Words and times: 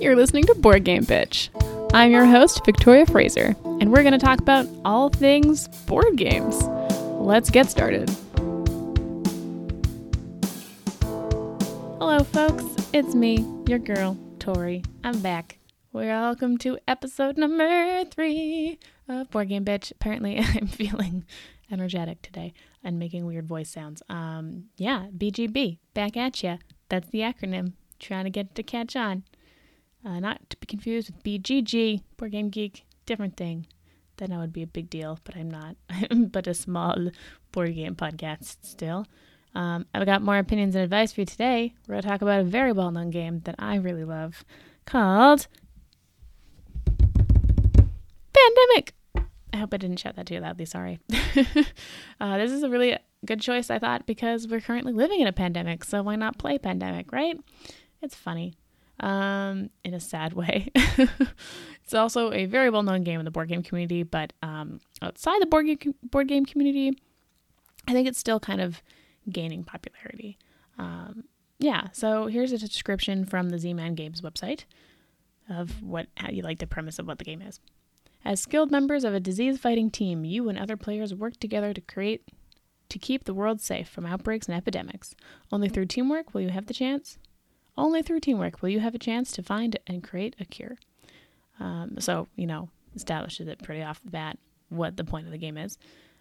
You're 0.00 0.14
listening 0.14 0.44
to 0.44 0.54
Board 0.54 0.84
Game 0.84 1.04
Bitch. 1.04 1.48
I'm 1.92 2.12
your 2.12 2.24
host, 2.24 2.64
Victoria 2.64 3.04
Fraser, 3.04 3.56
and 3.64 3.90
we're 3.90 4.04
going 4.04 4.12
to 4.12 4.18
talk 4.18 4.38
about 4.38 4.68
all 4.84 5.08
things 5.08 5.66
board 5.86 6.16
games. 6.16 6.62
Let's 7.18 7.50
get 7.50 7.68
started. 7.68 8.08
Hello, 11.98 12.22
folks. 12.22 12.64
It's 12.92 13.16
me, 13.16 13.44
your 13.66 13.80
girl, 13.80 14.16
Tori. 14.38 14.84
I'm 15.02 15.20
back. 15.20 15.58
Welcome 15.92 16.58
to 16.58 16.78
episode 16.86 17.36
number 17.36 18.04
three 18.04 18.78
of 19.08 19.28
Board 19.32 19.48
Game 19.48 19.64
Bitch. 19.64 19.90
Apparently, 19.90 20.38
I'm 20.54 20.68
feeling 20.68 21.24
energetic 21.72 22.22
today 22.22 22.54
and 22.84 23.00
making 23.00 23.26
weird 23.26 23.48
voice 23.48 23.68
sounds. 23.68 24.00
Um, 24.08 24.66
yeah, 24.76 25.06
BGB, 25.16 25.78
back 25.92 26.16
at 26.16 26.40
ya. 26.40 26.58
That's 26.88 27.08
the 27.10 27.20
acronym. 27.20 27.72
Trying 27.98 28.24
to 28.24 28.30
get 28.30 28.46
it 28.46 28.54
to 28.54 28.62
catch 28.62 28.94
on. 28.94 29.24
Uh, 30.08 30.20
not 30.20 30.40
to 30.48 30.56
be 30.56 30.66
confused 30.66 31.10
with 31.10 31.22
BGG, 31.22 32.00
Board 32.16 32.32
Game 32.32 32.48
Geek, 32.48 32.86
different 33.04 33.36
thing. 33.36 33.66
Then 34.16 34.30
that 34.30 34.38
would 34.38 34.54
be 34.54 34.62
a 34.62 34.66
big 34.66 34.88
deal, 34.88 35.18
but 35.22 35.36
I'm 35.36 35.50
not. 35.50 35.76
I'm 36.10 36.26
but 36.26 36.46
a 36.46 36.54
small 36.54 37.10
board 37.52 37.74
game 37.74 37.94
podcast 37.94 38.56
still. 38.62 39.06
Um, 39.54 39.84
I've 39.92 40.06
got 40.06 40.22
more 40.22 40.38
opinions 40.38 40.74
and 40.74 40.82
advice 40.82 41.12
for 41.12 41.20
you 41.20 41.26
today. 41.26 41.74
We're 41.86 41.92
going 41.92 42.02
to 42.02 42.08
talk 42.08 42.22
about 42.22 42.40
a 42.40 42.44
very 42.44 42.72
well 42.72 42.90
known 42.90 43.10
game 43.10 43.40
that 43.40 43.56
I 43.58 43.76
really 43.76 44.04
love 44.04 44.46
called 44.86 45.46
Pandemic. 48.32 48.94
I 49.52 49.58
hope 49.58 49.74
I 49.74 49.76
didn't 49.76 49.98
shout 49.98 50.16
that 50.16 50.24
too 50.24 50.40
loudly. 50.40 50.64
Sorry. 50.64 51.00
uh, 52.20 52.38
this 52.38 52.50
is 52.50 52.62
a 52.62 52.70
really 52.70 52.96
good 53.26 53.42
choice, 53.42 53.68
I 53.68 53.78
thought, 53.78 54.06
because 54.06 54.48
we're 54.48 54.60
currently 54.60 54.94
living 54.94 55.20
in 55.20 55.26
a 55.26 55.34
pandemic. 55.34 55.84
So 55.84 56.02
why 56.02 56.16
not 56.16 56.38
play 56.38 56.56
Pandemic, 56.56 57.12
right? 57.12 57.38
It's 58.00 58.14
funny 58.14 58.54
um, 59.00 59.70
in 59.84 59.94
a 59.94 60.00
sad 60.00 60.32
way. 60.32 60.70
it's 60.74 61.94
also 61.94 62.32
a 62.32 62.46
very 62.46 62.70
well 62.70 62.82
known 62.82 63.04
game 63.04 63.20
in 63.20 63.24
the 63.24 63.30
board 63.30 63.48
game 63.48 63.62
community, 63.62 64.02
but 64.02 64.32
um, 64.42 64.80
outside 65.02 65.40
the 65.40 65.46
board 65.46 65.66
game, 65.66 65.94
board 66.02 66.28
game 66.28 66.44
community, 66.44 66.98
I 67.86 67.92
think 67.92 68.08
it's 68.08 68.18
still 68.18 68.40
kind 68.40 68.60
of 68.60 68.82
gaining 69.30 69.64
popularity. 69.64 70.38
Um, 70.78 71.24
yeah, 71.58 71.88
so 71.92 72.26
here's 72.26 72.52
a 72.52 72.58
description 72.58 73.24
from 73.24 73.50
the 73.50 73.58
Z 73.58 73.74
Man 73.74 73.94
Games 73.94 74.20
website 74.20 74.64
of 75.48 75.82
what 75.82 76.06
how 76.16 76.30
you 76.30 76.42
like 76.42 76.58
the 76.58 76.66
premise 76.66 76.98
of 76.98 77.06
what 77.06 77.18
the 77.18 77.24
game 77.24 77.42
is. 77.42 77.60
As 78.24 78.40
skilled 78.40 78.70
members 78.70 79.04
of 79.04 79.14
a 79.14 79.20
disease 79.20 79.58
fighting 79.58 79.90
team, 79.90 80.24
you 80.24 80.48
and 80.48 80.58
other 80.58 80.76
players 80.76 81.14
work 81.14 81.38
together 81.38 81.72
to 81.72 81.80
create 81.80 82.22
to 82.88 82.98
keep 82.98 83.24
the 83.24 83.34
world 83.34 83.60
safe 83.60 83.88
from 83.88 84.06
outbreaks 84.06 84.48
and 84.48 84.56
epidemics. 84.56 85.14
Only 85.52 85.68
through 85.68 85.86
teamwork 85.86 86.32
will 86.32 86.40
you 86.40 86.48
have 86.50 86.66
the 86.66 86.74
chance. 86.74 87.18
Only 87.78 88.02
through 88.02 88.20
teamwork 88.20 88.60
will 88.60 88.68
you 88.68 88.80
have 88.80 88.94
a 88.94 88.98
chance 88.98 89.32
to 89.32 89.42
find 89.42 89.78
and 89.86 90.02
create 90.02 90.36
a 90.38 90.44
cure. 90.44 90.76
Um, 91.60 91.96
so, 91.98 92.28
you 92.36 92.46
know, 92.46 92.68
establishes 92.94 93.48
it 93.48 93.62
pretty 93.62 93.82
off 93.82 94.02
the 94.04 94.10
bat 94.10 94.38
what 94.68 94.96
the 94.96 95.04
point 95.04 95.26
of 95.26 95.32
the 95.32 95.38
game 95.38 95.56
is 95.56 95.78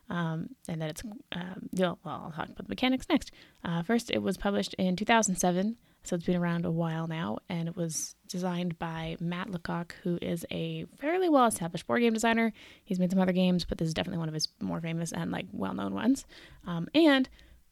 um, 0.09 0.49
and 0.67 0.81
that 0.81 0.89
it's 0.89 1.03
um, 1.33 1.69
well, 1.73 1.99
I'll 2.05 2.31
talk 2.31 2.49
about 2.49 2.57
the 2.57 2.69
mechanics 2.69 3.07
next. 3.09 3.31
Uh, 3.63 3.81
first, 3.83 4.09
it 4.11 4.21
was 4.21 4.37
published 4.37 4.73
in 4.75 4.95
2007, 4.95 5.75
so 6.03 6.15
it's 6.15 6.25
been 6.25 6.37
around 6.37 6.65
a 6.65 6.71
while 6.71 7.07
now, 7.07 7.39
and 7.49 7.67
it 7.67 7.75
was 7.75 8.15
designed 8.27 8.79
by 8.79 9.17
Matt 9.19 9.49
Leacock, 9.49 9.95
who 10.03 10.17
is 10.21 10.45
a 10.51 10.85
fairly 10.99 11.29
well-established 11.29 11.87
board 11.87 12.01
game 12.01 12.13
designer. 12.13 12.53
He's 12.83 12.99
made 12.99 13.11
some 13.11 13.19
other 13.19 13.33
games, 13.33 13.65
but 13.65 13.77
this 13.77 13.87
is 13.87 13.93
definitely 13.93 14.19
one 14.19 14.29
of 14.29 14.33
his 14.33 14.47
more 14.61 14.79
famous 14.79 15.11
and 15.11 15.31
like 15.31 15.47
well-known 15.51 15.93
ones. 15.93 16.25
Um, 16.65 16.87
and 16.95 17.27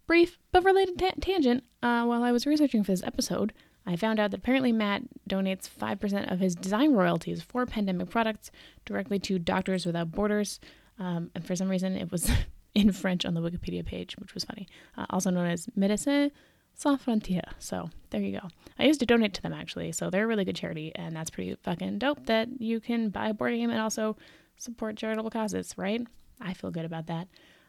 brief 0.07 0.37
but 0.51 0.63
related 0.63 0.99
ta- 0.99 1.11
tangent. 1.21 1.63
Uh, 1.81 2.03
while 2.03 2.23
I 2.23 2.31
was 2.31 2.45
researching 2.45 2.83
for 2.83 2.91
this 2.91 3.03
episode, 3.03 3.53
I 3.85 3.95
found 3.95 4.19
out 4.19 4.31
that 4.31 4.39
apparently 4.39 4.71
Matt 4.71 5.03
donates 5.29 5.69
5% 5.69 6.31
of 6.31 6.39
his 6.39 6.55
design 6.55 6.93
royalties 6.93 7.41
for 7.41 7.65
pandemic 7.65 8.09
products 8.09 8.51
directly 8.85 9.19
to 9.19 9.37
Doctors 9.37 9.85
Without 9.85 10.11
Borders, 10.11 10.59
um, 10.99 11.29
and 11.35 11.45
for 11.45 11.55
some 11.55 11.69
reason, 11.69 11.95
it 11.95 12.11
was 12.11 12.31
in 12.75 12.91
French 12.91 13.25
on 13.25 13.33
the 13.33 13.41
Wikipedia 13.41 13.85
page, 13.85 14.15
which 14.17 14.33
was 14.33 14.43
funny. 14.43 14.67
Uh, 14.97 15.05
also 15.09 15.29
known 15.29 15.47
as 15.47 15.67
Médecins 15.77 16.31
Sans 16.75 17.01
Frontières. 17.01 17.53
So 17.57 17.89
there 18.09 18.21
you 18.21 18.39
go. 18.39 18.47
I 18.77 18.83
used 18.85 18.99
to 18.99 19.05
donate 19.05 19.33
to 19.35 19.41
them 19.41 19.53
actually, 19.53 19.91
so 19.93 20.09
they're 20.09 20.25
a 20.25 20.27
really 20.27 20.45
good 20.45 20.55
charity, 20.55 20.91
and 20.93 21.15
that's 21.15 21.29
pretty 21.29 21.55
fucking 21.63 21.99
dope 21.99 22.25
that 22.25 22.61
you 22.61 22.79
can 22.79 23.09
buy 23.09 23.29
a 23.29 23.33
board 23.33 23.53
game 23.53 23.69
and 23.69 23.79
also 23.79 24.17
support 24.57 24.97
charitable 24.97 25.29
causes, 25.29 25.73
right? 25.77 26.05
I 26.41 26.53
feel 26.53 26.71
good 26.71 26.85
about 26.85 27.07
that. 27.07 27.27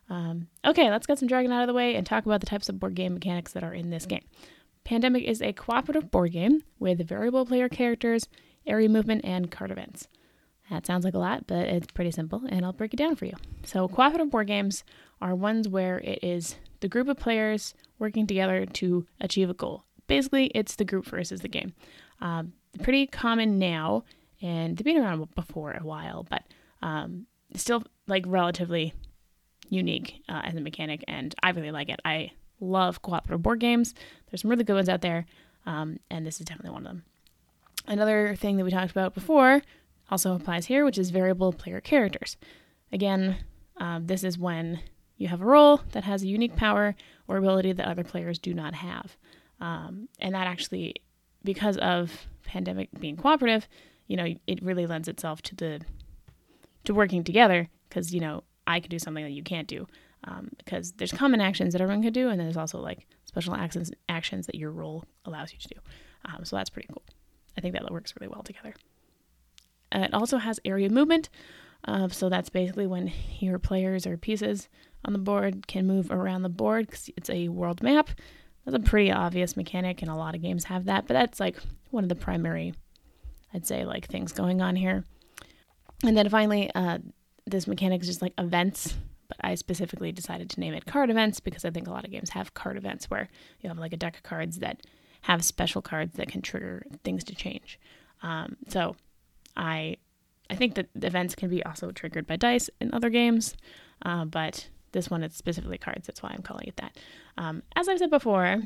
Um, 0.08 0.48
okay, 0.64 0.90
let's 0.90 1.06
get 1.06 1.18
some 1.18 1.28
dragon 1.28 1.52
out 1.52 1.62
of 1.62 1.66
the 1.68 1.74
way 1.74 1.94
and 1.94 2.06
talk 2.06 2.26
about 2.26 2.40
the 2.40 2.46
types 2.46 2.68
of 2.68 2.78
board 2.78 2.94
game 2.94 3.14
mechanics 3.14 3.52
that 3.52 3.64
are 3.64 3.74
in 3.74 3.90
this 3.90 4.06
game. 4.06 4.24
Pandemic 4.86 5.24
is 5.24 5.42
a 5.42 5.52
cooperative 5.52 6.12
board 6.12 6.30
game 6.30 6.62
with 6.78 7.04
variable 7.08 7.44
player 7.44 7.68
characters, 7.68 8.28
area 8.68 8.88
movement, 8.88 9.24
and 9.24 9.50
card 9.50 9.72
events. 9.72 10.06
That 10.70 10.86
sounds 10.86 11.04
like 11.04 11.14
a 11.14 11.18
lot, 11.18 11.48
but 11.48 11.66
it's 11.66 11.88
pretty 11.88 12.12
simple, 12.12 12.44
and 12.48 12.64
I'll 12.64 12.72
break 12.72 12.94
it 12.94 12.96
down 12.96 13.16
for 13.16 13.24
you. 13.24 13.32
So, 13.64 13.88
cooperative 13.88 14.30
board 14.30 14.46
games 14.46 14.84
are 15.20 15.34
ones 15.34 15.68
where 15.68 15.98
it 15.98 16.20
is 16.22 16.54
the 16.78 16.88
group 16.88 17.08
of 17.08 17.16
players 17.16 17.74
working 17.98 18.28
together 18.28 18.64
to 18.64 19.04
achieve 19.20 19.50
a 19.50 19.54
goal. 19.54 19.82
Basically, 20.06 20.52
it's 20.54 20.76
the 20.76 20.84
group 20.84 21.06
versus 21.06 21.40
the 21.40 21.48
game. 21.48 21.72
Um, 22.20 22.52
pretty 22.80 23.08
common 23.08 23.58
now, 23.58 24.04
and 24.40 24.76
they've 24.76 24.84
been 24.84 25.02
around 25.02 25.34
before 25.34 25.72
a 25.72 25.84
while, 25.84 26.24
but 26.30 26.44
um, 26.80 27.26
still 27.56 27.82
like 28.06 28.22
relatively 28.28 28.94
unique 29.68 30.22
uh, 30.28 30.42
as 30.44 30.54
a 30.54 30.60
mechanic, 30.60 31.02
and 31.08 31.34
I 31.42 31.50
really 31.50 31.72
like 31.72 31.88
it. 31.88 31.98
I 32.04 32.30
love 32.60 33.02
cooperative 33.02 33.42
board 33.42 33.60
games. 33.60 33.94
There's 34.30 34.42
some 34.42 34.50
really 34.50 34.64
good 34.64 34.74
ones 34.74 34.88
out 34.88 35.00
there, 35.00 35.26
um, 35.66 35.98
and 36.10 36.26
this 36.26 36.40
is 36.40 36.46
definitely 36.46 36.70
one 36.70 36.86
of 36.86 36.92
them. 36.92 37.04
Another 37.86 38.34
thing 38.36 38.56
that 38.56 38.64
we 38.64 38.70
talked 38.70 38.90
about 38.90 39.14
before 39.14 39.62
also 40.10 40.34
applies 40.34 40.66
here, 40.66 40.84
which 40.84 40.98
is 40.98 41.10
variable 41.10 41.52
player 41.52 41.80
characters. 41.80 42.36
Again, 42.92 43.38
um, 43.76 44.06
this 44.06 44.24
is 44.24 44.38
when 44.38 44.80
you 45.16 45.28
have 45.28 45.40
a 45.40 45.46
role 45.46 45.80
that 45.92 46.04
has 46.04 46.22
a 46.22 46.28
unique 46.28 46.56
power 46.56 46.94
or 47.28 47.36
ability 47.36 47.72
that 47.72 47.86
other 47.86 48.04
players 48.04 48.38
do 48.38 48.54
not 48.54 48.74
have. 48.74 49.16
Um, 49.60 50.08
and 50.18 50.34
that 50.34 50.46
actually, 50.46 50.96
because 51.42 51.76
of 51.78 52.26
pandemic 52.44 52.88
being 52.98 53.16
cooperative, 53.16 53.68
you 54.06 54.16
know, 54.16 54.34
it 54.46 54.62
really 54.62 54.86
lends 54.86 55.08
itself 55.08 55.42
to 55.42 55.54
the 55.54 55.80
to 56.84 56.94
working 56.94 57.24
together 57.24 57.68
because 57.88 58.14
you 58.14 58.20
know 58.20 58.44
I 58.66 58.80
can 58.80 58.90
do 58.90 58.98
something 58.98 59.24
that 59.24 59.32
you 59.32 59.42
can't 59.42 59.66
do 59.66 59.86
um, 60.26 60.50
because 60.58 60.92
there's 60.92 61.12
common 61.12 61.40
actions 61.40 61.72
that 61.72 61.80
everyone 61.80 62.02
could 62.02 62.14
do, 62.14 62.28
and 62.28 62.38
then 62.38 62.46
there's 62.46 62.56
also 62.56 62.78
like 62.80 63.06
special 63.24 63.54
actions 63.54 63.92
actions 64.08 64.46
that 64.46 64.54
your 64.54 64.70
role 64.70 65.04
allows 65.24 65.52
you 65.52 65.58
to 65.58 65.68
do. 65.68 65.80
Um, 66.24 66.44
so 66.44 66.56
that's 66.56 66.70
pretty 66.70 66.88
cool. 66.88 67.04
I 67.56 67.60
think 67.60 67.74
that 67.74 67.90
works 67.90 68.14
really 68.18 68.28
well 68.28 68.42
together. 68.42 68.74
It 69.92 70.12
also 70.12 70.38
has 70.38 70.60
area 70.64 70.90
movement. 70.90 71.28
Uh, 71.84 72.08
so 72.08 72.28
that's 72.28 72.48
basically 72.48 72.86
when 72.86 73.12
your 73.38 73.58
players 73.58 74.06
or 74.06 74.16
pieces 74.16 74.68
on 75.04 75.12
the 75.12 75.18
board 75.18 75.66
can 75.66 75.86
move 75.86 76.10
around 76.10 76.42
the 76.42 76.48
board 76.48 76.86
because 76.86 77.08
it's 77.16 77.30
a 77.30 77.48
world 77.48 77.82
map. 77.82 78.10
That's 78.64 78.76
a 78.76 78.80
pretty 78.80 79.12
obvious 79.12 79.56
mechanic, 79.56 80.02
and 80.02 80.10
a 80.10 80.16
lot 80.16 80.34
of 80.34 80.42
games 80.42 80.64
have 80.64 80.86
that. 80.86 81.06
But 81.06 81.14
that's 81.14 81.38
like 81.38 81.56
one 81.90 82.02
of 82.02 82.08
the 82.08 82.16
primary, 82.16 82.74
I'd 83.54 83.66
say, 83.66 83.84
like 83.84 84.06
things 84.06 84.32
going 84.32 84.60
on 84.60 84.74
here. 84.74 85.04
And 86.04 86.16
then 86.16 86.28
finally, 86.28 86.70
uh, 86.74 86.98
this 87.46 87.68
mechanic 87.68 88.02
is 88.02 88.08
just 88.08 88.22
like 88.22 88.34
events. 88.38 88.96
But 89.28 89.38
I 89.40 89.54
specifically 89.54 90.12
decided 90.12 90.50
to 90.50 90.60
name 90.60 90.74
it 90.74 90.86
card 90.86 91.10
events 91.10 91.40
because 91.40 91.64
I 91.64 91.70
think 91.70 91.86
a 91.86 91.90
lot 91.90 92.04
of 92.04 92.10
games 92.10 92.30
have 92.30 92.54
card 92.54 92.76
events 92.76 93.10
where 93.10 93.28
you 93.60 93.68
have 93.68 93.78
like 93.78 93.92
a 93.92 93.96
deck 93.96 94.16
of 94.16 94.22
cards 94.22 94.58
that 94.58 94.86
have 95.22 95.44
special 95.44 95.82
cards 95.82 96.16
that 96.16 96.28
can 96.28 96.42
trigger 96.42 96.84
things 97.02 97.24
to 97.24 97.34
change. 97.34 97.78
Um, 98.22 98.56
so 98.68 98.96
I 99.56 99.96
I 100.48 100.54
think 100.54 100.74
that 100.74 100.88
events 100.94 101.34
can 101.34 101.50
be 101.50 101.62
also 101.64 101.90
triggered 101.90 102.26
by 102.26 102.36
dice 102.36 102.70
in 102.80 102.94
other 102.94 103.10
games, 103.10 103.56
uh, 104.02 104.24
but 104.24 104.68
this 104.92 105.10
one 105.10 105.22
it's 105.22 105.36
specifically 105.36 105.78
cards. 105.78 106.06
That's 106.06 106.22
why 106.22 106.30
I'm 106.32 106.42
calling 106.42 106.68
it 106.68 106.76
that. 106.76 106.96
Um, 107.36 107.62
as 107.74 107.88
I've 107.88 107.98
said 107.98 108.10
before, 108.10 108.62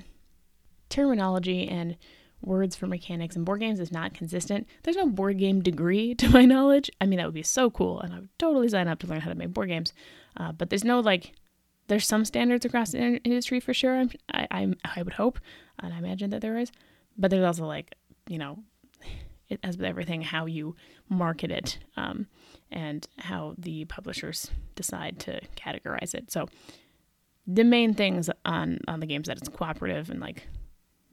terminology 0.90 1.66
and 1.68 1.96
words 2.42 2.76
for 2.76 2.86
mechanics 2.86 3.36
in 3.36 3.44
board 3.44 3.60
games 3.60 3.80
is 3.80 3.92
not 3.92 4.14
consistent. 4.14 4.66
There's 4.82 4.96
no 4.96 5.06
board 5.06 5.38
game 5.38 5.62
degree 5.62 6.14
to 6.16 6.28
my 6.30 6.44
knowledge. 6.44 6.90
I 7.00 7.06
mean, 7.06 7.18
that 7.18 7.26
would 7.26 7.34
be 7.34 7.42
so 7.42 7.70
cool, 7.70 8.00
and 8.00 8.12
I 8.12 8.20
would 8.20 8.38
totally 8.38 8.68
sign 8.68 8.88
up 8.88 8.98
to 9.00 9.06
learn 9.06 9.20
how 9.20 9.30
to 9.30 9.36
make 9.36 9.52
board 9.52 9.68
games. 9.68 9.92
Uh, 10.36 10.52
but 10.52 10.70
there's 10.70 10.84
no 10.84 11.00
like, 11.00 11.32
there's 11.88 12.06
some 12.06 12.24
standards 12.24 12.64
across 12.64 12.92
the 12.92 12.98
industry 12.98 13.60
for 13.60 13.74
sure. 13.74 13.96
I'm, 13.96 14.10
I, 14.32 14.46
I, 14.50 14.74
I 14.96 15.02
would 15.02 15.14
hope, 15.14 15.38
and 15.78 15.92
I 15.92 15.98
imagine 15.98 16.30
that 16.30 16.40
there 16.40 16.58
is. 16.58 16.70
But 17.16 17.30
there's 17.30 17.44
also 17.44 17.66
like, 17.66 17.94
you 18.28 18.38
know, 18.38 18.58
it, 19.48 19.60
as 19.62 19.76
with 19.76 19.86
everything, 19.86 20.22
how 20.22 20.46
you 20.46 20.76
market 21.08 21.50
it 21.50 21.78
um, 21.96 22.28
and 22.70 23.06
how 23.18 23.54
the 23.58 23.84
publishers 23.86 24.50
decide 24.76 25.18
to 25.20 25.40
categorize 25.56 26.14
it. 26.14 26.30
So 26.30 26.46
the 27.46 27.64
main 27.64 27.94
things 27.94 28.30
on 28.44 28.78
on 28.86 29.00
the 29.00 29.06
games 29.06 29.26
that 29.26 29.38
it's 29.38 29.48
cooperative 29.48 30.08
and 30.08 30.20
like 30.20 30.46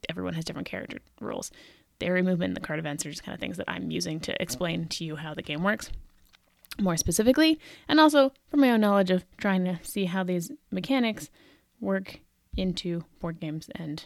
everyone 0.09 0.33
has 0.33 0.45
different 0.45 0.67
character 0.67 0.99
rules. 1.19 1.51
The 1.99 2.05
area 2.05 2.23
movement 2.23 2.53
the 2.53 2.61
card 2.61 2.79
events 2.79 3.05
are 3.05 3.09
just 3.09 3.23
kind 3.23 3.33
of 3.33 3.39
things 3.39 3.57
that 3.57 3.69
I'm 3.69 3.91
using 3.91 4.19
to 4.21 4.41
explain 4.41 4.87
to 4.87 5.03
you 5.03 5.15
how 5.15 5.33
the 5.33 5.41
game 5.41 5.63
works 5.63 5.91
more 6.79 6.97
specifically, 6.97 7.59
and 7.87 7.99
also 7.99 8.31
from 8.49 8.59
my 8.59 8.71
own 8.71 8.81
knowledge 8.81 9.09
of 9.09 9.25
trying 9.37 9.65
to 9.65 9.79
see 9.81 10.05
how 10.05 10.23
these 10.23 10.51
mechanics 10.71 11.29
work 11.79 12.19
into 12.55 13.03
board 13.19 13.39
games 13.39 13.69
and 13.75 14.05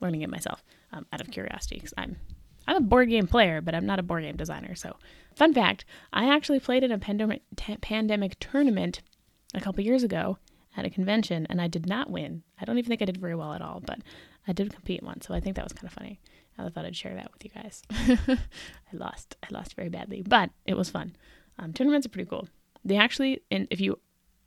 learning 0.00 0.22
it 0.22 0.30
myself 0.30 0.62
um, 0.92 1.06
out 1.12 1.20
of 1.20 1.30
curiosity 1.30 1.76
because 1.76 1.94
I'm 1.96 2.16
I'm 2.66 2.76
a 2.76 2.80
board 2.80 3.08
game 3.08 3.26
player, 3.26 3.60
but 3.60 3.74
I'm 3.74 3.86
not 3.86 3.98
a 3.98 4.04
board 4.04 4.22
game 4.22 4.36
designer. 4.36 4.74
So, 4.74 4.96
fun 5.34 5.52
fact 5.52 5.84
I 6.12 6.32
actually 6.32 6.60
played 6.60 6.84
in 6.84 6.92
a 6.92 6.98
pandemic, 6.98 7.42
t- 7.56 7.76
pandemic 7.78 8.38
tournament 8.38 9.00
a 9.54 9.60
couple 9.60 9.84
years 9.84 10.02
ago 10.02 10.38
at 10.76 10.86
a 10.86 10.90
convention, 10.90 11.46
and 11.50 11.60
I 11.60 11.66
did 11.66 11.86
not 11.86 12.10
win. 12.10 12.42
I 12.60 12.64
don't 12.64 12.78
even 12.78 12.88
think 12.88 13.02
I 13.02 13.06
did 13.06 13.18
very 13.18 13.34
well 13.34 13.52
at 13.52 13.62
all, 13.62 13.82
but 13.84 13.98
I 14.46 14.52
did 14.52 14.72
compete 14.72 15.02
once. 15.02 15.26
So, 15.26 15.34
I 15.34 15.40
think 15.40 15.56
that 15.56 15.64
was 15.64 15.72
kind 15.72 15.86
of 15.86 15.92
funny. 15.92 16.20
I 16.58 16.68
thought 16.68 16.84
I'd 16.84 16.96
share 16.96 17.14
that 17.14 17.32
with 17.32 17.44
you 17.44 17.50
guys. 17.50 17.82
I 17.90 18.96
lost. 18.96 19.36
I 19.42 19.46
lost 19.50 19.74
very 19.74 19.88
badly, 19.88 20.22
but 20.22 20.50
it 20.66 20.76
was 20.76 20.90
fun. 20.90 21.16
Um, 21.58 21.72
tournaments 21.72 22.06
are 22.06 22.10
pretty 22.10 22.28
cool. 22.28 22.48
They 22.84 22.96
actually, 22.96 23.40
and 23.50 23.66
if 23.70 23.80
you 23.80 23.98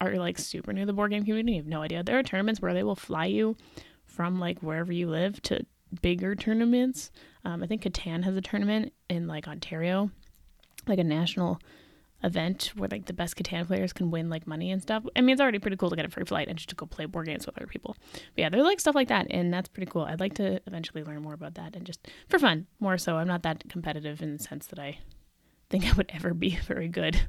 are 0.01 0.15
like 0.15 0.37
super 0.37 0.73
new 0.73 0.81
to 0.81 0.85
the 0.85 0.93
board 0.93 1.11
game 1.11 1.23
community, 1.23 1.53
you 1.53 1.61
have 1.61 1.67
no 1.67 1.81
idea. 1.81 2.03
There 2.03 2.17
are 2.17 2.23
tournaments 2.23 2.61
where 2.61 2.73
they 2.73 2.83
will 2.83 2.95
fly 2.95 3.25
you 3.25 3.55
from 4.05 4.39
like 4.39 4.59
wherever 4.61 4.91
you 4.91 5.09
live 5.09 5.41
to 5.43 5.65
bigger 6.01 6.35
tournaments. 6.35 7.11
Um, 7.43 7.63
I 7.63 7.67
think 7.67 7.83
Catan 7.83 8.23
has 8.23 8.35
a 8.35 8.41
tournament 8.41 8.93
in 9.09 9.27
like 9.27 9.47
Ontario, 9.47 10.11
like 10.87 10.99
a 10.99 11.03
national 11.03 11.59
event 12.25 12.71
where 12.75 12.89
like 12.91 13.05
the 13.05 13.13
best 13.13 13.35
Catan 13.35 13.67
players 13.67 13.93
can 13.93 14.09
win 14.11 14.29
like 14.29 14.47
money 14.47 14.71
and 14.71 14.81
stuff. 14.81 15.03
I 15.15 15.21
mean, 15.21 15.33
it's 15.33 15.41
already 15.41 15.59
pretty 15.59 15.77
cool 15.77 15.89
to 15.89 15.95
get 15.95 16.05
a 16.05 16.09
free 16.09 16.25
flight 16.25 16.47
and 16.47 16.57
just 16.57 16.69
to 16.69 16.75
go 16.75 16.85
play 16.85 17.05
board 17.05 17.27
games 17.27 17.45
with 17.45 17.57
other 17.57 17.67
people. 17.67 17.95
But 18.13 18.21
yeah, 18.35 18.49
there's 18.49 18.63
like 18.63 18.79
stuff 18.79 18.95
like 18.95 19.09
that, 19.09 19.27
and 19.29 19.53
that's 19.53 19.69
pretty 19.69 19.89
cool. 19.89 20.01
I'd 20.01 20.19
like 20.19 20.33
to 20.35 20.59
eventually 20.65 21.03
learn 21.03 21.21
more 21.21 21.33
about 21.33 21.55
that 21.55 21.75
and 21.75 21.85
just 21.85 22.07
for 22.27 22.39
fun 22.39 22.65
more 22.79 22.97
so. 22.97 23.17
I'm 23.17 23.27
not 23.27 23.43
that 23.43 23.63
competitive 23.69 24.21
in 24.21 24.37
the 24.37 24.43
sense 24.43 24.67
that 24.67 24.79
I 24.79 24.99
think 25.69 25.85
I 25.85 25.93
would 25.93 26.11
ever 26.13 26.33
be 26.33 26.55
very 26.65 26.87
good. 26.87 27.21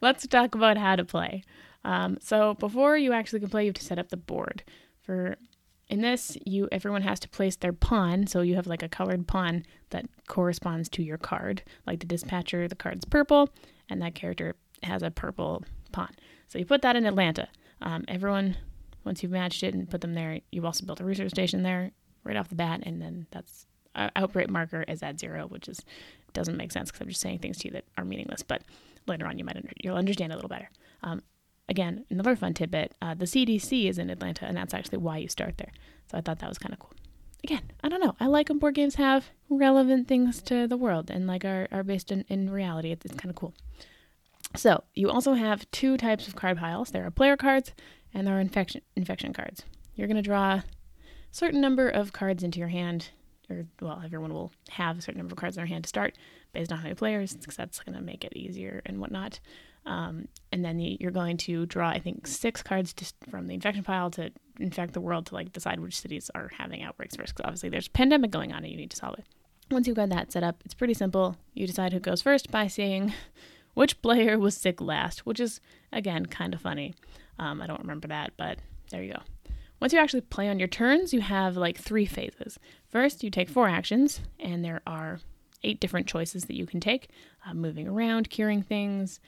Let's 0.00 0.26
talk 0.26 0.54
about 0.54 0.76
how 0.76 0.96
to 0.96 1.04
play. 1.04 1.42
Um, 1.84 2.18
so 2.20 2.54
before 2.54 2.96
you 2.96 3.12
actually 3.12 3.40
can 3.40 3.48
play, 3.48 3.64
you 3.64 3.68
have 3.68 3.74
to 3.74 3.84
set 3.84 3.98
up 3.98 4.10
the 4.10 4.16
board. 4.16 4.62
For 5.00 5.36
in 5.88 6.00
this, 6.00 6.36
you 6.44 6.68
everyone 6.72 7.02
has 7.02 7.20
to 7.20 7.28
place 7.28 7.56
their 7.56 7.72
pawn. 7.72 8.26
So 8.26 8.40
you 8.40 8.56
have 8.56 8.66
like 8.66 8.82
a 8.82 8.88
colored 8.88 9.26
pawn 9.26 9.64
that 9.90 10.06
corresponds 10.26 10.88
to 10.90 11.02
your 11.02 11.18
card. 11.18 11.62
Like 11.86 12.00
the 12.00 12.06
dispatcher, 12.06 12.68
the 12.68 12.74
card's 12.74 13.04
purple, 13.04 13.50
and 13.88 14.00
that 14.02 14.14
character 14.14 14.54
has 14.82 15.02
a 15.02 15.10
purple 15.10 15.64
pawn. 15.92 16.10
So 16.48 16.58
you 16.58 16.64
put 16.64 16.82
that 16.82 16.96
in 16.96 17.06
Atlanta. 17.06 17.48
Um, 17.80 18.04
everyone, 18.08 18.56
once 19.04 19.22
you've 19.22 19.32
matched 19.32 19.62
it 19.62 19.74
and 19.74 19.90
put 19.90 20.00
them 20.00 20.14
there, 20.14 20.40
you 20.50 20.64
also 20.64 20.84
built 20.86 21.00
a 21.00 21.04
research 21.04 21.30
station 21.30 21.62
there 21.62 21.92
right 22.24 22.36
off 22.36 22.48
the 22.48 22.54
bat, 22.54 22.80
and 22.84 23.02
then 23.02 23.26
that's 23.30 23.66
uh, 23.94 24.08
outbreak 24.16 24.48
marker 24.48 24.84
is 24.88 25.02
at 25.02 25.18
zero, 25.18 25.46
which 25.46 25.68
is 25.68 25.80
doesn't 26.32 26.56
make 26.56 26.72
sense 26.72 26.90
because 26.90 27.02
I'm 27.02 27.08
just 27.08 27.20
saying 27.20 27.40
things 27.40 27.58
to 27.58 27.68
you 27.68 27.72
that 27.72 27.84
are 27.98 28.04
meaningless. 28.04 28.42
But 28.42 28.62
later 29.06 29.26
on, 29.26 29.38
you 29.38 29.44
might 29.44 29.56
under, 29.56 29.70
you'll 29.82 29.96
understand 29.96 30.32
a 30.32 30.36
little 30.36 30.48
better. 30.48 30.70
Um, 31.02 31.22
again, 31.68 32.04
another 32.10 32.36
fun 32.36 32.54
tidbit: 32.54 32.94
uh, 33.00 33.14
the 33.14 33.24
CDC 33.24 33.88
is 33.88 33.98
in 33.98 34.10
Atlanta, 34.10 34.46
and 34.46 34.56
that's 34.56 34.74
actually 34.74 34.98
why 34.98 35.18
you 35.18 35.28
start 35.28 35.58
there. 35.58 35.72
So 36.10 36.18
I 36.18 36.20
thought 36.20 36.38
that 36.40 36.48
was 36.48 36.58
kind 36.58 36.72
of 36.72 36.78
cool. 36.78 36.92
Again, 37.44 37.72
I 37.82 37.88
don't 37.88 38.00
know. 38.00 38.14
I 38.20 38.26
like 38.26 38.48
when 38.48 38.58
board 38.58 38.74
games 38.74 38.94
have 38.96 39.30
relevant 39.48 40.06
things 40.06 40.40
to 40.42 40.68
the 40.68 40.76
world 40.76 41.10
and 41.10 41.26
like 41.26 41.44
are, 41.44 41.66
are 41.72 41.82
based 41.82 42.12
in, 42.12 42.24
in 42.28 42.50
reality. 42.50 42.92
It's, 42.92 43.04
it's 43.04 43.16
kind 43.16 43.30
of 43.30 43.36
cool. 43.36 43.52
So 44.54 44.84
you 44.94 45.10
also 45.10 45.34
have 45.34 45.68
two 45.72 45.96
types 45.96 46.28
of 46.28 46.36
card 46.36 46.58
piles. 46.58 46.90
There 46.90 47.04
are 47.04 47.10
player 47.10 47.36
cards 47.36 47.72
and 48.14 48.26
there 48.26 48.36
are 48.36 48.40
infection 48.40 48.82
infection 48.94 49.32
cards. 49.32 49.64
You're 49.96 50.06
going 50.06 50.16
to 50.16 50.22
draw 50.22 50.54
a 50.54 50.64
certain 51.32 51.60
number 51.60 51.88
of 51.88 52.12
cards 52.12 52.44
into 52.44 52.60
your 52.60 52.68
hand 52.68 53.08
or 53.50 53.66
well, 53.80 54.00
everyone 54.04 54.32
will 54.32 54.52
have 54.70 54.98
a 54.98 55.02
certain 55.02 55.18
number 55.18 55.32
of 55.32 55.38
cards 55.38 55.56
in 55.56 55.60
their 55.60 55.66
hand 55.66 55.84
to 55.84 55.88
start 55.88 56.16
based 56.52 56.70
on 56.70 56.78
how 56.78 56.84
many 56.84 56.94
players, 56.94 57.34
because 57.34 57.56
that's 57.56 57.80
going 57.80 57.96
to 57.96 58.02
make 58.02 58.24
it 58.24 58.36
easier 58.36 58.82
and 58.86 59.00
whatnot. 59.00 59.40
Um, 59.84 60.28
and 60.52 60.64
then 60.64 60.78
you're 60.78 61.10
going 61.10 61.36
to 61.38 61.66
draw, 61.66 61.88
I 61.88 61.98
think, 61.98 62.26
six 62.26 62.62
cards 62.62 62.92
just 62.92 63.16
from 63.28 63.46
the 63.46 63.54
infection 63.54 63.82
pile 63.82 64.10
to 64.12 64.30
infect 64.60 64.92
the 64.92 65.00
world 65.00 65.26
to 65.26 65.34
like 65.34 65.52
decide 65.52 65.80
which 65.80 65.98
cities 65.98 66.30
are 66.34 66.50
having 66.56 66.82
outbreaks 66.82 67.16
first. 67.16 67.34
Because 67.34 67.48
obviously 67.48 67.68
there's 67.68 67.88
a 67.88 67.90
pandemic 67.90 68.30
going 68.30 68.52
on 68.52 68.62
and 68.62 68.70
you 68.70 68.76
need 68.76 68.90
to 68.90 68.96
solve 68.96 69.18
it. 69.18 69.24
Once 69.70 69.86
you've 69.86 69.96
got 69.96 70.10
that 70.10 70.30
set 70.30 70.42
up, 70.42 70.62
it's 70.64 70.74
pretty 70.74 70.94
simple. 70.94 71.36
You 71.54 71.66
decide 71.66 71.92
who 71.92 72.00
goes 72.00 72.22
first 72.22 72.50
by 72.50 72.66
seeing 72.66 73.12
which 73.74 74.00
player 74.02 74.38
was 74.38 74.56
sick 74.56 74.80
last, 74.80 75.26
which 75.26 75.40
is 75.40 75.60
again 75.92 76.26
kind 76.26 76.54
of 76.54 76.60
funny. 76.60 76.94
Um, 77.38 77.62
I 77.62 77.66
don't 77.66 77.80
remember 77.80 78.08
that, 78.08 78.32
but 78.36 78.58
there 78.90 79.02
you 79.02 79.14
go. 79.14 79.20
Once 79.80 79.92
you 79.92 79.98
actually 79.98 80.20
play 80.20 80.48
on 80.48 80.60
your 80.60 80.68
turns, 80.68 81.12
you 81.12 81.20
have 81.20 81.56
like 81.56 81.76
three 81.76 82.06
phases. 82.06 82.58
First, 82.88 83.24
you 83.24 83.30
take 83.30 83.48
four 83.48 83.68
actions, 83.68 84.20
and 84.38 84.64
there 84.64 84.80
are 84.86 85.18
eight 85.64 85.80
different 85.80 86.06
choices 86.06 86.44
that 86.44 86.54
you 86.54 86.66
can 86.66 86.78
take 86.78 87.08
uh, 87.44 87.54
moving 87.54 87.88
around, 87.88 88.30
curing 88.30 88.62
things, 88.62 89.18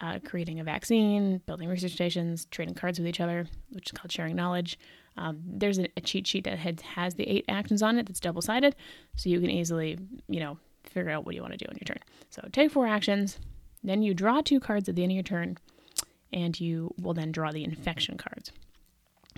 uh, 0.00 0.18
creating 0.24 0.60
a 0.60 0.64
vaccine, 0.64 1.38
building 1.46 1.68
research 1.68 1.92
stations, 1.92 2.46
trading 2.50 2.74
cards 2.74 2.98
with 2.98 3.06
each 3.06 3.20
other, 3.20 3.46
which 3.70 3.88
is 3.88 3.92
called 3.92 4.10
sharing 4.10 4.34
knowledge. 4.34 4.78
Um, 5.16 5.40
there's 5.44 5.78
a, 5.78 5.88
a, 5.96 6.00
cheat 6.00 6.26
sheet 6.26 6.44
that 6.44 6.58
has, 6.58 6.80
has 6.80 7.14
the 7.14 7.28
eight 7.28 7.44
actions 7.48 7.82
on 7.82 7.98
it 7.98 8.06
that's 8.06 8.20
double 8.20 8.40
sided, 8.40 8.74
so 9.16 9.28
you 9.28 9.40
can 9.40 9.50
easily, 9.50 9.98
you 10.28 10.40
know, 10.40 10.56
figure 10.84 11.10
out 11.10 11.26
what 11.26 11.34
you 11.34 11.42
want 11.42 11.52
to 11.52 11.58
do 11.58 11.66
on 11.68 11.76
your 11.76 11.84
turn. 11.84 11.98
So 12.30 12.48
take 12.52 12.70
four 12.70 12.86
actions, 12.86 13.38
then 13.82 14.02
you 14.02 14.14
draw 14.14 14.40
two 14.40 14.60
cards 14.60 14.88
at 14.88 14.96
the 14.96 15.02
end 15.02 15.12
of 15.12 15.16
your 15.16 15.22
turn, 15.22 15.58
and 16.32 16.58
you 16.58 16.94
will 17.00 17.12
then 17.12 17.32
draw 17.32 17.50
the 17.50 17.64
infection 17.64 18.16
cards. 18.16 18.52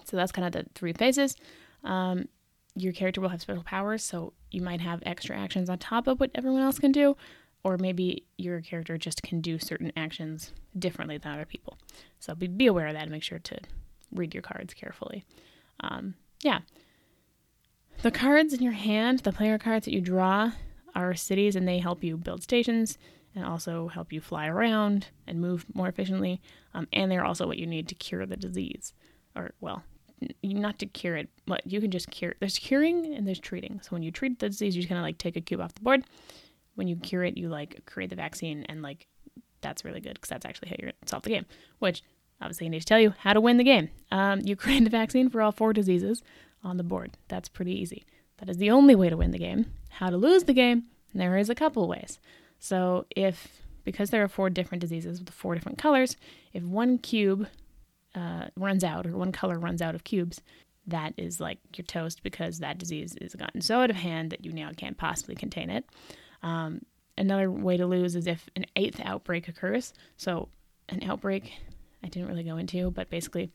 So 0.05 0.17
that's 0.17 0.33
kind 0.33 0.47
of 0.47 0.53
the 0.53 0.71
three 0.75 0.93
phases. 0.93 1.37
Um, 1.85 2.29
your 2.75 2.93
character 2.93 3.21
will 3.21 3.29
have 3.29 3.41
special 3.41 3.63
powers, 3.63 4.03
so 4.03 4.33
you 4.51 4.63
might 4.63 4.81
have 4.81 5.03
extra 5.05 5.37
actions 5.37 5.69
on 5.69 5.79
top 5.79 6.07
of 6.07 6.21
what 6.21 6.31
everyone 6.35 6.63
else 6.63 6.79
can 6.79 6.93
do, 6.93 7.17
or 7.65 7.79
maybe 7.79 8.25
your 8.39 8.61
character 8.61 8.99
just 8.99 9.23
can 9.23 9.41
do 9.41 9.59
certain 9.59 9.93
actions 9.97 10.53
differently 10.79 11.19
than 11.19 11.33
other 11.33 11.45
people. 11.45 11.79
So 12.19 12.35
be, 12.35 12.49
be 12.49 12.67
aware 12.67 12.89
of 12.89 12.95
that 12.95 13.03
and 13.03 13.11
make 13.11 13.23
sure 13.23 13.39
to 13.39 13.59
read 14.11 14.35
your 14.35 14.43
cards 14.43 14.75
carefully. 14.75 15.25
Um, 15.81 16.15
yeah. 16.43 16.61
The 18.03 18.11
cards 18.11 18.53
in 18.53 18.63
your 18.63 18.73
hand, 18.73 19.21
the 19.21 19.33
player 19.33 19.59
cards 19.59 19.85
that 19.85 19.95
you 19.95 20.01
draw, 20.01 20.53
are 20.95 21.15
cities 21.15 21.57
and 21.57 21.67
they 21.67 21.79
help 21.79 22.05
you 22.05 22.17
build 22.17 22.43
stations 22.43 22.99
and 23.35 23.45
also 23.45 23.89
help 23.89 24.13
you 24.13 24.21
fly 24.21 24.47
around 24.47 25.07
and 25.27 25.41
move 25.41 25.65
more 25.73 25.89
efficiently. 25.89 26.41
Um, 26.75 26.87
and 26.93 27.11
they're 27.11 27.25
also 27.25 27.47
what 27.47 27.59
you 27.59 27.67
need 27.67 27.89
to 27.89 27.95
cure 27.95 28.27
the 28.27 28.37
disease. 28.37 28.93
Or, 29.35 29.53
well, 29.61 29.85
not 30.43 30.79
to 30.81 30.87
cure 30.87 31.17
it, 31.17 31.29
but 31.47 31.67
you 31.67 31.81
can 31.81 31.91
just 31.91 32.11
cure. 32.11 32.35
There's 32.41 32.59
curing 32.59 33.15
and 33.15 33.27
there's 33.27 33.41
treating. 33.41 33.81
So 33.83 33.91
when 33.91 34.03
you 34.03 34.11
treat 34.11 34.39
the 34.39 34.49
disease, 34.49 34.77
you 34.77 34.83
just 34.83 34.89
kind 34.89 34.99
of 34.99 35.05
like 35.05 35.19
take 35.19 35.37
a 35.37 35.41
cube 35.41 35.61
off 35.61 35.75
the 35.75 35.81
board. 35.81 36.05
When 36.75 36.89
you 36.89 36.97
cure 36.97 37.25
it, 37.25 37.37
you 37.37 37.49
like 37.49 37.85
create 37.87 38.11
the 38.11 38.17
vaccine, 38.17 38.65
and 38.69 38.83
like 38.83 39.07
that's 39.61 39.85
really 39.85 40.01
good 40.01 40.15
because 40.15 40.29
that's 40.29 40.47
actually 40.47 40.69
how 40.69 40.77
you 40.79 40.93
solve 41.07 41.23
the 41.23 41.31
game. 41.31 41.47
Which 41.79 42.03
obviously 42.41 42.67
I 42.67 42.71
need 42.71 42.81
to 42.81 42.87
tell 42.87 43.01
you 43.01 43.15
how 43.19 43.33
to 43.33 43.41
win 43.41 43.57
the 43.57 43.65
game. 43.65 43.91
Um, 44.11 44.41
you 44.41 44.57
create 44.57 44.85
the 44.85 44.91
vaccine 44.91 45.29
for 45.29 45.43
all 45.43 45.53
four 45.53 45.73
diseases 45.73 46.23
on 46.65 46.77
the 46.77 46.85
board. 46.85 47.19
That's 47.29 47.49
pretty 47.49 47.73
easy. 47.73 48.05
That 48.39 48.49
is 48.49 48.57
the 48.57 48.71
only 48.71 48.95
way 48.95 49.09
to 49.09 49.17
win 49.17 49.31
the 49.31 49.39
game. 49.39 49.67
How 49.91 50.11
to 50.11 50.17
lose 50.17 50.45
the 50.45 50.53
game? 50.53 50.85
There 51.15 51.37
is 51.37 51.51
a 51.51 51.55
couple 51.55 51.87
ways. 51.87 52.19
So 52.59 53.07
if 53.15 53.63
because 53.85 54.11
there 54.11 54.23
are 54.23 54.29
four 54.29 54.51
different 54.51 54.81
diseases 54.81 55.21
with 55.21 55.31
four 55.31 55.55
different 55.55 55.79
colors, 55.79 56.17
if 56.53 56.63
one 56.63 56.99
cube 56.99 57.49
uh, 58.15 58.47
runs 58.57 58.85
out 58.85 59.07
or 59.07 59.17
one 59.17 59.33
color 59.33 59.59
runs 59.59 59.83
out 59.83 59.95
of 59.95 60.05
cubes, 60.05 60.41
that 60.87 61.15
is 61.17 61.41
like 61.41 61.59
your 61.77 61.85
toast 61.85 62.23
because 62.23 62.59
that 62.59 62.79
disease 62.79 63.17
has 63.21 63.35
gotten 63.35 63.61
so 63.61 63.81
out 63.81 63.91
of 63.91 63.97
hand 63.97 64.31
that 64.31 64.45
you 64.45 64.53
now 64.53 64.71
can't 64.77 64.97
possibly 64.97 65.35
contain 65.35 65.71
it. 65.71 65.85
Um, 66.43 66.83
another 67.17 67.51
way 67.51 67.77
to 67.77 67.87
lose 67.87 68.17
is 68.17 68.27
if 68.27 68.49
an 68.57 68.67
eighth 68.77 69.01
outbreak 69.05 69.49
occurs. 69.49 69.93
So, 70.17 70.49
an 70.89 71.03
outbreak, 71.05 71.53
I 72.03 72.09
didn't 72.09 72.29
really 72.29 72.43
go 72.43 72.57
into, 72.57 72.91
but 72.91 73.11
basically, 73.11 73.51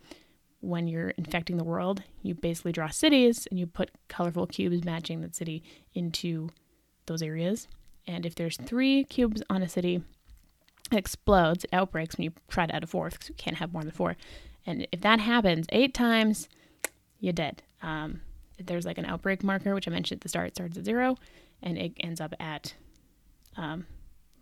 when 0.62 0.88
you're 0.88 1.10
infecting 1.10 1.58
the 1.58 1.64
world, 1.64 2.02
you 2.24 2.34
basically 2.34 2.72
draw 2.72 2.90
cities 2.90 3.48
and 3.50 3.60
you 3.60 3.68
put 3.68 3.92
colorful 4.08 4.48
cubes 4.48 4.84
matching 4.84 5.22
that 5.22 5.36
city 5.36 5.64
into 5.94 6.50
those 7.06 7.22
areas. 7.22 7.68
And 8.08 8.26
if 8.26 8.36
there's 8.36 8.58
three 8.58 9.04
cubes 9.04 9.44
on 9.50 9.62
a 9.62 9.70
city, 9.70 10.02
it 10.92 10.98
explodes, 10.98 11.66
it 11.66 11.70
outbreaks 11.74 12.18
when 12.18 12.26
you 12.26 12.32
try 12.48 12.66
to 12.66 12.76
add 12.76 12.84
a 12.84 12.88
fourth 12.88 13.14
because 13.14 13.30
you 13.30 13.36
can't 13.36 13.58
have 13.58 13.74
more 13.74 13.84
than 13.84 13.92
four. 13.92 14.16
And 14.66 14.88
if 14.92 15.02
that 15.02 15.20
happens 15.20 15.68
eight 15.70 15.94
times, 15.94 16.50
you're 17.20 17.34
dead. 17.34 17.62
Um, 17.82 18.22
there's 18.58 18.86
like 18.86 18.98
an 18.98 19.06
outbreak 19.06 19.44
marker, 19.44 19.74
which 19.76 19.88
I 19.88 19.92
mentioned 19.92 20.20
at 20.20 20.22
the 20.22 20.30
start, 20.30 20.56
starts 20.56 20.78
at 20.78 20.86
zero, 20.86 21.18
and 21.62 21.78
it 21.78 21.94
ends 22.00 22.22
up 22.22 22.34
at 22.40 22.74
um, 23.56 23.86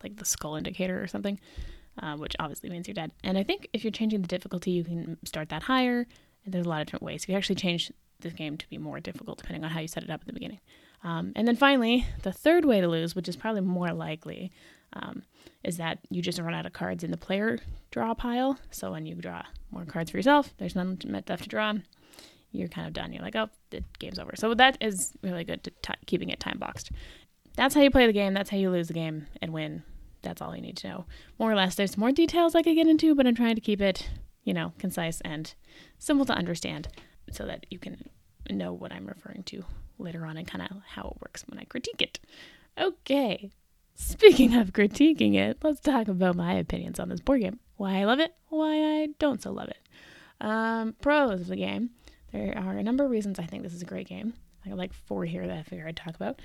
like 0.03 0.17
the 0.17 0.25
skull 0.25 0.55
indicator 0.55 1.01
or 1.01 1.07
something, 1.07 1.39
uh, 2.01 2.15
which 2.15 2.35
obviously 2.39 2.69
means 2.69 2.87
you're 2.87 2.95
dead. 2.95 3.11
And 3.23 3.37
I 3.37 3.43
think 3.43 3.67
if 3.73 3.83
you're 3.83 3.91
changing 3.91 4.21
the 4.21 4.27
difficulty, 4.27 4.71
you 4.71 4.83
can 4.83 5.17
start 5.25 5.49
that 5.49 5.63
higher. 5.63 6.07
And 6.43 6.53
there's 6.53 6.65
a 6.65 6.69
lot 6.69 6.81
of 6.81 6.87
different 6.87 7.03
ways. 7.03 7.23
You 7.23 7.27
can 7.27 7.37
actually 7.37 7.55
change 7.55 7.91
this 8.19 8.33
game 8.33 8.57
to 8.57 8.69
be 8.69 8.77
more 8.77 8.99
difficult 8.99 9.39
depending 9.39 9.63
on 9.63 9.71
how 9.71 9.79
you 9.79 9.87
set 9.87 10.03
it 10.03 10.09
up 10.09 10.21
at 10.21 10.27
the 10.27 10.33
beginning. 10.33 10.59
Um, 11.03 11.33
and 11.35 11.47
then 11.47 11.55
finally, 11.55 12.05
the 12.23 12.31
third 12.31 12.65
way 12.65 12.81
to 12.81 12.87
lose, 12.87 13.15
which 13.15 13.27
is 13.27 13.35
probably 13.35 13.61
more 13.61 13.93
likely, 13.93 14.51
um, 14.93 15.23
is 15.63 15.77
that 15.77 15.99
you 16.09 16.21
just 16.21 16.39
run 16.39 16.53
out 16.53 16.65
of 16.65 16.73
cards 16.73 17.03
in 17.03 17.11
the 17.11 17.17
player 17.17 17.59
draw 17.91 18.13
pile. 18.13 18.59
So 18.71 18.91
when 18.91 19.05
you 19.05 19.15
draw 19.15 19.43
more 19.71 19.85
cards 19.85 20.11
for 20.11 20.17
yourself, 20.17 20.53
there's 20.57 20.75
none 20.75 20.99
left 21.05 21.43
to 21.43 21.49
draw. 21.49 21.73
You're 22.55 22.67
kind 22.67 22.87
of 22.87 22.93
done. 22.93 23.13
You're 23.13 23.23
like, 23.23 23.35
oh, 23.35 23.49
the 23.69 23.83
game's 23.99 24.19
over. 24.19 24.33
So 24.35 24.53
that 24.53 24.77
is 24.81 25.13
really 25.21 25.43
good 25.43 25.63
to 25.63 25.71
t- 25.81 25.93
keeping 26.05 26.29
it 26.29 26.39
time 26.39 26.57
boxed. 26.59 26.91
That's 27.55 27.73
how 27.73 27.81
you 27.81 27.91
play 27.91 28.07
the 28.07 28.13
game. 28.13 28.33
That's 28.33 28.49
how 28.49 28.57
you 28.57 28.69
lose 28.69 28.87
the 28.87 28.93
game 28.93 29.27
and 29.41 29.53
win. 29.53 29.83
That's 30.21 30.41
all 30.41 30.55
you 30.55 30.61
need 30.61 30.77
to 30.77 30.89
know. 30.89 31.05
More 31.39 31.51
or 31.51 31.55
less, 31.55 31.75
there's 31.75 31.97
more 31.97 32.11
details 32.11 32.55
I 32.55 32.63
could 32.63 32.75
get 32.75 32.87
into, 32.87 33.15
but 33.15 33.27
I'm 33.27 33.35
trying 33.35 33.55
to 33.55 33.61
keep 33.61 33.81
it, 33.81 34.09
you 34.43 34.53
know, 34.53 34.73
concise 34.79 35.21
and 35.21 35.53
simple 35.99 36.25
to 36.25 36.33
understand 36.33 36.87
so 37.31 37.45
that 37.45 37.65
you 37.69 37.79
can 37.79 38.09
know 38.49 38.73
what 38.73 38.91
I'm 38.91 39.05
referring 39.05 39.43
to 39.43 39.63
later 39.97 40.25
on 40.25 40.37
and 40.37 40.47
kind 40.47 40.63
of 40.63 40.77
how 40.87 41.13
it 41.15 41.21
works 41.21 41.43
when 41.47 41.59
I 41.59 41.63
critique 41.63 42.01
it. 42.01 42.19
Okay, 42.77 43.51
speaking 43.95 44.55
of 44.55 44.73
critiquing 44.73 45.35
it, 45.35 45.59
let's 45.63 45.79
talk 45.79 46.07
about 46.07 46.35
my 46.35 46.53
opinions 46.53 46.99
on 46.99 47.09
this 47.09 47.21
board 47.21 47.41
game. 47.41 47.59
Why 47.77 47.99
I 47.99 48.03
love 48.05 48.19
it, 48.19 48.33
why 48.49 49.01
I 49.01 49.07
don't 49.19 49.41
so 49.41 49.51
love 49.51 49.69
it. 49.69 49.79
Um, 50.41 50.95
pros 51.01 51.41
of 51.41 51.47
the 51.47 51.55
game. 51.55 51.91
There 52.35 52.57
are 52.57 52.77
a 52.77 52.83
number 52.83 53.05
of 53.05 53.11
reasons 53.11 53.39
I 53.39 53.45
think 53.45 53.63
this 53.63 53.73
is 53.73 53.81
a 53.81 53.85
great 53.85 54.07
game. 54.09 54.33
I 54.65 54.69
have 54.69 54.77
like 54.77 54.93
four 54.93 55.23
here 55.23 55.47
that 55.47 55.57
I 55.57 55.63
figure 55.63 55.87
I'd 55.87 55.95
talk 55.95 56.15
about. 56.15 56.41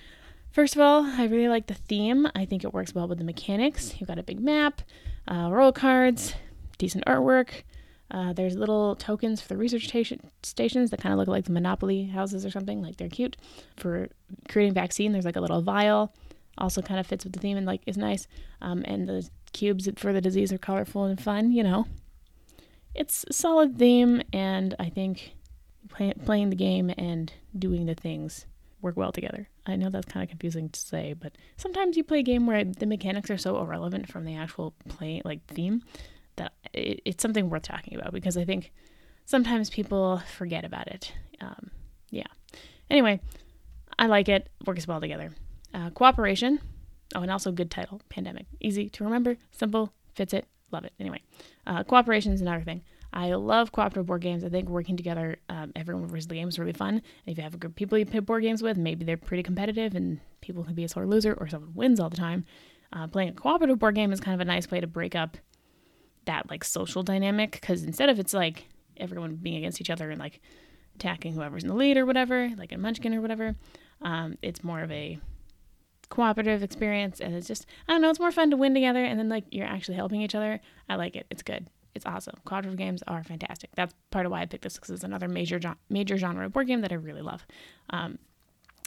First 0.52 0.76
of 0.76 0.82
all, 0.82 1.04
I 1.04 1.26
really 1.26 1.48
like 1.48 1.66
the 1.66 1.74
theme. 1.74 2.28
I 2.34 2.44
think 2.44 2.62
it 2.62 2.72
works 2.72 2.94
well 2.94 3.08
with 3.08 3.18
the 3.18 3.24
mechanics. 3.24 3.94
You've 3.98 4.06
got 4.06 4.18
a 4.18 4.22
big 4.22 4.38
map, 4.40 4.82
uh, 5.26 5.48
role 5.50 5.72
cards, 5.72 6.34
decent 6.78 7.04
artwork. 7.06 7.64
Uh, 8.08 8.32
there's 8.32 8.56
little 8.56 8.94
tokens 8.96 9.40
for 9.40 9.48
the 9.48 9.56
research 9.56 9.88
station, 9.88 10.20
stations 10.44 10.90
that 10.90 11.00
kind 11.00 11.12
of 11.12 11.18
look 11.18 11.28
like 11.28 11.44
the 11.44 11.52
Monopoly 11.52 12.04
houses 12.04 12.46
or 12.46 12.50
something. 12.50 12.82
Like 12.82 12.96
they're 12.96 13.08
cute. 13.08 13.36
For 13.76 14.08
creating 14.48 14.74
vaccine, 14.74 15.10
there's 15.10 15.24
like 15.24 15.36
a 15.36 15.40
little 15.40 15.60
vial. 15.60 16.12
Also 16.58 16.82
kind 16.82 17.00
of 17.00 17.06
fits 17.06 17.24
with 17.24 17.32
the 17.32 17.40
theme 17.40 17.56
and 17.56 17.66
like 17.66 17.82
is 17.86 17.96
nice. 17.96 18.28
Um, 18.60 18.82
and 18.86 19.08
the 19.08 19.28
cubes 19.52 19.88
for 19.96 20.12
the 20.12 20.20
disease 20.20 20.52
are 20.52 20.58
colorful 20.58 21.04
and 21.04 21.20
fun. 21.20 21.50
You 21.50 21.64
know, 21.64 21.86
it's 22.94 23.24
a 23.28 23.32
solid 23.32 23.76
theme, 23.76 24.22
and 24.32 24.74
I 24.78 24.88
think 24.88 25.34
play, 25.88 26.12
playing 26.24 26.50
the 26.50 26.56
game 26.56 26.92
and 26.96 27.32
doing 27.58 27.86
the 27.86 27.94
things 27.94 28.46
work 28.82 28.96
well 28.96 29.12
together. 29.12 29.48
I 29.66 29.76
know 29.76 29.90
that's 29.90 30.10
kind 30.10 30.22
of 30.22 30.30
confusing 30.30 30.68
to 30.70 30.80
say, 30.80 31.12
but 31.12 31.36
sometimes 31.56 31.96
you 31.96 32.04
play 32.04 32.20
a 32.20 32.22
game 32.22 32.46
where 32.46 32.64
the 32.64 32.86
mechanics 32.86 33.30
are 33.30 33.38
so 33.38 33.60
irrelevant 33.60 34.08
from 34.08 34.24
the 34.24 34.36
actual 34.36 34.74
play 34.88 35.20
like 35.24 35.44
theme 35.46 35.82
that 36.36 36.52
it, 36.72 37.02
it's 37.04 37.22
something 37.22 37.50
worth 37.50 37.62
talking 37.62 37.98
about 37.98 38.12
because 38.12 38.36
I 38.36 38.44
think 38.44 38.72
sometimes 39.26 39.70
people 39.70 40.22
forget 40.36 40.64
about 40.64 40.88
it. 40.88 41.12
Um, 41.40 41.70
yeah. 42.10 42.26
Anyway, 42.88 43.20
I 43.98 44.06
like 44.06 44.28
it. 44.28 44.48
Works 44.66 44.88
well 44.88 45.00
together. 45.00 45.30
Uh, 45.72 45.90
cooperation. 45.90 46.60
Oh, 47.14 47.22
and 47.22 47.30
also 47.30 47.52
good 47.52 47.70
title. 47.70 48.00
Pandemic. 48.08 48.46
Easy 48.60 48.88
to 48.88 49.04
remember. 49.04 49.36
Simple. 49.52 49.92
Fits 50.14 50.32
it. 50.32 50.46
Love 50.72 50.84
it. 50.84 50.92
Anyway, 51.00 51.22
uh, 51.66 51.82
cooperation 51.84 52.32
is 52.32 52.40
another 52.40 52.62
thing. 52.62 52.82
I 53.12 53.32
love 53.34 53.72
cooperative 53.72 54.06
board 54.06 54.22
games. 54.22 54.44
I 54.44 54.48
think 54.48 54.68
working 54.68 54.96
together, 54.96 55.38
um, 55.48 55.72
everyone 55.74 56.06
versus 56.06 56.28
the 56.28 56.34
game 56.34 56.48
is 56.48 56.58
really 56.58 56.72
fun. 56.72 56.94
And 56.94 57.02
if 57.26 57.36
you 57.36 57.42
have 57.42 57.54
a 57.54 57.58
group 57.58 57.72
of 57.72 57.76
people 57.76 57.98
you 57.98 58.06
play 58.06 58.20
board 58.20 58.42
games 58.42 58.62
with, 58.62 58.76
maybe 58.76 59.04
they're 59.04 59.16
pretty 59.16 59.42
competitive 59.42 59.94
and 59.94 60.20
people 60.40 60.62
can 60.64 60.74
be 60.74 60.84
a 60.84 60.88
sore 60.88 61.06
loser 61.06 61.34
or 61.34 61.48
someone 61.48 61.74
wins 61.74 61.98
all 61.98 62.10
the 62.10 62.16
time. 62.16 62.44
Uh, 62.92 63.06
playing 63.06 63.30
a 63.30 63.32
cooperative 63.32 63.78
board 63.78 63.94
game 63.94 64.12
is 64.12 64.20
kind 64.20 64.34
of 64.34 64.40
a 64.40 64.44
nice 64.44 64.70
way 64.70 64.80
to 64.80 64.86
break 64.86 65.14
up 65.14 65.36
that 66.26 66.48
like 66.50 66.64
social 66.64 67.02
dynamic 67.02 67.52
because 67.52 67.82
instead 67.84 68.08
of 68.08 68.18
it's 68.18 68.34
like 68.34 68.68
everyone 68.96 69.36
being 69.36 69.56
against 69.56 69.80
each 69.80 69.90
other 69.90 70.10
and 70.10 70.20
like 70.20 70.40
attacking 70.94 71.32
whoever's 71.32 71.62
in 71.62 71.68
the 71.68 71.74
lead 71.74 71.96
or 71.96 72.06
whatever, 72.06 72.50
like 72.56 72.72
a 72.72 72.78
munchkin 72.78 73.14
or 73.14 73.20
whatever, 73.20 73.56
um, 74.02 74.36
it's 74.42 74.62
more 74.62 74.80
of 74.80 74.90
a 74.90 75.18
cooperative 76.10 76.62
experience 76.62 77.20
and 77.20 77.34
it's 77.34 77.46
just 77.46 77.66
I 77.88 77.92
don't 77.92 78.02
know, 78.02 78.10
it's 78.10 78.20
more 78.20 78.32
fun 78.32 78.50
to 78.50 78.56
win 78.56 78.74
together 78.74 79.04
and 79.04 79.18
then 79.18 79.28
like 79.28 79.44
you're 79.50 79.66
actually 79.66 79.96
helping 79.96 80.20
each 80.20 80.34
other. 80.34 80.60
I 80.88 80.96
like 80.96 81.16
it. 81.16 81.26
It's 81.30 81.42
good. 81.42 81.68
It's 81.94 82.06
awesome. 82.06 82.36
Cooperative 82.44 82.78
games 82.78 83.02
are 83.06 83.22
fantastic. 83.24 83.70
That's 83.74 83.94
part 84.10 84.26
of 84.26 84.32
why 84.32 84.42
I 84.42 84.46
picked 84.46 84.64
this 84.64 84.74
because 84.74 84.90
it's 84.90 85.04
another 85.04 85.28
major 85.28 85.60
major 85.88 86.16
genre 86.16 86.46
of 86.46 86.52
board 86.52 86.66
game 86.66 86.80
that 86.82 86.92
I 86.92 86.96
really 86.96 87.22
love. 87.22 87.46
Um, 87.90 88.18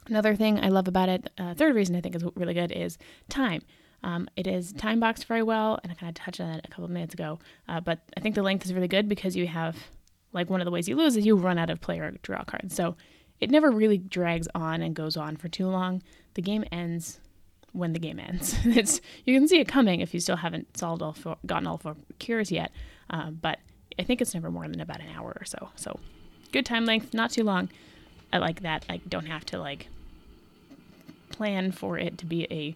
another 0.08 0.36
thing 0.36 0.60
I 0.60 0.70
love 0.70 0.88
about 0.88 1.10
it, 1.10 1.30
uh, 1.38 1.54
third 1.54 1.76
reason 1.76 1.96
I 1.96 2.02
think 2.02 2.16
is 2.16 2.24
really 2.36 2.54
good 2.54 2.72
is 2.72 2.98
time. 3.30 3.62
Um, 4.04 4.28
it 4.36 4.48
is 4.48 4.74
time 4.74 5.00
boxed 5.00 5.26
very 5.26 5.44
well, 5.44 5.80
and 5.84 5.92
I 5.92 5.96
kind 5.96 6.10
of 6.10 6.16
touched 6.16 6.42
on 6.42 6.50
it 6.50 6.66
a 6.66 6.68
couple 6.68 6.86
of 6.86 6.92
minutes 6.92 7.14
ago. 7.14 7.40
Uh, 7.70 7.80
but 7.80 8.00
I 8.18 8.20
think 8.20 8.36
the 8.36 8.44
length 8.44 8.66
is 8.66 8.74
really 8.74 8.90
good 8.90 9.08
because 9.08 9.36
you 9.36 9.48
have, 9.48 9.78
like, 10.34 10.50
one 10.50 10.60
of 10.60 10.66
the 10.66 10.72
ways 10.72 10.90
you 10.90 10.98
lose 10.98 11.16
is 11.16 11.26
you 11.26 11.38
run 11.38 11.58
out 11.58 11.70
of 11.70 11.80
player 11.80 12.14
draw 12.22 12.44
cards. 12.44 12.76
So 12.76 12.98
it 13.40 13.50
never 13.50 13.72
really 13.72 13.98
drags 13.98 14.48
on 14.54 14.82
and 14.82 14.94
goes 14.94 15.16
on 15.16 15.38
for 15.38 15.48
too 15.48 15.68
long. 15.68 16.04
The 16.34 16.42
game 16.42 16.66
ends 16.72 17.22
when 17.74 17.94
the 17.94 18.00
game 18.00 18.20
ends. 18.20 18.56
it's 18.64 19.02
you 19.26 19.38
can 19.38 19.48
see 19.48 19.60
it 19.60 19.68
coming 19.68 20.00
if 20.00 20.14
you 20.14 20.20
still 20.20 20.38
haven't 20.38 20.78
solved 20.78 21.02
all 21.02 21.16
gotten 21.46 21.68
all 21.68 21.78
four 21.78 21.96
cures 22.20 22.52
yet. 22.52 22.72
Uh, 23.10 23.32
but 23.32 23.60
I 24.00 24.04
think 24.04 24.22
it's 24.22 24.34
never 24.34 24.50
more 24.50 24.68
than 24.68 24.80
about 24.80 25.02
an 25.02 25.10
hour 25.16 25.36
or 25.40 25.46
so. 25.46 25.70
So 25.76 26.00
good 26.52 26.66
time 26.66 26.86
length, 26.86 27.14
not 27.14 27.32
too 27.32 27.44
long. 27.44 27.70
I 28.32 28.38
like 28.38 28.62
that. 28.62 28.86
I 28.90 28.98
don't 28.98 29.26
have 29.26 29.46
to 29.48 29.60
like 29.60 29.90
plan 31.30 31.72
for 31.72 31.98
it 31.98 32.18
to 32.20 32.26
be 32.26 32.48
a 32.52 32.76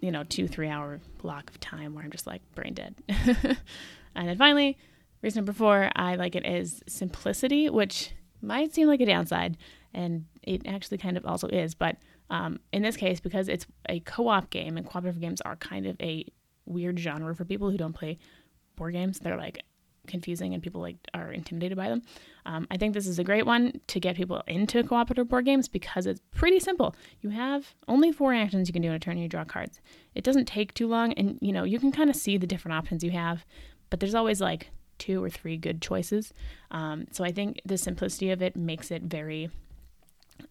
you 0.00 0.10
know 0.10 0.24
two 0.24 0.46
three 0.46 0.68
hour 0.68 1.00
block 1.18 1.50
of 1.50 1.58
time 1.58 1.94
where 1.94 2.04
I'm 2.04 2.10
just 2.10 2.26
like 2.26 2.42
brain 2.54 2.74
dead. 2.74 2.94
and 3.08 4.28
then 4.28 4.38
finally, 4.38 4.78
reason 5.22 5.40
number 5.40 5.52
four, 5.52 5.90
I 5.96 6.16
like 6.16 6.36
it 6.36 6.46
is 6.46 6.82
simplicity, 6.86 7.68
which 7.68 8.12
might 8.42 8.74
seem 8.74 8.88
like 8.88 9.00
a 9.00 9.06
downside, 9.06 9.56
and 9.92 10.26
it 10.42 10.62
actually 10.66 10.98
kind 10.98 11.16
of 11.16 11.26
also 11.26 11.48
is, 11.48 11.74
but 11.74 11.96
um, 12.30 12.60
in 12.72 12.82
this 12.82 12.96
case, 12.96 13.20
because 13.20 13.48
it's 13.48 13.66
a 13.88 14.00
co 14.00 14.28
op 14.28 14.50
game 14.50 14.76
and 14.76 14.86
cooperative 14.86 15.20
games 15.20 15.40
are 15.42 15.56
kind 15.56 15.86
of 15.86 15.96
a 16.00 16.24
weird 16.64 16.98
genre 16.98 17.34
for 17.34 17.44
people 17.44 17.70
who 17.70 17.76
don't 17.76 17.92
play 17.92 18.18
board 18.76 18.92
games, 18.94 19.18
they're 19.18 19.36
like 19.36 19.62
confusing 20.06 20.54
and 20.54 20.62
people 20.62 20.80
like 20.80 20.96
are 21.14 21.32
intimidated 21.32 21.76
by 21.76 21.88
them. 21.88 22.02
Um, 22.44 22.66
I 22.70 22.76
think 22.76 22.94
this 22.94 23.06
is 23.06 23.18
a 23.18 23.24
great 23.24 23.44
one 23.44 23.80
to 23.88 24.00
get 24.00 24.16
people 24.16 24.42
into 24.46 24.82
cooperative 24.84 25.28
board 25.28 25.44
games 25.44 25.68
because 25.68 26.06
it's 26.06 26.20
pretty 26.34 26.60
simple. 26.60 26.94
You 27.20 27.30
have 27.30 27.74
only 27.88 28.12
four 28.12 28.32
actions 28.32 28.68
you 28.68 28.72
can 28.72 28.82
do 28.82 28.88
in 28.88 28.94
a 28.94 28.98
turn. 28.98 29.18
You 29.18 29.28
draw 29.28 29.44
cards. 29.44 29.80
It 30.14 30.24
doesn't 30.24 30.46
take 30.46 30.74
too 30.74 30.86
long, 30.86 31.12
and 31.14 31.38
you 31.40 31.52
know 31.52 31.64
you 31.64 31.78
can 31.78 31.92
kind 31.92 32.10
of 32.10 32.16
see 32.16 32.36
the 32.36 32.46
different 32.46 32.76
options 32.76 33.02
you 33.02 33.10
have, 33.10 33.44
but 33.90 34.00
there's 34.00 34.14
always 34.14 34.40
like 34.40 34.70
two 34.98 35.22
or 35.22 35.28
three 35.28 35.56
good 35.56 35.82
choices. 35.82 36.32
Um, 36.70 37.06
so 37.10 37.24
I 37.24 37.32
think 37.32 37.60
the 37.64 37.76
simplicity 37.76 38.30
of 38.30 38.42
it 38.42 38.56
makes 38.56 38.90
it 38.90 39.02
very 39.02 39.50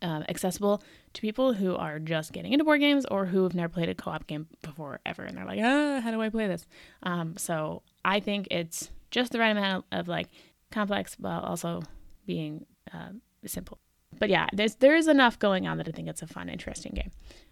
uh, 0.01 0.23
accessible 0.29 0.81
to 1.13 1.21
people 1.21 1.53
who 1.53 1.75
are 1.75 1.99
just 1.99 2.33
getting 2.33 2.53
into 2.53 2.65
board 2.65 2.79
games 2.79 3.05
or 3.05 3.25
who 3.25 3.43
have 3.43 3.53
never 3.53 3.69
played 3.69 3.89
a 3.89 3.95
co-op 3.95 4.27
game 4.27 4.47
before 4.61 4.99
ever. 5.05 5.23
And 5.23 5.37
they're 5.37 5.45
like 5.45 5.59
ah 5.61 6.01
how 6.01 6.11
do 6.11 6.21
i 6.21 6.29
play 6.29 6.47
this? 6.47 6.65
Um, 7.03 7.35
so 7.37 7.81
i 8.03 8.19
think 8.19 8.47
it's 8.51 8.91
just 9.11 9.31
the 9.31 9.39
right 9.39 9.51
amount 9.51 9.85
of, 9.91 10.07
like 10.07 10.27
complex 10.71 11.15
while 11.19 11.39
also 11.41 11.83
being 12.25 12.65
uh, 12.93 13.09
simple. 13.45 13.79
But 14.17 14.29
yeah 14.29 14.47
there's 14.53 14.75
there 14.75 14.95
is 14.95 15.07
enough 15.07 15.39
going 15.39 15.67
on 15.67 15.77
that 15.77 15.87
i 15.87 15.91
think 15.91 16.07
it's 16.07 16.21
a 16.21 16.27
fun 16.27 16.49
interesting 16.49 16.93
game. 16.93 17.11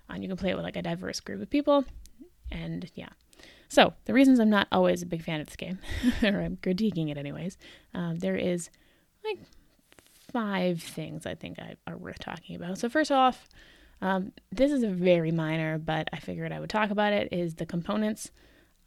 And 0.10 0.22
you 0.24 0.30
can 0.30 0.38
play 0.38 0.50
it 0.50 0.56
with 0.56 0.66
like 0.66 0.76
a 0.76 0.82
diverse 0.82 1.20
group 1.20 1.42
of 1.42 1.50
people. 1.50 1.86
And 2.52 2.90
yeah. 2.94 3.10
So 3.70 3.94
the 4.06 4.14
reasons 4.14 4.40
i'm 4.40 4.50
not 4.50 4.68
always 4.72 5.02
a 5.02 5.06
big 5.08 5.24
fan 5.24 5.42
of 5.42 5.48
this 5.48 5.56
game 5.56 5.80
or 6.24 6.42
i'm 6.42 6.58
critiquing 6.58 7.10
it 7.10 7.18
anyways 7.18 7.58
um, 7.94 8.20
there 8.20 8.36
is 8.36 8.70
like 9.24 9.40
five 10.34 10.82
things 10.82 11.26
I 11.26 11.36
think 11.36 11.58
are 11.88 11.98
worth 11.98 12.20
talking 12.20 12.56
about. 12.56 12.80
So, 12.80 12.90
first 12.90 13.12
off, 13.12 13.48
um, 14.02 14.34
this 14.52 14.72
is 14.72 14.84
a 14.84 14.90
very 14.90 15.32
minor, 15.32 15.78
but 15.78 16.10
I 16.12 16.18
figured 16.18 16.52
I 16.52 16.60
would 16.60 16.70
talk 16.70 16.90
about 16.90 17.14
it, 17.14 17.32
is 17.32 17.56
the 17.56 17.66
components. 17.66 18.32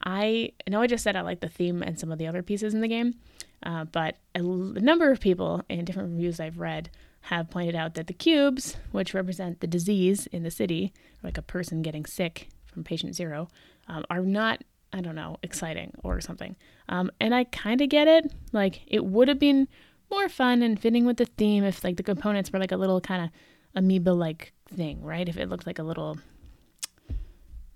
I 0.04 0.52
know 0.68 0.82
I 0.82 0.86
just 0.86 1.02
said 1.02 1.16
I 1.16 1.22
like 1.22 1.40
the 1.40 1.48
theme 1.48 1.82
and 1.82 1.98
some 1.98 2.12
of 2.12 2.18
the 2.18 2.26
other 2.26 2.42
pieces 2.42 2.74
in 2.74 2.82
the 2.82 2.88
game, 2.88 3.14
uh, 3.62 3.84
but 3.84 4.16
a 4.34 4.42
number 4.42 5.10
of 5.10 5.20
people 5.20 5.62
in 5.70 5.84
different 5.86 6.10
reviews 6.12 6.38
I've 6.38 6.58
read 6.58 6.90
have 7.22 7.48
pointed 7.50 7.74
out 7.74 7.94
that 7.94 8.06
the 8.06 8.12
cubes, 8.12 8.76
which 8.92 9.14
represent 9.14 9.60
the 9.60 9.66
disease 9.66 10.26
in 10.28 10.42
the 10.42 10.50
city, 10.50 10.92
like 11.22 11.38
a 11.38 11.42
person 11.42 11.82
getting 11.82 12.04
sick 12.04 12.48
from 12.66 12.84
patient 12.84 13.14
zero, 13.14 13.48
um, 13.88 14.04
are 14.10 14.20
not, 14.20 14.62
I 14.92 15.00
don't 15.00 15.14
know, 15.14 15.38
exciting 15.42 15.94
or 16.04 16.20
something. 16.20 16.56
Um, 16.88 17.10
and 17.18 17.34
I 17.34 17.44
kind 17.44 17.80
of 17.80 17.88
get 17.88 18.06
it. 18.06 18.32
Like, 18.52 18.82
it 18.86 19.04
would 19.04 19.28
have 19.28 19.38
been 19.38 19.66
more 20.10 20.28
fun 20.28 20.62
and 20.62 20.78
fitting 20.78 21.04
with 21.04 21.16
the 21.16 21.26
theme 21.26 21.64
if 21.64 21.82
like 21.84 21.96
the 21.96 22.02
components 22.02 22.52
were 22.52 22.58
like 22.58 22.72
a 22.72 22.76
little 22.76 23.00
kind 23.00 23.24
of 23.24 23.30
amoeba 23.74 24.10
like 24.10 24.52
thing, 24.68 25.02
right? 25.02 25.28
If 25.28 25.36
it 25.36 25.48
looked 25.48 25.66
like 25.66 25.78
a 25.78 25.82
little 25.82 26.18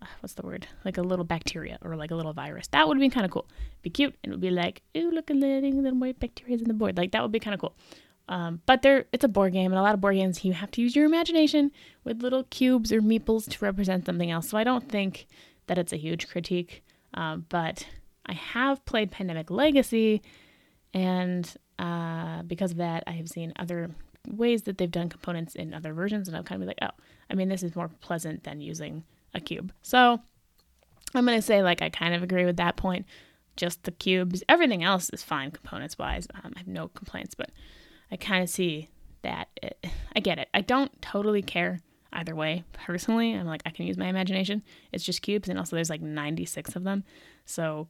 uh, 0.03 0.07
what's 0.21 0.35
the 0.35 0.43
word? 0.43 0.67
Like 0.85 0.97
a 0.97 1.03
little 1.03 1.25
bacteria 1.25 1.79
or 1.83 1.97
like 1.97 2.11
a 2.11 2.15
little 2.15 2.33
virus. 2.33 2.69
That 2.69 2.89
would 2.89 2.99
be 2.99 3.09
kind 3.11 3.27
of 3.27 3.33
cool. 3.33 3.47
Be 3.83 3.91
cute 3.91 4.15
and 4.23 4.33
it 4.33 4.35
would 4.35 4.41
be 4.41 4.51
like, 4.51 4.83
ooh, 4.97 5.11
look 5.11 5.31
at 5.31 5.41
the 5.41 5.61
little 5.61 5.99
white 5.99 6.19
bacteria 6.19 6.57
in 6.57 6.65
the 6.65 6.75
board. 6.75 6.97
Like 6.97 7.13
that 7.13 7.23
would 7.23 7.33
be 7.33 7.41
kind 7.41 7.55
of 7.55 7.61
cool. 7.61 7.75
Um, 8.31 8.63
but 8.65 8.83
there, 8.83 9.07
it's 9.13 9.25
a 9.25 9.29
board 9.29 9.53
game, 9.53 9.73
and 9.73 9.79
a 9.79 9.83
lot 9.83 9.93
of 9.93 10.01
board 10.01 10.15
games 10.15 10.45
you 10.45 10.53
have 10.53 10.71
to 10.71 10.81
use 10.81 10.95
your 10.95 11.05
imagination 11.05 11.73
with 12.05 12.23
little 12.23 12.45
cubes 12.45 12.93
or 12.93 13.03
meeples 13.03 13.51
to 13.51 13.65
represent 13.65 14.07
something 14.07 14.31
else. 14.31 14.49
So 14.49 14.57
I 14.57 14.63
don't 14.63 14.89
think 14.89 15.27
that 15.67 15.79
it's 15.79 15.93
a 15.93 15.97
huge 15.97 16.29
critique. 16.29 16.85
Um, 17.13 17.47
but 17.49 17.89
I 18.27 18.35
have 18.35 18.85
played 18.85 19.11
Pandemic 19.11 19.51
Legacy, 19.51 20.23
and 20.95 21.53
uh, 21.81 22.43
because 22.43 22.73
of 22.73 22.77
that, 22.77 23.03
I 23.07 23.13
have 23.13 23.29
seen 23.29 23.55
other 23.57 23.91
ways 24.29 24.63
that 24.63 24.77
they've 24.77 24.91
done 24.91 25.09
components 25.09 25.55
in 25.55 25.73
other 25.73 25.95
versions, 25.95 26.29
and 26.29 26.37
I've 26.37 26.45
kind 26.45 26.61
of 26.63 26.69
like, 26.69 26.79
oh, 26.83 26.91
I 27.31 27.35
mean, 27.35 27.49
this 27.49 27.63
is 27.63 27.75
more 27.75 27.89
pleasant 28.01 28.45
than 28.45 28.61
using 28.61 29.03
a 29.33 29.41
cube. 29.41 29.73
So 29.81 30.21
I'm 31.15 31.25
going 31.25 31.39
to 31.39 31.43
say, 31.43 31.63
like, 31.63 31.81
I 31.81 31.89
kind 31.89 32.15
of 32.15 32.23
agree 32.23 32.45
with 32.45 32.59
that 32.59 32.77
point. 32.77 33.07
Just 33.57 33.85
the 33.85 33.93
cubes. 33.93 34.45
Everything 34.47 34.85
else 34.85 35.09
is 35.11 35.23
fine 35.23 35.51
components 35.51 35.97
wise. 35.99 36.27
Um, 36.35 36.53
I 36.55 36.59
have 36.59 36.69
no 36.69 36.89
complaints, 36.89 37.35
but 37.35 37.51
I 38.13 38.17
kind 38.17 38.43
of 38.43 38.51
see 38.51 38.91
that. 39.23 39.49
It, 39.63 39.83
I 40.15 40.21
get 40.21 40.39
it. 40.39 40.49
I 40.53 40.61
don't 40.61 41.01
totally 41.01 41.41
care 41.41 41.81
either 42.13 42.35
way 42.35 42.65
personally. 42.75 43.33
I'm 43.33 43.47
like, 43.47 43.63
I 43.65 43.71
can 43.71 43.87
use 43.87 43.97
my 43.97 44.09
imagination. 44.09 44.63
It's 44.93 45.05
just 45.05 45.23
cubes, 45.23 45.49
and 45.49 45.59
also 45.59 45.77
there's 45.77 45.89
like 45.89 46.03
96 46.03 46.77
of 46.77 46.85
them. 46.85 47.05
So 47.47 47.89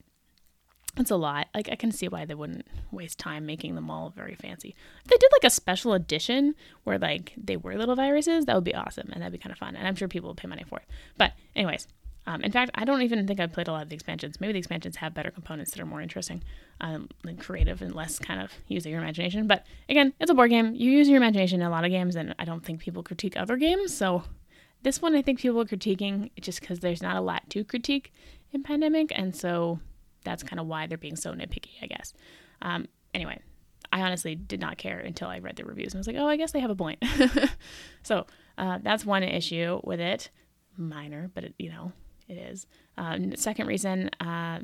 It's 0.97 1.11
a 1.11 1.17
lot. 1.17 1.49
Like 1.55 1.69
I 1.71 1.77
can 1.77 1.93
see 1.93 2.09
why 2.09 2.25
they 2.25 2.35
wouldn't 2.35 2.67
waste 2.91 3.19
time 3.19 3.47
making 3.47 3.75
them 3.75 3.91
all 3.91 4.11
very 4.11 4.35
fancy. 4.35 4.75
If 5.05 5.11
they 5.11 5.17
did 5.17 5.31
like 5.33 5.45
a 5.45 5.51
special 5.51 5.93
edition 5.93 6.55
where 6.85 6.99
like 6.99 7.33
they 7.37 7.57
were 7.57 7.77
little 7.77 7.97
viruses, 7.97 8.47
that 8.47 8.55
would 8.55 8.65
be 8.65 8.75
awesome 8.75 9.09
and 9.13 9.23
that'd 9.23 9.33
be 9.33 9.39
kind 9.39 9.53
of 9.53 9.59
fun. 9.59 9.77
And 9.77 9.87
I'm 9.87 9.95
sure 9.95 10.09
people 10.09 10.31
would 10.31 10.37
pay 10.37 10.49
money 10.49 10.65
for 10.69 10.79
it. 10.79 10.85
But 11.17 11.33
anyways, 11.55 11.87
um, 12.27 12.43
in 12.43 12.53
fact, 12.53 12.71
I 12.75 12.85
don't 12.85 13.03
even 13.03 13.27
think 13.27 13.41
I've 13.41 13.53
played 13.53 13.69
a 13.69 13.73
lot 13.73 13.83
of 13.83 13.89
the 13.89 13.95
expansions. 13.95 14.41
Maybe 14.41 14.53
the 14.53 14.59
expansions 14.59 14.97
have 14.97 15.15
better 15.15 15.31
components 15.31 15.71
that 15.71 15.81
are 15.81 15.87
more 15.87 16.01
interesting, 16.01 16.43
um, 16.81 17.09
and 17.25 17.41
creative, 17.41 17.81
and 17.81 17.95
less 17.95 18.19
kind 18.19 18.41
of 18.41 18.53
using 18.69 18.93
your 18.93 19.01
imagination. 19.01 19.47
But 19.47 19.67
again, 19.89 20.13
it's 20.21 20.31
a 20.31 20.35
board 20.35 20.51
game. 20.51 20.75
You 20.75 20.91
use 20.91 21.09
your 21.09 21.17
imagination 21.17 21.61
in 21.61 21.67
a 21.67 21.71
lot 21.71 21.85
of 21.85 21.91
games, 21.91 22.17
and 22.17 22.35
I 22.39 22.45
don't 22.45 22.65
think 22.65 22.81
people 22.81 23.03
critique 23.03 23.37
other 23.37 23.57
games. 23.57 23.97
So 23.97 24.25
this 24.83 25.01
one, 25.01 25.17
I 25.17 25.23
think 25.23 25.41
people 25.41 25.61
are 25.61 25.65
critiquing 25.65 26.31
just 26.41 26.61
because 26.61 26.81
there's 26.81 27.03
not 27.03 27.17
a 27.17 27.21
lot 27.21 27.49
to 27.51 27.65
critique 27.65 28.13
in 28.53 28.63
Pandemic, 28.63 29.13
and 29.15 29.35
so 29.35 29.81
that's 30.25 30.43
kind 30.43 30.61
of 30.61 30.67
why 30.67 30.87
they're 30.87 30.99
being 30.99 31.17
so 31.17 31.33
nitpicky, 31.33 31.73
I 31.83 31.87
guess. 31.87 32.13
Um, 32.63 32.89
anyway, 33.15 33.41
I 33.93 34.03
honestly 34.03 34.35
did 34.35 34.61
not 34.61 34.79
care 34.79 34.99
until 34.99 35.29
I 35.29 35.39
read 35.39 35.57
the 35.57 35.65
reviews 35.65 35.93
and 35.93 35.99
I 35.99 36.01
was 36.01 36.07
like, 36.07 36.17
oh, 36.17 36.27
I 36.27 36.37
guess 36.37 36.53
they 36.53 36.61
have 36.61 36.71
a 36.71 36.77
point. 36.77 37.03
so 38.03 38.27
uh, 38.59 38.79
that's 38.83 39.05
one 39.05 39.23
issue 39.23 39.81
with 39.85 40.01
it. 40.01 40.31
Minor, 40.77 41.31
but 41.35 41.45
it, 41.45 41.55
you 41.59 41.71
know, 41.71 41.93
it 42.29 42.35
is. 42.35 42.67
Um, 42.97 43.35
second 43.37 43.67
reason 43.67 44.11
uh, 44.21 44.61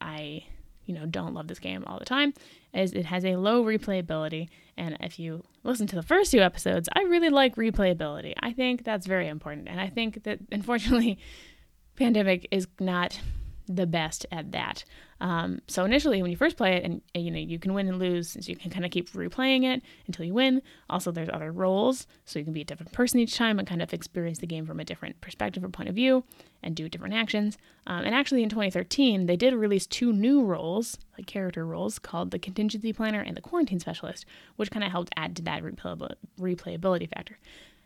I 0.00 0.44
you 0.86 0.94
know 0.94 1.06
don't 1.06 1.34
love 1.34 1.48
this 1.48 1.58
game 1.58 1.84
all 1.86 1.98
the 1.98 2.04
time 2.04 2.34
is 2.72 2.92
it 2.92 3.06
has 3.06 3.24
a 3.24 3.36
low 3.36 3.64
replayability 3.64 4.48
and 4.76 4.96
if 5.00 5.18
you 5.18 5.42
listen 5.62 5.86
to 5.86 5.96
the 5.96 6.02
first 6.02 6.30
two 6.30 6.40
episodes 6.40 6.88
i 6.92 7.02
really 7.02 7.30
like 7.30 7.56
replayability 7.56 8.34
i 8.40 8.52
think 8.52 8.84
that's 8.84 9.06
very 9.06 9.28
important 9.28 9.68
and 9.68 9.80
i 9.80 9.88
think 9.88 10.24
that 10.24 10.38
unfortunately 10.52 11.18
pandemic 11.96 12.46
is 12.50 12.66
not 12.80 13.18
the 13.66 13.86
best 13.86 14.26
at 14.30 14.52
that. 14.52 14.84
Um, 15.20 15.60
so 15.68 15.84
initially, 15.84 16.20
when 16.20 16.30
you 16.30 16.36
first 16.36 16.56
play 16.56 16.76
it, 16.76 16.84
and, 16.84 17.00
you 17.14 17.30
know 17.30 17.38
you 17.38 17.58
can 17.58 17.72
win 17.72 17.88
and 17.88 17.98
lose, 17.98 18.30
so 18.32 18.40
you 18.42 18.56
can 18.56 18.70
kind 18.70 18.84
of 18.84 18.90
keep 18.90 19.10
replaying 19.12 19.64
it 19.64 19.82
until 20.06 20.24
you 20.24 20.34
win. 20.34 20.60
Also, 20.90 21.10
there's 21.10 21.30
other 21.32 21.50
roles, 21.52 22.06
so 22.24 22.38
you 22.38 22.44
can 22.44 22.52
be 22.52 22.60
a 22.60 22.64
different 22.64 22.92
person 22.92 23.20
each 23.20 23.36
time 23.36 23.58
and 23.58 23.66
kind 23.66 23.80
of 23.80 23.92
experience 23.92 24.38
the 24.38 24.46
game 24.46 24.66
from 24.66 24.80
a 24.80 24.84
different 24.84 25.20
perspective 25.20 25.64
or 25.64 25.68
point 25.68 25.88
of 25.88 25.94
view, 25.94 26.24
and 26.62 26.74
do 26.74 26.88
different 26.88 27.14
actions. 27.14 27.56
Um, 27.86 28.04
and 28.04 28.14
actually, 28.14 28.42
in 28.42 28.48
2013, 28.48 29.26
they 29.26 29.36
did 29.36 29.54
release 29.54 29.86
two 29.86 30.12
new 30.12 30.42
roles, 30.42 30.98
like 31.16 31.26
character 31.26 31.64
roles, 31.64 31.98
called 31.98 32.30
the 32.30 32.38
Contingency 32.38 32.92
Planner 32.92 33.20
and 33.20 33.36
the 33.36 33.42
Quarantine 33.42 33.80
Specialist, 33.80 34.26
which 34.56 34.70
kind 34.70 34.84
of 34.84 34.90
helped 34.90 35.12
add 35.16 35.36
to 35.36 35.42
that 35.42 35.62
replayability 35.62 37.08
factor. 37.08 37.38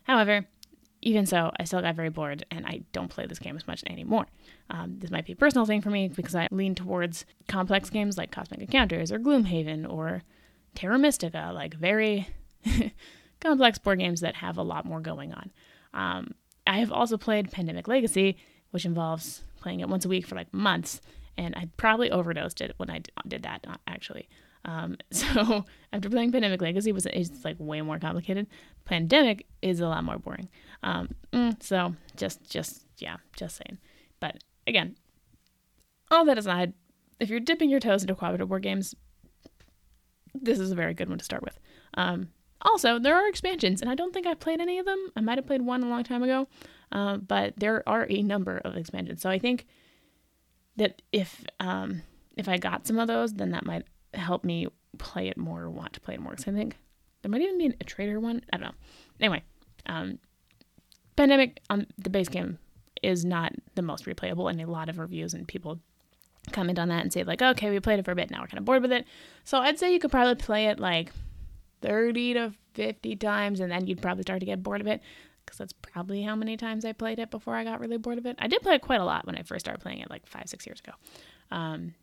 However, 0.05 0.47
even 1.01 1.27
so, 1.27 1.53
I 1.59 1.65
still 1.65 1.81
got 1.81 1.95
very 1.95 2.09
bored 2.09 2.45
and 2.51 2.67
I 2.67 2.83
don't 2.93 3.09
play 3.09 3.27
this 3.27 3.39
game 3.39 3.57
as 3.57 3.67
much 3.67 3.85
anymore. 3.87 4.27
Um, 4.71 4.99
this 4.99 5.11
might 5.11 5.27
be 5.27 5.33
a 5.33 5.37
personal 5.37 5.65
thing 5.65 5.81
for 5.81 5.91
me 5.91 6.09
because 6.09 6.35
I 6.35 6.49
lean 6.51 6.75
towards 6.75 7.25
complex 7.47 7.89
games 7.91 8.19
like 8.19 8.33
Cosmic 8.33 8.61
Encounters 8.61 9.13
or 9.13 9.19
Gloomhaven 9.19 9.91
or 9.91 10.23
Terra 10.75 10.99
Mystica, 10.99 11.51
like 11.55 11.75
very 11.75 12.29
complex 13.41 13.79
board 13.79 14.01
games 14.01 14.21
that 14.21 14.37
have 14.37 14.59
a 14.59 14.63
lot 14.63 14.85
more 14.85 15.01
going 15.01 15.33
on. 15.33 15.53
Um, 15.95 16.35
I 16.67 16.79
have 16.79 16.93
also 16.93 17.17
played 17.17 17.51
Pandemic 17.51 17.89
Legacy, 17.89 18.37
which 18.71 18.85
involves 18.85 19.43
playing 19.61 19.81
it 19.81 19.89
once 19.89 20.05
a 20.05 20.09
week 20.09 20.27
for 20.27 20.35
like 20.35 20.53
months, 20.53 21.01
and 21.37 21.55
I 21.57 21.69
probably 21.77 22.11
overdosed 22.11 22.61
it 22.61 22.75
when 22.77 22.91
I 22.91 23.01
did 23.27 23.45
that, 23.45 23.65
uh, 23.67 23.77
actually. 23.87 24.29
Um, 24.69 24.99
so 25.11 25.65
after 25.93 26.11
playing 26.11 26.31
Pandemic 26.31 26.61
Legacy 26.61 26.93
was 26.93 27.07
it's 27.07 27.45
like 27.45 27.57
way 27.59 27.81
more 27.81 27.99
complicated. 27.99 28.47
Pandemic 28.85 29.47
is 29.63 29.81
a 29.81 29.89
lot 29.89 30.05
more 30.05 30.19
boring. 30.19 30.49
Um, 30.83 31.09
mm, 31.33 31.61
so 31.63 31.95
just 32.17 32.49
just 32.49 32.85
yeah, 32.99 33.17
just 33.37 33.57
saying. 33.57 33.79
But 34.21 34.45
again, 34.67 34.97
all 36.11 36.25
that 36.27 36.39
aside, 36.39 36.75
if 37.19 37.31
you're 37.31 37.41
dipping 37.41 37.71
your 37.71 37.81
toes 37.81 38.03
into 38.03 38.15
cooperative 38.15 38.49
board 38.49 38.63
games, 38.63 38.95
this 40.35 40.59
is 40.59 40.71
a 40.71 40.75
very 40.75 40.95
good 40.95 41.09
one 41.09 41.19
to 41.19 41.25
start 41.25 41.43
with. 41.43 41.59
Um, 41.95 42.29
also, 42.63 42.99
there 42.99 43.17
are 43.17 43.29
expansions, 43.29 43.81
and 43.81 43.91
I 43.91 43.95
don't 43.95 44.13
think 44.13 44.27
I've 44.27 44.41
played 44.41 44.61
any 44.61 44.79
of 44.79 44.87
them. 44.87 45.11
I 45.17 45.21
might 45.21 45.39
have 45.39 45.47
played 45.47 45.63
one 45.63 45.83
a 45.83 45.89
long 45.89 46.03
time 46.03 46.23
ago, 46.23 46.49
uh, 46.91 47.17
but 47.17 47.55
there 47.57 47.89
are 47.89 48.07
a 48.11 48.23
number 48.23 48.59
of 48.59 48.77
expansions. 48.77 49.23
So 49.23 49.31
I 49.31 49.39
think 49.39 49.65
that 50.77 51.01
if 51.13 51.45
um, 51.61 52.03
if 52.37 52.49
I 52.49 52.59
got 52.59 52.87
some 52.87 52.99
of 52.99 53.07
those, 53.07 53.35
then 53.35 53.53
that 53.53 53.65
might 53.65 53.85
help 54.19 54.45
me 54.45 54.69
play 54.99 55.29
it 55.29 55.37
more 55.37 55.63
or 55.63 55.71
want 55.71 55.93
to 55.95 56.01
play 56.01 56.15
it 56.15 56.21
more. 56.21 56.33
Because 56.33 56.49
I 56.49 56.53
think 56.53 56.77
there 57.23 57.31
might 57.31 57.41
even 57.41 57.59
be 57.59 57.75
a 57.81 57.85
trader 57.85 58.21
one. 58.21 58.43
I 58.53 58.57
don't 58.57 58.69
know. 58.69 58.75
Anyway, 59.21 59.43
um, 59.87 60.19
Pandemic 61.17 61.61
on 61.69 61.87
the 61.99 62.11
base 62.11 62.29
game 62.29 62.59
is 63.03 63.25
not 63.25 63.53
the 63.75 63.83
most 63.83 64.07
replayable, 64.07 64.51
and 64.51 64.61
a 64.61 64.67
lot 64.67 64.89
of 64.89 64.99
reviews 64.99 65.35
and 65.35 65.49
people 65.49 65.81
comment 66.53 66.79
on 66.79 66.89
that 66.89 67.03
and 67.03 67.13
say 67.13 67.25
like, 67.25 67.43
okay, 67.43 67.71
we 67.71 67.81
played 67.81 67.99
it 67.99 68.05
for 68.05 68.13
a 68.13 68.15
bit, 68.15 68.31
now 68.31 68.41
we're 68.41 68.47
kind 68.47 68.59
of 68.59 68.65
bored 68.65 68.83
with 68.83 68.93
it. 68.93 69.05
So 69.45 69.59
I'd 69.59 69.79
say 69.79 69.93
you 69.93 69.99
could 69.99 70.11
probably 70.11 70.37
play 70.37 70.67
it 70.67 70.79
like 70.79 71.13
30 71.83 72.35
to 72.35 72.53
50 72.75 73.17
times, 73.17 73.61
and 73.61 73.71
then 73.71 73.87
you'd 73.87 74.01
probably 74.01 74.23
start 74.23 74.41
to 74.41 74.47
get 74.47 74.63
bored 74.63 74.81
of 74.81 74.87
it. 74.87 75.01
Because 75.45 75.59
that's 75.59 75.73
probably 75.73 76.23
how 76.23 76.37
many 76.37 76.57
times 76.57 76.85
I 76.85 76.93
played 76.93 77.19
it 77.19 77.31
before 77.31 77.55
I 77.55 77.65
got 77.65 77.81
really 77.81 77.97
bored 77.97 78.19
of 78.19 78.27
it. 78.27 78.37
I 78.39 78.49
did 78.49 78.61
play 78.61 78.75
it 78.75 78.83
quite 78.83 79.01
a 79.01 79.05
lot 79.05 79.27
when 79.27 79.35
I 79.35 79.43
first 79.43 79.65
started 79.65 79.81
playing 79.81 80.01
it, 80.01 80.11
like 80.11 80.27
five, 80.27 80.45
six 80.47 80.67
years 80.67 80.81
ago. 80.81 80.93
Um, 81.51 81.95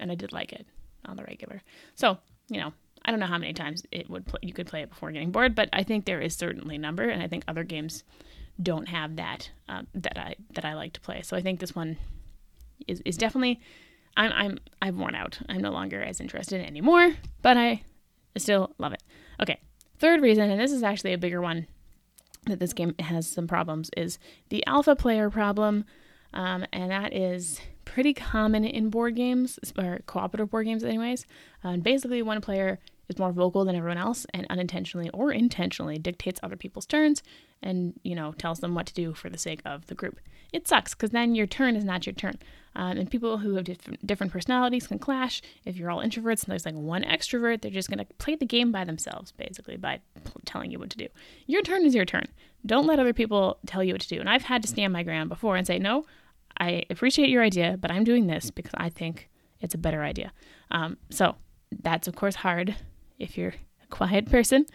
and 0.00 0.10
I 0.10 0.14
did 0.14 0.32
like 0.32 0.52
it 0.52 0.66
on 1.06 1.16
the 1.16 1.24
regular. 1.24 1.62
So, 1.94 2.18
you 2.48 2.60
know, 2.60 2.72
I 3.04 3.10
don't 3.10 3.20
know 3.20 3.26
how 3.26 3.38
many 3.38 3.52
times 3.52 3.84
it 3.92 4.10
would 4.10 4.24
you 4.42 4.52
could 4.52 4.66
play 4.66 4.82
it 4.82 4.90
before 4.90 5.12
getting 5.12 5.30
bored, 5.30 5.54
but 5.54 5.68
I 5.72 5.82
think 5.82 6.04
there 6.04 6.20
is 6.20 6.34
certainly 6.34 6.76
a 6.76 6.78
number, 6.78 7.08
and 7.08 7.22
I 7.22 7.28
think 7.28 7.44
other 7.46 7.64
games 7.64 8.04
don't 8.60 8.88
have 8.88 9.16
that 9.16 9.50
um, 9.68 9.86
that 9.94 10.18
I 10.18 10.34
that 10.54 10.64
I 10.64 10.74
like 10.74 10.92
to 10.94 11.00
play. 11.00 11.22
So 11.22 11.36
I 11.36 11.42
think 11.42 11.60
this 11.60 11.74
one 11.74 11.96
is 12.88 13.00
is 13.04 13.16
definitely 13.16 13.60
I'm 14.16 14.32
I'm 14.32 14.58
I've 14.82 14.96
worn 14.96 15.14
out. 15.14 15.38
I'm 15.48 15.60
no 15.60 15.70
longer 15.70 16.02
as 16.02 16.20
interested 16.20 16.64
anymore, 16.64 17.14
but 17.42 17.56
I 17.56 17.82
still 18.36 18.74
love 18.78 18.92
it. 18.92 19.02
Okay, 19.40 19.60
third 19.98 20.20
reason, 20.20 20.50
and 20.50 20.60
this 20.60 20.72
is 20.72 20.82
actually 20.82 21.12
a 21.12 21.18
bigger 21.18 21.40
one 21.40 21.66
that 22.46 22.60
this 22.60 22.72
game 22.72 22.94
has 22.98 23.28
some 23.28 23.46
problems 23.46 23.90
is 23.96 24.18
the 24.48 24.64
alpha 24.66 24.96
player 24.96 25.30
problem, 25.30 25.84
um, 26.32 26.64
and 26.72 26.90
that 26.90 27.12
is 27.12 27.60
pretty 27.86 28.12
common 28.12 28.66
in 28.66 28.90
board 28.90 29.16
games 29.16 29.58
or 29.78 30.00
cooperative 30.04 30.50
board 30.50 30.66
games, 30.66 30.84
anyways. 30.84 31.24
And 31.62 31.82
basically, 31.82 32.20
one 32.20 32.42
player 32.42 32.78
is 33.08 33.18
more 33.18 33.32
vocal 33.32 33.64
than 33.64 33.76
everyone 33.76 33.96
else 33.96 34.26
and 34.34 34.46
unintentionally 34.50 35.08
or 35.10 35.32
intentionally 35.32 35.96
dictates 35.96 36.40
other 36.42 36.56
people's 36.56 36.86
turns 36.86 37.22
and 37.62 37.94
you 38.02 38.14
know 38.14 38.32
tells 38.32 38.58
them 38.58 38.74
what 38.74 38.84
to 38.86 38.92
do 38.92 39.14
for 39.14 39.30
the 39.30 39.38
sake 39.38 39.62
of 39.64 39.86
the 39.86 39.94
group. 39.94 40.20
It 40.52 40.68
sucks 40.68 40.94
because 40.94 41.10
then 41.10 41.34
your 41.34 41.46
turn 41.46 41.76
is 41.76 41.84
not 41.84 42.06
your 42.06 42.14
turn. 42.14 42.38
Um, 42.74 42.98
and 42.98 43.10
people 43.10 43.38
who 43.38 43.54
have 43.54 43.64
different, 43.64 44.06
different 44.06 44.32
personalities 44.32 44.86
can 44.86 44.98
clash. 44.98 45.40
If 45.64 45.76
you're 45.76 45.90
all 45.90 46.02
introverts 46.02 46.44
and 46.44 46.50
there's 46.50 46.66
like 46.66 46.74
one 46.74 47.02
extrovert, 47.04 47.62
they're 47.62 47.70
just 47.70 47.88
going 47.88 47.98
to 47.98 48.14
play 48.18 48.34
the 48.36 48.44
game 48.44 48.70
by 48.70 48.84
themselves, 48.84 49.32
basically, 49.32 49.78
by 49.78 50.00
telling 50.44 50.70
you 50.70 50.78
what 50.78 50.90
to 50.90 50.98
do. 50.98 51.08
Your 51.46 51.62
turn 51.62 51.86
is 51.86 51.94
your 51.94 52.04
turn. 52.04 52.26
Don't 52.66 52.86
let 52.86 52.98
other 52.98 53.14
people 53.14 53.58
tell 53.66 53.82
you 53.82 53.94
what 53.94 54.02
to 54.02 54.08
do. 54.08 54.20
And 54.20 54.28
I've 54.28 54.42
had 54.42 54.60
to 54.60 54.68
stand 54.68 54.92
my 54.92 55.02
ground 55.02 55.30
before 55.30 55.56
and 55.56 55.66
say, 55.66 55.78
no, 55.78 56.04
I 56.58 56.84
appreciate 56.90 57.28
your 57.28 57.42
idea, 57.42 57.76
but 57.78 57.90
I'm 57.90 58.04
doing 58.04 58.26
this 58.26 58.50
because 58.50 58.72
I 58.76 58.88
think 58.88 59.28
it's 59.60 59.74
a 59.74 59.78
better 59.78 60.02
idea. 60.02 60.32
Um, 60.70 60.96
so 61.10 61.36
that's, 61.82 62.08
of 62.08 62.14
course, 62.14 62.36
hard 62.36 62.76
if 63.18 63.36
you're 63.36 63.54
a 63.82 63.86
quiet 63.88 64.26
person, 64.30 64.66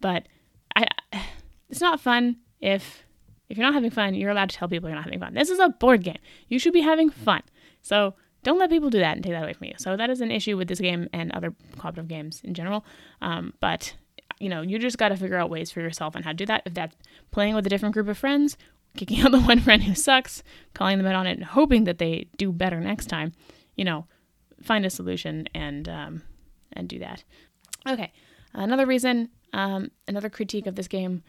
but 0.00 0.26
I, 0.76 0.86
it's 1.68 1.80
not 1.80 2.00
fun 2.00 2.36
if 2.60 3.04
if 3.48 3.58
you're 3.58 3.66
not 3.66 3.74
having 3.74 3.90
fun, 3.90 4.14
you're 4.14 4.30
allowed 4.30 4.48
to 4.50 4.56
tell 4.56 4.68
people 4.68 4.88
you're 4.88 4.96
not 4.96 5.04
having 5.04 5.20
fun. 5.20 5.34
This 5.34 5.50
is 5.50 5.58
a 5.58 5.68
board 5.68 6.02
game. 6.02 6.16
You 6.48 6.58
should 6.58 6.72
be 6.72 6.80
having 6.80 7.10
fun. 7.10 7.42
So 7.82 8.14
don't 8.42 8.58
let 8.58 8.70
people 8.70 8.88
do 8.88 8.98
that 9.00 9.16
and 9.16 9.22
take 9.22 9.32
that 9.32 9.42
away 9.42 9.52
from 9.52 9.66
you. 9.66 9.74
So 9.76 9.96
that 9.96 10.08
is 10.08 10.22
an 10.22 10.30
issue 10.30 10.56
with 10.56 10.68
this 10.68 10.80
game 10.80 11.08
and 11.12 11.30
other 11.32 11.54
cooperative 11.76 12.08
games 12.08 12.40
in 12.42 12.54
general. 12.54 12.86
Um, 13.20 13.52
but 13.60 13.94
you 14.40 14.48
know, 14.48 14.62
you 14.62 14.78
just 14.78 14.98
got 14.98 15.10
to 15.10 15.16
figure 15.16 15.36
out 15.36 15.50
ways 15.50 15.70
for 15.70 15.80
yourself 15.80 16.16
on 16.16 16.22
how 16.22 16.30
to 16.30 16.36
do 16.36 16.46
that. 16.46 16.62
If 16.66 16.74
that's 16.74 16.96
playing 17.30 17.54
with 17.54 17.66
a 17.66 17.70
different 17.70 17.94
group 17.94 18.08
of 18.08 18.18
friends, 18.18 18.56
kicking 18.96 19.20
out 19.22 19.32
the 19.32 19.40
one 19.40 19.60
friend 19.60 19.82
who 19.82 19.94
sucks, 19.94 20.42
calling 20.74 20.98
them 20.98 21.06
out 21.06 21.14
on 21.14 21.26
it, 21.26 21.36
and 21.36 21.44
hoping 21.44 21.84
that 21.84 21.98
they 21.98 22.26
do 22.36 22.52
better 22.52 22.80
next 22.80 23.06
time. 23.06 23.32
You 23.76 23.84
know, 23.84 24.06
find 24.62 24.84
a 24.86 24.90
solution 24.90 25.48
and 25.54 25.88
um, 25.88 26.22
and 26.72 26.88
do 26.88 26.98
that. 26.98 27.24
Okay, 27.86 28.12
another 28.52 28.86
reason, 28.86 29.30
um, 29.52 29.90
another 30.08 30.30
critique 30.30 30.66
of 30.66 30.76
this 30.76 30.88
game 30.88 31.22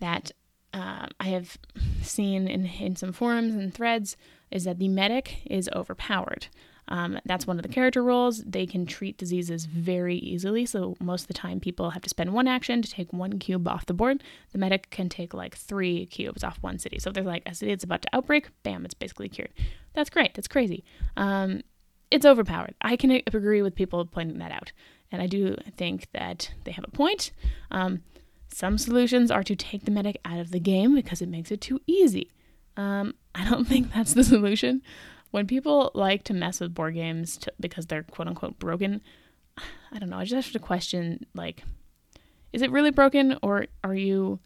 that 0.00 0.30
uh, 0.72 1.06
I 1.18 1.28
have 1.28 1.58
seen 2.02 2.48
in 2.48 2.66
in 2.66 2.96
some 2.96 3.12
forums 3.12 3.54
and 3.54 3.72
threads 3.72 4.16
is 4.50 4.64
that 4.64 4.78
the 4.78 4.88
medic 4.88 5.42
is 5.46 5.68
overpowered. 5.74 6.48
Um, 6.90 7.18
that's 7.24 7.46
one 7.46 7.56
of 7.56 7.62
the 7.62 7.68
character 7.68 8.02
roles. 8.02 8.42
They 8.44 8.66
can 8.66 8.84
treat 8.84 9.16
diseases 9.16 9.66
very 9.66 10.16
easily. 10.16 10.66
So, 10.66 10.96
most 11.00 11.22
of 11.22 11.28
the 11.28 11.34
time, 11.34 11.60
people 11.60 11.90
have 11.90 12.02
to 12.02 12.08
spend 12.08 12.32
one 12.32 12.48
action 12.48 12.82
to 12.82 12.90
take 12.90 13.12
one 13.12 13.38
cube 13.38 13.66
off 13.68 13.86
the 13.86 13.94
board. 13.94 14.22
The 14.52 14.58
medic 14.58 14.90
can 14.90 15.08
take 15.08 15.32
like 15.32 15.56
three 15.56 16.06
cubes 16.06 16.42
off 16.42 16.58
one 16.60 16.78
city. 16.78 16.98
So, 16.98 17.08
if 17.10 17.14
there's 17.14 17.26
like 17.26 17.44
a 17.46 17.54
city 17.54 17.72
that's 17.72 17.84
about 17.84 18.02
to 18.02 18.08
outbreak, 18.12 18.48
bam, 18.62 18.84
it's 18.84 18.94
basically 18.94 19.28
cured. 19.28 19.52
That's 19.94 20.10
great. 20.10 20.34
That's 20.34 20.48
crazy. 20.48 20.84
Um, 21.16 21.62
it's 22.10 22.26
overpowered. 22.26 22.74
I 22.82 22.96
can 22.96 23.10
agree 23.10 23.62
with 23.62 23.74
people 23.74 24.04
pointing 24.04 24.38
that 24.38 24.50
out. 24.50 24.72
And 25.12 25.22
I 25.22 25.26
do 25.26 25.56
think 25.76 26.08
that 26.12 26.52
they 26.64 26.72
have 26.72 26.84
a 26.84 26.90
point. 26.90 27.32
Um, 27.70 28.02
some 28.52 28.78
solutions 28.78 29.30
are 29.30 29.42
to 29.44 29.54
take 29.54 29.84
the 29.84 29.90
medic 29.90 30.18
out 30.24 30.40
of 30.40 30.50
the 30.50 30.60
game 30.60 30.94
because 30.94 31.22
it 31.22 31.28
makes 31.28 31.50
it 31.50 31.60
too 31.60 31.80
easy. 31.86 32.30
Um, 32.76 33.14
I 33.34 33.48
don't 33.48 33.64
think 33.68 33.92
that's 33.92 34.14
the 34.14 34.24
solution, 34.24 34.82
when 35.30 35.46
people 35.46 35.90
like 35.94 36.24
to 36.24 36.34
mess 36.34 36.60
with 36.60 36.74
board 36.74 36.94
games 36.94 37.36
to, 37.38 37.52
because 37.60 37.86
they're 37.86 38.02
quote 38.02 38.28
unquote 38.28 38.58
broken, 38.58 39.00
I 39.92 39.98
don't 39.98 40.10
know. 40.10 40.18
I 40.18 40.24
just 40.24 40.46
have 40.46 40.52
to 40.52 40.58
question 40.58 41.26
like, 41.34 41.62
is 42.52 42.62
it 42.62 42.70
really 42.70 42.90
broken 42.90 43.38
or 43.42 43.66
are 43.84 43.94
you 43.94 44.40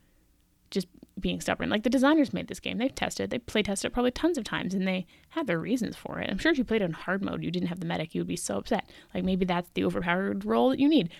just 0.71 0.87
being 1.19 1.41
stubborn? 1.41 1.71
Like 1.71 1.83
the 1.83 1.91
designers 1.91 2.33
made 2.33 2.49
this 2.49 2.61
game. 2.61 2.79
They've 2.79 2.95
tested, 2.95 3.31
they 3.31 3.39
play 3.39 3.63
tested 3.63 3.91
it 3.91 3.95
probably 3.95 4.11
tons 4.11 4.37
of 4.37 4.45
times 4.45 4.75
and 4.75 4.87
they 4.87 5.07
had 5.31 5.47
their 5.47 5.59
reasons 5.59 5.97
for 5.97 6.19
it. 6.21 6.31
I'm 6.31 6.39
sure 6.39 6.53
if 6.53 6.59
you 6.59 6.65
played 6.65 6.83
it 6.83 6.87
in 6.87 6.93
hard 6.93 7.25
mode, 7.25 7.43
you 7.43 7.51
didn't 7.51 7.69
have 7.69 7.81
the 7.81 7.87
medic, 7.87 8.15
you 8.15 8.21
would 8.21 8.29
be 8.29 8.37
so 8.37 8.59
upset. 8.59 8.89
Like 9.15 9.25
maybe 9.25 9.45
that's 9.45 9.71
the 9.75 9.85
overpowered 9.85 10.45
role 10.45 10.71
that 10.71 10.81
you 10.81 10.89
need 10.89 11.11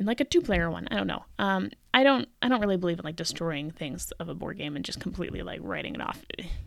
in 0.00 0.06
like 0.06 0.20
a 0.20 0.24
two 0.24 0.40
player 0.40 0.70
one. 0.70 0.88
I 0.90 0.96
don't 0.96 1.06
know. 1.06 1.24
Um, 1.38 1.70
I 1.94 2.02
don't 2.02 2.28
I 2.42 2.48
don't 2.48 2.60
really 2.60 2.78
believe 2.78 2.98
in 2.98 3.04
like 3.04 3.16
destroying 3.16 3.70
things 3.70 4.10
of 4.12 4.28
a 4.28 4.34
board 4.34 4.58
game 4.58 4.74
and 4.74 4.84
just 4.84 4.98
completely 4.98 5.42
like 5.42 5.60
writing 5.62 5.94
it 5.94 6.00
off. 6.00 6.24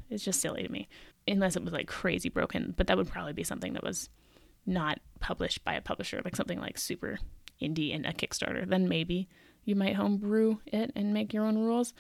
It's 0.10 0.24
just 0.24 0.40
silly 0.40 0.64
to 0.64 0.72
me. 0.72 0.88
Unless 1.28 1.56
it 1.56 1.64
was 1.64 1.74
like 1.74 1.88
crazy 1.88 2.30
broken, 2.30 2.74
but 2.78 2.88
that 2.88 2.96
would 2.96 3.10
probably 3.10 3.34
be 3.34 3.44
something 3.44 3.74
that 3.74 3.84
was 3.84 4.10
not 4.66 5.00
published 5.20 5.66
by 5.66 5.74
a 5.74 5.82
publisher, 5.82 6.22
like 6.24 6.36
something 6.36 6.60
like 6.60 6.78
super 6.78 7.20
indie 7.62 7.96
and 7.96 8.06
a 8.06 8.14
Kickstarter, 8.14 8.68
then 8.68 8.88
maybe 8.88 9.28
you 9.66 9.76
might 9.76 9.96
homebrew 9.96 10.58
it 10.68 10.92
and 10.96 11.14
make 11.14 11.34
your 11.34 11.46
own 11.46 11.58
rules. 11.58 11.94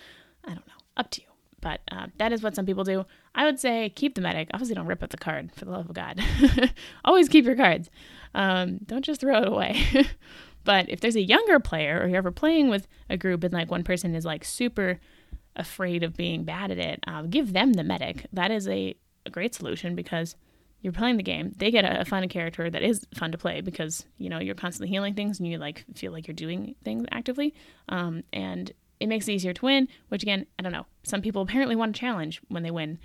I 0.43 0.49
don't 0.49 0.67
know. 0.67 0.73
Up 0.97 1.09
to 1.11 1.21
you. 1.21 1.27
But 1.61 1.79
uh, 1.89 2.07
that 2.17 2.33
is 2.33 2.43
what 2.43 2.55
some 2.55 2.65
people 2.65 2.83
do. 2.83 3.05
I 3.33 3.45
would 3.45 3.57
say 3.57 3.89
keep 3.89 4.15
the 4.15 4.21
medic. 4.21 4.49
Obviously, 4.53 4.75
don't 4.75 4.85
rip 4.85 5.01
up 5.01 5.11
the 5.11 5.17
card, 5.17 5.49
for 5.55 5.63
the 5.63 5.71
love 5.71 5.89
of 5.89 5.95
God. 5.95 6.21
Always 7.05 7.29
keep 7.29 7.45
your 7.45 7.55
cards. 7.55 7.89
Um, 8.35 8.79
don't 8.85 9.05
just 9.05 9.21
throw 9.21 9.41
it 9.41 9.47
away. 9.47 9.81
but 10.63 10.89
if 10.89 10.99
there's 10.99 11.15
a 11.15 11.21
younger 11.21 11.59
player 11.59 11.99
or 12.01 12.07
you're 12.07 12.17
ever 12.17 12.31
playing 12.31 12.69
with 12.69 12.87
a 13.09 13.17
group 13.17 13.43
and 13.43 13.53
like 13.53 13.71
one 13.71 13.83
person 13.83 14.15
is 14.15 14.25
like 14.25 14.43
super 14.45 14.99
afraid 15.55 16.03
of 16.03 16.15
being 16.15 16.43
bad 16.43 16.71
at 16.71 16.79
it, 16.79 16.99
uh, 17.07 17.23
give 17.23 17.53
them 17.53 17.73
the 17.73 17.83
medic. 17.83 18.25
That 18.33 18.51
is 18.51 18.67
a, 18.67 18.95
a 19.25 19.29
great 19.29 19.53
solution 19.53 19.95
because 19.95 20.35
you're 20.81 20.93
playing 20.93 21.17
the 21.17 21.23
game. 21.23 21.53
They 21.57 21.71
get 21.71 21.85
a, 21.85 22.01
a 22.01 22.05
fun 22.05 22.27
character 22.27 22.69
that 22.69 22.83
is 22.83 23.05
fun 23.15 23.31
to 23.31 23.37
play 23.37 23.61
because 23.61 24.05
you 24.17 24.29
know 24.29 24.39
you're 24.39 24.55
constantly 24.55 24.89
healing 24.89 25.13
things 25.15 25.39
and 25.39 25.47
you 25.47 25.57
like 25.57 25.85
feel 25.95 26.11
like 26.11 26.27
you're 26.27 26.35
doing 26.35 26.75
things 26.83 27.05
actively. 27.11 27.53
Um, 27.89 28.23
and 28.33 28.71
it 28.99 29.07
makes 29.07 29.27
it 29.27 29.33
easier 29.33 29.53
to 29.53 29.65
win. 29.65 29.87
Which 30.09 30.23
again, 30.23 30.45
I 30.59 30.63
don't 30.63 30.73
know. 30.73 30.85
Some 31.03 31.21
people 31.21 31.41
apparently 31.41 31.75
want 31.75 31.95
a 31.95 31.99
challenge 31.99 32.41
when 32.49 32.63
they 32.63 32.71
win. 32.71 32.99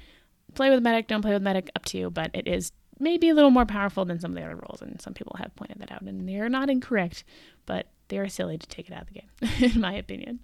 Play 0.54 0.70
with 0.70 0.82
medic, 0.82 1.08
don't 1.08 1.22
play 1.22 1.32
with 1.32 1.42
medic, 1.42 1.70
up 1.76 1.84
to 1.86 1.98
you. 1.98 2.10
But 2.10 2.30
it 2.34 2.48
is 2.48 2.72
maybe 3.00 3.28
a 3.28 3.34
little 3.34 3.50
more 3.50 3.66
powerful 3.66 4.04
than 4.04 4.18
some 4.18 4.32
of 4.32 4.36
the 4.36 4.44
other 4.44 4.56
roles, 4.56 4.82
and 4.82 5.00
some 5.00 5.14
people 5.14 5.36
have 5.38 5.54
pointed 5.56 5.78
that 5.80 5.92
out, 5.92 6.02
and 6.02 6.28
they 6.28 6.38
are 6.38 6.48
not 6.48 6.70
incorrect. 6.70 7.24
But 7.66 7.88
they 8.08 8.18
are 8.18 8.28
silly 8.28 8.58
to 8.58 8.66
take 8.66 8.88
it 8.88 8.94
out 8.94 9.02
of 9.02 9.08
the 9.08 9.20
game, 9.20 9.72
in 9.72 9.80
my 9.80 9.92
opinion. 9.94 10.40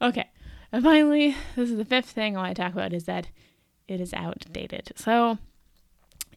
Okay, 0.00 0.28
and 0.72 0.82
finally, 0.82 1.36
this 1.56 1.70
is 1.70 1.76
the 1.76 1.84
fifth 1.84 2.10
thing 2.10 2.36
I 2.36 2.40
want 2.40 2.56
to 2.56 2.62
talk 2.62 2.72
about 2.72 2.92
is 2.92 3.04
that 3.04 3.28
it 3.86 4.00
is 4.00 4.12
outdated. 4.14 4.92
So 4.96 5.38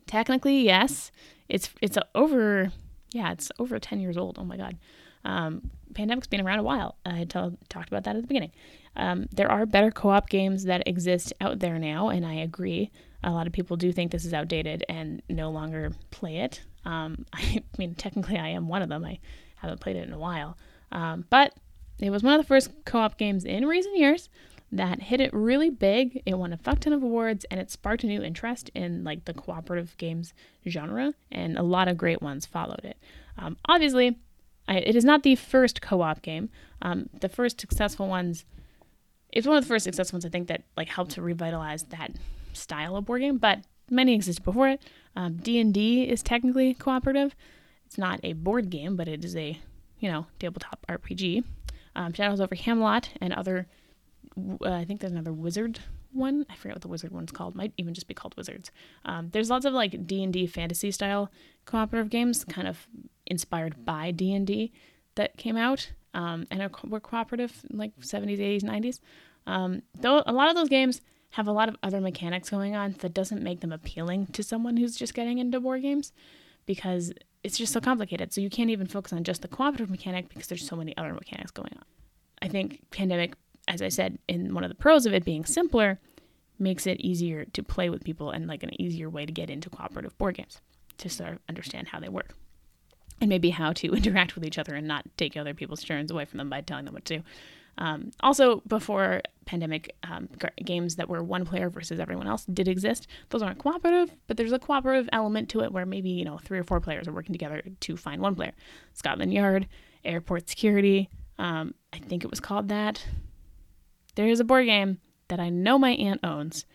technically, 0.07 0.62
yes, 0.62 1.12
it's 1.49 1.69
it's 1.81 1.97
over. 2.15 2.71
Yeah, 3.13 3.31
it's 3.31 3.51
over 3.60 3.79
ten 3.79 3.99
years 3.99 4.17
old. 4.17 4.38
Oh 4.39 4.45
my 4.45 4.57
god, 4.57 4.77
um, 5.25 5.69
pandemic's 5.93 6.27
been 6.27 6.41
around 6.41 6.60
a 6.60 6.63
while. 6.63 6.95
I 7.05 7.25
talked 7.25 7.88
about 7.88 8.03
that 8.05 8.15
at 8.15 8.21
the 8.21 8.27
beginning. 8.27 8.51
Um, 8.95 9.27
there 9.31 9.51
are 9.51 9.65
better 9.65 9.91
co-op 9.91 10.29
games 10.29 10.65
that 10.65 10.88
exist 10.88 11.34
out 11.39 11.60
there 11.60 11.79
now, 11.79 12.10
and 12.10 12.25
I 12.25 12.34
agree. 12.36 12.91
A 13.23 13.31
lot 13.31 13.47
of 13.47 13.53
people 13.53 13.77
do 13.77 13.91
think 13.91 14.12
this 14.12 14.25
is 14.25 14.34
outdated 14.34 14.84
and 14.89 15.21
no 15.29 15.51
longer 15.51 15.91
play 16.10 16.38
it. 16.38 16.62
Um, 16.86 17.25
I 17.34 17.63
mean, 17.77 17.95
technically, 17.95 18.38
I 18.38 18.49
am 18.49 18.67
one 18.67 18.81
of 18.81 18.89
them. 18.89 19.05
I 19.05 19.19
haven't 19.55 19.79
played 19.79 19.95
it 19.95 20.07
in 20.07 20.13
a 20.13 20.19
while, 20.19 20.57
um, 20.91 21.25
but 21.29 21.53
it 21.99 22.10
was 22.10 22.23
one 22.23 22.34
of 22.34 22.41
the 22.41 22.47
first 22.47 22.71
co-op 22.86 23.17
games 23.17 23.45
in 23.45 23.67
recent 23.67 23.97
years 23.97 24.29
that 24.71 25.01
hit 25.03 25.21
it 25.21 25.34
really 25.34 25.69
big. 25.69 26.23
It 26.25 26.38
won 26.38 26.53
a 26.53 26.57
fuck 26.57 26.79
ton 26.79 26.93
of 26.93 27.03
awards 27.03 27.45
and 27.51 27.60
it 27.60 27.69
sparked 27.69 28.03
a 28.03 28.07
new 28.07 28.21
interest 28.21 28.71
in 28.73 29.03
like 29.03 29.25
the 29.25 29.34
cooperative 29.34 29.95
games 29.97 30.34
genre, 30.67 31.13
and 31.31 31.57
a 31.57 31.63
lot 31.63 31.88
of 31.88 31.97
great 31.97 32.21
ones 32.21 32.45
followed 32.45 32.84
it. 32.84 32.97
Um, 33.38 33.57
obviously, 33.67 34.17
I, 34.67 34.77
it 34.77 34.95
is 34.95 35.05
not 35.05 35.23
the 35.23 35.36
first 35.36 35.81
co-op 35.81 36.21
game. 36.21 36.49
Um, 36.81 37.10
the 37.19 37.29
first 37.29 37.60
successful 37.60 38.07
ones, 38.07 38.45
it's 39.31 39.45
one 39.45 39.57
of 39.57 39.63
the 39.63 39.67
first 39.67 39.84
successful 39.84 40.17
ones 40.17 40.25
I 40.25 40.29
think 40.29 40.47
that 40.47 40.63
like 40.77 40.88
helped 40.88 41.12
to 41.12 41.21
revitalize 41.21 41.84
that 41.84 42.12
style 42.54 42.96
of 42.96 43.06
board 43.06 43.22
game, 43.22 43.38
but 43.38 43.60
many 43.90 44.14
existed 44.14 44.44
before 44.44 44.70
it. 44.70 44.82
Um, 45.16 45.38
D&D 45.38 46.04
is 46.04 46.24
technically 46.24 46.74
cooperative. 46.74 47.36
It's 47.86 47.98
not 47.98 48.20
a 48.24 48.34
board 48.34 48.70
game, 48.70 48.96
but 48.96 49.08
it 49.08 49.26
is 49.26 49.36
a, 49.36 49.60
you 50.00 50.12
know, 50.12 50.28
tabletop 50.40 50.86
RPG. 50.88 51.44
Um, 51.96 52.14
Shadows 52.14 52.40
over 52.40 52.56
Camelot 52.56 53.10
and 53.20 53.34
other 53.34 53.68
uh, 54.38 54.72
I 54.72 54.86
think 54.86 55.02
there's 55.02 55.12
another 55.12 55.34
wizard 55.34 55.80
one. 56.12 56.46
I 56.50 56.56
forget 56.56 56.76
what 56.76 56.82
the 56.82 56.88
wizard 56.88 57.12
one's 57.12 57.32
called. 57.32 57.56
Might 57.56 57.74
even 57.78 57.94
just 57.94 58.08
be 58.08 58.14
called 58.14 58.36
Wizards. 58.38 58.72
Um, 59.06 59.30
there's 59.32 59.50
lots 59.50 59.66
of 59.66 59.74
like 59.74 60.08
D 60.08 60.24
and 60.24 60.34
D 60.34 60.48
fantasy 60.48 60.92
style 60.92 61.32
cooperative 61.66 62.10
games, 62.10 62.46
kind 62.46 62.68
of 62.68 62.88
inspired 63.26 63.86
by 63.86 64.12
D 64.12 64.34
and 64.34 64.48
D, 64.48 64.72
that 65.16 65.38
came 65.38 65.58
out 65.58 65.92
um, 66.14 66.48
and 66.50 66.62
are, 66.62 66.72
were 66.88 67.00
cooperative 67.00 67.66
in 67.70 67.78
like 67.78 67.98
70s, 68.00 68.40
80s, 68.40 68.64
90s. 68.64 69.00
Um, 69.48 69.82
though 70.00 70.24
a 70.26 70.34
lot 70.34 70.50
of 70.50 70.56
those 70.56 70.70
games 70.70 71.02
have 71.32 71.48
a 71.48 71.52
lot 71.52 71.70
of 71.70 71.78
other 71.82 72.02
mechanics 72.02 72.50
going 72.50 72.76
on 72.76 72.96
that 73.00 73.13
doesn't 73.13 73.41
make 73.41 73.62
them 73.62 73.72
appealing 73.72 74.28
to 74.28 74.44
someone 74.44 74.78
who's 74.78 74.96
just 74.96 75.13
getting 75.13 75.38
into 75.38 75.60
board 75.60 75.82
games 75.82 76.12
because 76.65 77.13
it's 77.44 77.58
just 77.58 77.74
so 77.74 77.80
complicated. 77.80 78.34
So 78.34 78.41
you 78.41 78.50
can't 78.50 78.70
even 78.70 78.88
focus 78.88 79.13
on 79.13 79.24
just 79.24 79.41
the 79.41 79.48
cooperative 79.48 79.89
mechanic 79.89 80.30
because 80.30 80.48
there's 80.48 80.67
so 80.67 80.76
many 80.76 80.96
other 80.98 81.13
mechanics 81.13 81.52
going 81.52 81.74
on. 81.76 81.86
I 82.41 82.48
think 82.48 82.82
Pandemic 82.91 83.36
as 83.67 83.82
I 83.82 83.89
said, 83.89 84.17
in 84.28 84.54
one 84.54 84.63
of 84.63 84.70
the 84.70 84.76
pros 84.76 85.06
of 85.06 85.13
it 85.13 85.26
being 85.26 85.46
simpler, 85.46 86.00
makes 86.60 86.86
it 86.86 87.00
easier 87.00 87.46
to 87.46 87.63
play 87.63 87.89
with 87.89 88.04
people 88.04 88.30
and 88.30 88.48
like 88.48 88.63
an 88.63 88.82
easier 88.82 89.10
way 89.10 89.26
to 89.26 89.32
get 89.32 89.50
into 89.50 89.70
cooperative 89.70 90.15
board 90.17 90.36
games 90.36 90.62
to 90.98 91.10
sort 91.10 91.32
of 91.32 91.39
understand 91.50 91.88
how 91.88 92.00
they 92.00 92.10
work 92.10 92.36
and 93.20 93.30
maybe 93.30 93.50
how 93.50 93.74
to 93.74 93.88
interact 93.96 94.36
with 94.36 94.46
each 94.46 94.58
other 94.58 94.76
and 94.76 94.88
not 94.88 95.06
take 95.17 95.36
other 95.36 95.54
people's 95.54 95.84
turns 95.84 96.12
away 96.12 96.26
from 96.26 96.38
them 96.38 96.50
by 96.50 96.62
telling 96.62 96.86
them 96.86 96.94
what 96.94 97.06
to 97.06 97.17
do. 97.17 97.24
Um, 97.77 98.12
also, 98.19 98.62
before 98.67 99.21
pandemic, 99.45 99.95
um, 100.03 100.29
games 100.63 100.95
that 100.97 101.10
were 101.10 101.23
one 101.23 101.45
player 101.45 101.69
versus 101.69 101.99
everyone 101.99 102.27
else 102.27 102.45
did 102.45 102.67
exist. 102.67 103.07
Those 103.29 103.41
aren't 103.41 103.60
cooperative, 103.60 104.15
but 104.27 104.38
there's 104.38 104.51
a 104.51 104.60
cooperative 104.60 105.10
element 105.12 105.49
to 105.49 105.62
it 105.62 105.71
where 105.71 105.86
maybe 105.86 106.10
you 106.10 106.25
know 106.25 106.38
three 106.38 106.60
or 106.60 106.63
four 106.63 106.79
players 106.79 107.07
are 107.07 107.13
working 107.13 107.34
together 107.34 107.62
to 107.81 107.97
find 107.97 108.21
one 108.21 108.36
player. 108.36 108.53
Scotland 108.93 109.34
Yard, 109.34 109.67
Airport 110.03 110.49
Security. 110.49 111.10
Um, 111.39 111.73
I 111.91 111.97
think 111.97 112.23
it 112.23 112.29
was 112.29 112.39
called 112.39 112.69
that. 112.69 113.05
There 114.15 114.27
is 114.27 114.39
a 114.39 114.43
board 114.43 114.65
game 114.65 114.99
that 115.29 115.39
I 115.39 115.49
know 115.49 115.79
my 115.79 115.91
aunt 115.91 116.19
owns. 116.23 116.65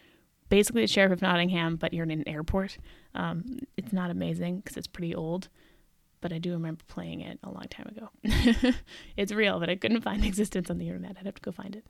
Basically, 0.49 0.83
the 0.83 0.89
Sheriff 0.89 1.13
of 1.13 1.23
Nottingham, 1.23 1.77
but 1.77 1.93
you're 1.93 2.05
in 2.05 2.11
an 2.11 2.29
airport. 2.29 2.79
Um, 3.15 3.59
it's 3.77 3.93
not 3.93 4.11
amazing 4.11 4.59
because 4.59 4.77
it's 4.77 4.87
pretty 4.87 5.15
old, 5.15 5.49
but 6.27 6.33
I 6.33 6.39
do 6.39 6.51
remember 6.55 6.83
playing 6.89 7.21
it 7.21 7.39
a 7.45 7.51
long 7.53 7.67
time 7.71 7.87
ago. 7.87 8.73
it's 9.17 9.31
real, 9.31 9.61
but 9.61 9.71
I 9.71 9.77
couldn't 9.77 10.01
find 10.01 10.25
existence 10.25 10.69
on 10.69 10.79
the 10.79 10.89
internet. 10.89 11.15
I'd 11.17 11.27
have 11.27 11.37
to 11.37 11.41
go 11.41 11.53
find 11.53 11.77
it. 11.77 11.87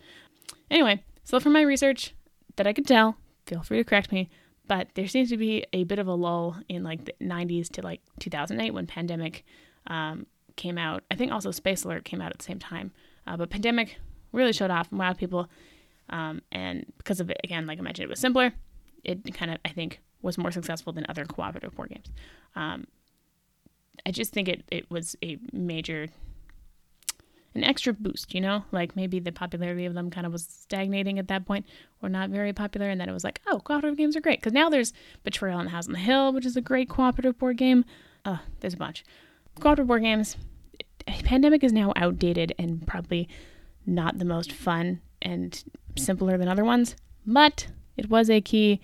Anyway, 0.71 1.03
so 1.25 1.41
from 1.41 1.55
my 1.55 1.63
research 1.63 2.15
that 2.57 2.67
I 2.67 2.75
could 2.75 2.87
tell, 2.87 3.17
feel 3.47 3.63
free 3.63 3.79
to 3.79 3.85
correct 3.85 4.13
me, 4.13 4.29
but 4.69 4.89
there 4.93 5.09
seems 5.09 5.31
to 5.31 5.39
be 5.39 5.65
a 5.73 5.85
bit 5.85 5.99
of 5.99 6.07
a 6.07 6.13
lull 6.13 6.59
in 6.69 6.85
like 6.85 7.07
the 7.07 7.15
90s 7.23 7.71
to 7.71 7.81
like 7.81 8.03
2008 8.21 8.73
when 8.73 8.87
Pandemic 8.87 9.43
um, 9.87 10.27
came 10.57 10.77
out. 10.77 11.03
I 11.11 11.15
think 11.15 11.33
also 11.33 11.51
Space 11.51 11.85
Alert 11.85 12.05
came 12.05 12.21
out 12.21 12.31
at 12.31 12.37
the 12.37 12.45
same 12.45 12.59
time. 12.59 12.93
Uh, 13.27 13.39
but 13.39 13.49
Pandemic 13.49 13.97
really 14.33 14.53
showed 14.53 14.71
off 14.71 14.93
and 14.93 15.01
wowed 15.01 15.17
people. 15.17 15.49
Um, 16.11 16.43
and 16.53 16.85
because 16.99 17.21
of 17.21 17.31
it, 17.31 17.41
again, 17.43 17.67
like 17.67 17.79
I 17.79 17.81
mentioned, 17.81 18.05
it 18.05 18.11
was 18.11 18.21
simpler. 18.21 18.53
It 19.03 19.33
kind 19.33 19.51
of, 19.51 19.61
I 19.65 19.71
think, 19.71 20.03
was 20.21 20.37
more 20.37 20.51
successful 20.51 20.93
than 20.93 21.07
other 21.09 21.25
cooperative 21.25 21.75
board 21.75 21.89
games. 21.89 22.11
Um, 22.55 22.87
I 24.05 24.11
just 24.11 24.33
think 24.33 24.49
it, 24.49 24.65
it 24.71 24.91
was 24.91 25.17
a 25.23 25.39
major, 25.53 26.09
an 27.55 27.65
extra 27.65 27.93
boost, 27.93 28.35
you 28.35 28.41
know? 28.41 28.65
Like 28.73 28.97
maybe 28.97 29.19
the 29.19 29.33
popularity 29.33 29.87
of 29.87 29.95
them 29.95 30.11
kind 30.11 30.27
of 30.27 30.33
was 30.33 30.45
stagnating 30.45 31.19
at 31.19 31.29
that 31.29 31.47
point 31.47 31.67
or 32.03 32.09
not 32.09 32.31
very 32.31 32.53
popular. 32.53 32.89
And 32.89 33.01
then 33.01 33.09
it 33.09 33.13
was 33.13 33.25
like, 33.25 33.41
oh, 33.47 33.61
cooperative 33.61 33.97
games 33.97 34.17
are 34.17 34.21
great. 34.21 34.41
Because 34.41 34.53
now 34.53 34.69
there's 34.69 34.93
Betrayal 35.25 35.59
in 35.61 35.67
the 35.67 35.71
House 35.71 35.87
on 35.87 35.93
the 35.93 35.99
Hill, 35.99 36.33
which 36.33 36.47
is 36.47 36.57
a 36.57 36.61
great 36.61 36.89
cooperative 36.89 37.39
board 37.39 37.57
game. 37.57 37.85
Oh, 38.25 38.41
there's 38.61 38.75
a 38.75 38.79
bunch. 38.79 39.05
Cooperative 39.61 39.87
board 39.87 40.03
games, 40.03 40.37
eh, 41.07 41.21
Pandemic 41.25 41.65
is 41.65 41.73
now 41.73 41.93
outdated 41.97 42.55
and 42.59 42.87
probably 42.87 43.29
not 43.87 44.19
the 44.19 44.25
most 44.25 44.53
fun 44.53 45.01
and 45.23 45.65
simpler 45.97 46.37
than 46.37 46.49
other 46.49 46.65
ones, 46.65 46.97
but 47.25 47.69
it 47.97 48.11
was 48.11 48.29
a 48.29 48.41
key 48.41 48.81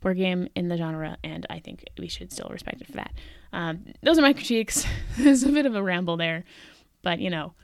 board 0.00 0.16
game 0.16 0.48
in 0.54 0.68
the 0.68 0.76
genre, 0.76 1.16
and 1.24 1.46
I 1.48 1.58
think 1.58 1.84
we 1.98 2.08
should 2.08 2.32
still 2.32 2.48
respect 2.50 2.80
it 2.80 2.86
for 2.86 2.92
that. 2.94 3.12
Um, 3.52 3.84
those 4.02 4.18
are 4.18 4.22
my 4.22 4.32
critiques. 4.34 4.84
There's 5.18 5.42
a 5.42 5.50
bit 5.50 5.66
of 5.66 5.74
a 5.74 5.82
ramble 5.82 6.16
there, 6.16 6.44
but 7.02 7.18
you 7.18 7.30
know, 7.30 7.54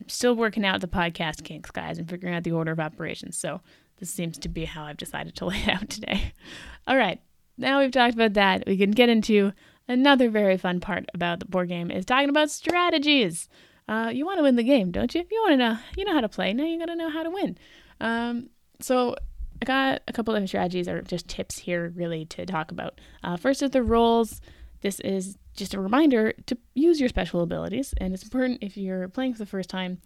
I'm 0.00 0.08
still 0.08 0.34
working 0.34 0.64
out 0.64 0.80
the 0.80 0.88
podcast 0.88 1.44
kinks, 1.44 1.70
guys, 1.70 1.98
and 1.98 2.08
figuring 2.08 2.34
out 2.34 2.44
the 2.44 2.52
order 2.52 2.72
of 2.72 2.80
operations. 2.80 3.36
So 3.38 3.60
this 3.98 4.10
seems 4.10 4.38
to 4.38 4.48
be 4.48 4.64
how 4.64 4.84
I've 4.84 4.96
decided 4.96 5.36
to 5.36 5.44
lay 5.46 5.58
it 5.58 5.68
out 5.68 5.88
today. 5.88 6.32
All 6.86 6.96
right, 6.96 7.20
now 7.56 7.80
we've 7.80 7.92
talked 7.92 8.14
about 8.14 8.34
that, 8.34 8.64
we 8.66 8.76
can 8.76 8.90
get 8.90 9.08
into 9.08 9.52
another 9.86 10.30
very 10.30 10.56
fun 10.56 10.80
part 10.80 11.04
about 11.12 11.40
the 11.40 11.44
board 11.44 11.68
game 11.68 11.90
is 11.90 12.06
talking 12.06 12.30
about 12.30 12.50
strategies 12.50 13.48
uh, 13.88 14.10
you 14.12 14.24
want 14.24 14.38
to 14.38 14.42
win 14.42 14.56
the 14.56 14.62
game, 14.62 14.90
don't 14.90 15.14
you? 15.14 15.24
You 15.30 15.42
want 15.42 15.52
to 15.52 15.56
know, 15.56 15.78
you 15.96 16.04
know 16.04 16.14
how 16.14 16.20
to 16.20 16.28
play. 16.28 16.52
Now 16.52 16.64
you 16.64 16.78
got 16.78 16.86
to 16.86 16.96
know 16.96 17.10
how 17.10 17.22
to 17.22 17.30
win. 17.30 17.58
Um, 18.00 18.48
so 18.80 19.14
I 19.60 19.64
got 19.66 20.02
a 20.08 20.12
couple 20.12 20.34
of 20.34 20.48
strategies 20.48 20.88
or 20.88 21.02
just 21.02 21.28
tips 21.28 21.58
here, 21.58 21.92
really, 21.94 22.24
to 22.26 22.46
talk 22.46 22.70
about. 22.70 23.00
Uh, 23.22 23.36
first 23.36 23.62
is 23.62 23.70
the 23.70 23.82
roles. 23.82 24.40
This 24.84 25.00
is 25.00 25.38
just 25.56 25.72
a 25.72 25.80
reminder 25.80 26.34
to 26.44 26.58
use 26.74 27.00
your 27.00 27.08
special 27.08 27.40
abilities, 27.40 27.94
and 27.96 28.12
it's 28.12 28.22
important 28.22 28.58
if 28.60 28.76
you're 28.76 29.08
playing 29.08 29.32
for 29.32 29.38
the 29.38 29.46
first 29.46 29.70
time 29.70 29.96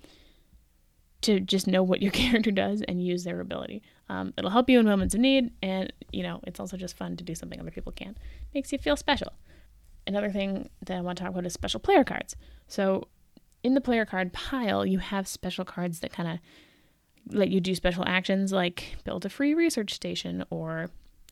to 1.22 1.40
just 1.40 1.66
know 1.66 1.82
what 1.82 2.00
your 2.00 2.12
character 2.22 2.52
does 2.52 2.82
and 2.82 3.04
use 3.04 3.24
their 3.24 3.40
ability. 3.40 3.82
Um, 4.08 4.32
it'll 4.38 4.52
help 4.52 4.70
you 4.70 4.78
in 4.78 4.86
moments 4.86 5.16
of 5.16 5.20
need, 5.20 5.50
and 5.64 5.92
you 6.12 6.22
know 6.22 6.38
it's 6.44 6.60
also 6.60 6.76
just 6.76 6.96
fun 6.96 7.16
to 7.16 7.24
do 7.24 7.34
something 7.34 7.58
other 7.58 7.72
people 7.72 7.90
can't. 7.90 8.16
Makes 8.54 8.70
you 8.70 8.78
feel 8.78 8.96
special. 8.96 9.32
Another 10.06 10.30
thing 10.30 10.70
that 10.86 10.96
I 10.96 11.00
want 11.00 11.18
to 11.18 11.24
talk 11.24 11.32
about 11.32 11.44
is 11.44 11.54
special 11.54 11.80
player 11.80 12.04
cards. 12.04 12.36
So 12.68 13.08
in 13.64 13.74
the 13.74 13.80
player 13.80 14.06
card 14.06 14.32
pile, 14.32 14.86
you 14.86 15.00
have 15.00 15.26
special 15.26 15.64
cards 15.64 15.98
that 16.00 16.12
kind 16.12 16.28
of 16.28 16.38
let 17.36 17.48
you 17.48 17.60
do 17.60 17.74
special 17.74 18.04
actions 18.06 18.52
like 18.52 18.94
build 19.02 19.26
a 19.26 19.28
free 19.28 19.54
research 19.54 19.92
station 19.92 20.44
or 20.50 20.88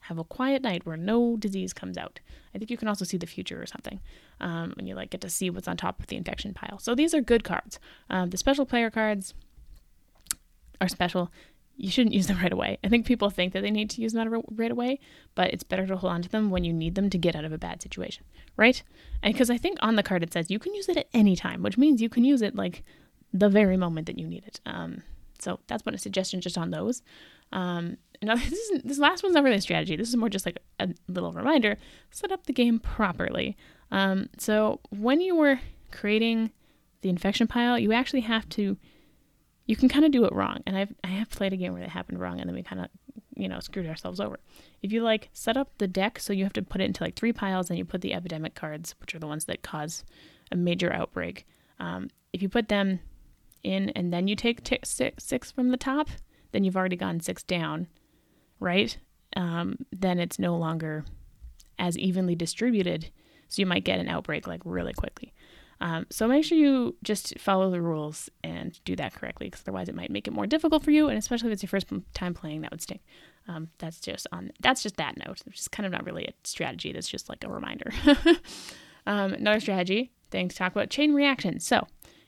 have 0.09 0.19
a 0.19 0.25
quiet 0.25 0.63
night 0.63 0.87
where 0.87 0.97
no 0.97 1.37
disease 1.37 1.73
comes 1.73 1.97
out. 1.99 2.21
I 2.55 2.59
think 2.59 2.71
you 2.71 2.77
can 2.77 2.89
also 2.89 3.05
see 3.05 3.17
the 3.17 3.27
future 3.27 3.61
or 3.61 3.67
something, 3.67 4.01
um, 4.41 4.75
and 4.79 4.89
you 4.89 4.95
like 4.95 5.11
get 5.11 5.21
to 5.23 5.31
see 5.31 5.51
what's 5.51 5.69
on 5.69 5.77
top 5.77 6.01
of 6.01 6.07
the 6.07 6.17
infection 6.17 6.55
pile. 6.55 6.79
So 6.79 6.95
these 6.95 7.15
are 7.15 7.21
good 7.21 7.45
cards. 7.45 7.79
Um, 8.09 8.31
the 8.31 8.37
special 8.37 8.67
player 8.67 8.91
cards 8.91 9.35
are 10.81 10.89
special. 10.89 11.33
You 11.77 11.91
shouldn't 11.91 12.15
use 12.15 12.27
them 12.27 12.39
right 12.39 12.53
away. 12.53 12.79
I 12.83 12.89
think 12.89 13.05
people 13.05 13.29
think 13.29 13.53
that 13.53 13.63
they 13.63 13.71
need 13.71 13.91
to 13.91 14.01
use 14.01 14.13
them 14.13 14.43
right 14.51 14.71
away, 14.71 15.01
but 15.35 15.53
it's 15.53 15.65
better 15.65 15.87
to 15.87 15.97
hold 15.97 16.13
on 16.13 16.23
to 16.23 16.29
them 16.29 16.51
when 16.51 16.65
you 16.65 16.73
need 16.73 16.95
them 16.95 17.11
to 17.11 17.19
get 17.19 17.37
out 17.37 17.45
of 17.45 17.53
a 17.53 17.59
bad 17.59 17.83
situation, 17.83 18.25
right? 18.57 18.83
Because 19.23 19.51
I 19.51 19.59
think 19.59 19.79
on 19.81 19.97
the 19.97 20.03
card 20.03 20.23
it 20.23 20.33
says 20.33 20.51
you 20.51 20.59
can 20.59 20.75
use 20.75 20.89
it 20.89 20.97
at 20.97 21.09
any 21.13 21.37
time, 21.37 21.63
which 21.63 21.77
means 21.77 22.01
you 22.01 22.09
can 22.09 22.25
use 22.25 22.41
it 22.41 22.55
like 22.55 22.83
the 23.33 23.51
very 23.51 23.77
moment 23.77 24.07
that 24.07 24.19
you 24.19 24.27
need 24.27 24.45
it. 24.47 24.61
Um, 24.65 25.03
so 25.41 25.61
that's 25.67 25.83
a 25.87 25.99
suggestion 25.99 26.41
just 26.41 26.59
on 26.59 26.71
those. 26.71 27.03
Um, 27.53 27.97
this, 28.23 28.53
is, 28.53 28.83
this 28.83 28.99
last 28.99 29.23
one's 29.23 29.35
not 29.35 29.45
really 29.45 29.57
a 29.57 29.61
strategy. 29.61 29.97
This 29.97 30.09
is 30.09 30.17
more 30.17 30.29
just 30.29 30.47
like 30.47 30.59
a, 30.81 30.89
little 31.09 31.33
reminder. 31.33 31.77
Set 32.11 32.33
up 32.33 32.47
the 32.47 32.53
game 32.53 32.79
properly. 32.79 33.57
Um, 33.91 34.29
so 34.39 34.81
when 34.91 35.21
you 35.21 35.37
were 35.37 35.61
creating 35.93 36.51
the 37.03 37.09
infection 37.09 37.47
pile, 37.47 37.79
you 37.79 37.93
actually 37.93 38.23
have 38.23 38.49
to. 38.51 38.77
You 39.67 39.75
can 39.75 39.89
kind 39.89 40.05
of 40.05 40.13
do 40.13 40.25
it 40.25 40.33
wrong, 40.33 40.63
and 40.65 40.77
I've 40.77 40.95
I 41.03 41.09
have 41.09 41.29
played 41.29 41.53
a 41.53 41.57
game 41.57 41.73
where 41.73 41.83
that 41.83 41.91
happened 41.91 42.21
wrong, 42.21 42.41
and 42.41 42.49
then 42.49 42.55
we 42.55 42.63
kind 42.63 42.81
of 42.81 42.89
you 43.37 43.49
know 43.49 43.61
screwed 43.61 43.87
ourselves 43.87 44.21
over. 44.21 44.39
If 44.83 44.93
you 44.93 45.03
like 45.03 45.29
set 45.33 45.57
up 45.57 45.77
the 45.79 45.89
deck, 45.89 46.21
so 46.21 46.33
you 46.33 46.45
have 46.45 46.53
to 46.55 46.63
put 46.63 46.81
it 46.81 46.85
into 46.85 47.03
like 47.03 47.17
three 47.17 47.33
piles, 47.33 47.69
and 47.69 47.79
you 47.79 47.85
put 47.85 48.01
the 48.01 48.15
epidemic 48.15 48.55
cards, 48.55 48.95
which 49.01 49.15
are 49.15 49.19
the 49.19 49.27
ones 49.27 49.45
that 49.47 49.63
cause 49.63 50.05
a 50.53 50.57
major 50.57 50.93
outbreak. 50.93 51.47
Um, 51.81 52.09
if 52.33 52.43
you 52.43 52.49
put 52.49 52.69
them 52.69 53.01
in 53.67 53.91
and 53.91 54.13
then 54.13 54.29
you 54.29 54.37
take 54.37 54.63
t- 54.63 54.79
six, 54.85 55.25
six 55.25 55.51
from 55.51 55.71
the 55.71 55.77
top, 55.77 56.09
then 56.53 56.65
you've 56.65 56.77
already 56.77 56.97
gone 56.97 57.21
six 57.21 57.43
down, 57.43 57.89
right? 58.61 58.97
Um, 59.37 59.77
then 59.93 60.19
it's 60.19 60.39
no 60.39 60.57
longer 60.57 61.05
as 61.79 61.99
evenly 61.99 62.35
distributed. 62.35 63.11
So 63.49 63.61
you 63.61 63.67
might 63.67 63.85
get 63.85 64.01
an 64.01 64.09
outbreak 64.09 64.47
like 64.47 64.63
really 64.65 64.93
quickly. 64.93 65.33
Um, 65.81 66.07
so 66.11 66.27
make 66.27 66.45
sure 66.45 66.57
you 66.57 66.97
just 67.03 67.39
follow 67.39 67.71
the 67.71 67.83
rules 67.83 68.31
and 68.43 68.79
do 68.85 68.97
that 68.97 69.15
correctly, 69.15 69.49
because 69.49 69.63
otherwise 69.63 69.89
it 69.89 69.95
might 69.95 70.11
make 70.11 70.27
it 70.27 70.33
more 70.33 70.47
difficult 70.47 70.83
for 70.83 70.91
you. 70.91 71.09
And 71.09 71.19
especially 71.19 71.49
if 71.51 71.55
it's 71.55 71.63
your 71.63 71.69
first 71.69 71.87
time 72.15 72.33
playing, 72.33 72.63
that 72.63 72.71
would 72.71 72.81
stink. 72.81 73.03
Um, 73.49 73.69
that's 73.79 74.01
just 74.01 74.27
on. 74.33 74.51
That's 74.61 74.83
just 74.83 74.97
that 74.97 75.17
note. 75.19 75.43
It's 75.47 75.57
just 75.57 75.73
kind 75.73 75.87
of 75.87 75.93
not 75.93 76.05
really 76.05 76.25
a 76.25 76.33
strategy. 76.45 76.93
That's 76.93 77.09
just 77.09 77.29
like 77.29 77.45
a 77.45 77.49
reminder. 77.49 77.93
um, 79.07 79.35
another 79.35 79.61
strategy 79.61 80.13
thing 80.31 80.49
to 80.49 80.57
talk 80.57 80.73
about: 80.73 80.91
chain 80.91 81.15
reactions. 81.15 81.67
So 81.67 81.87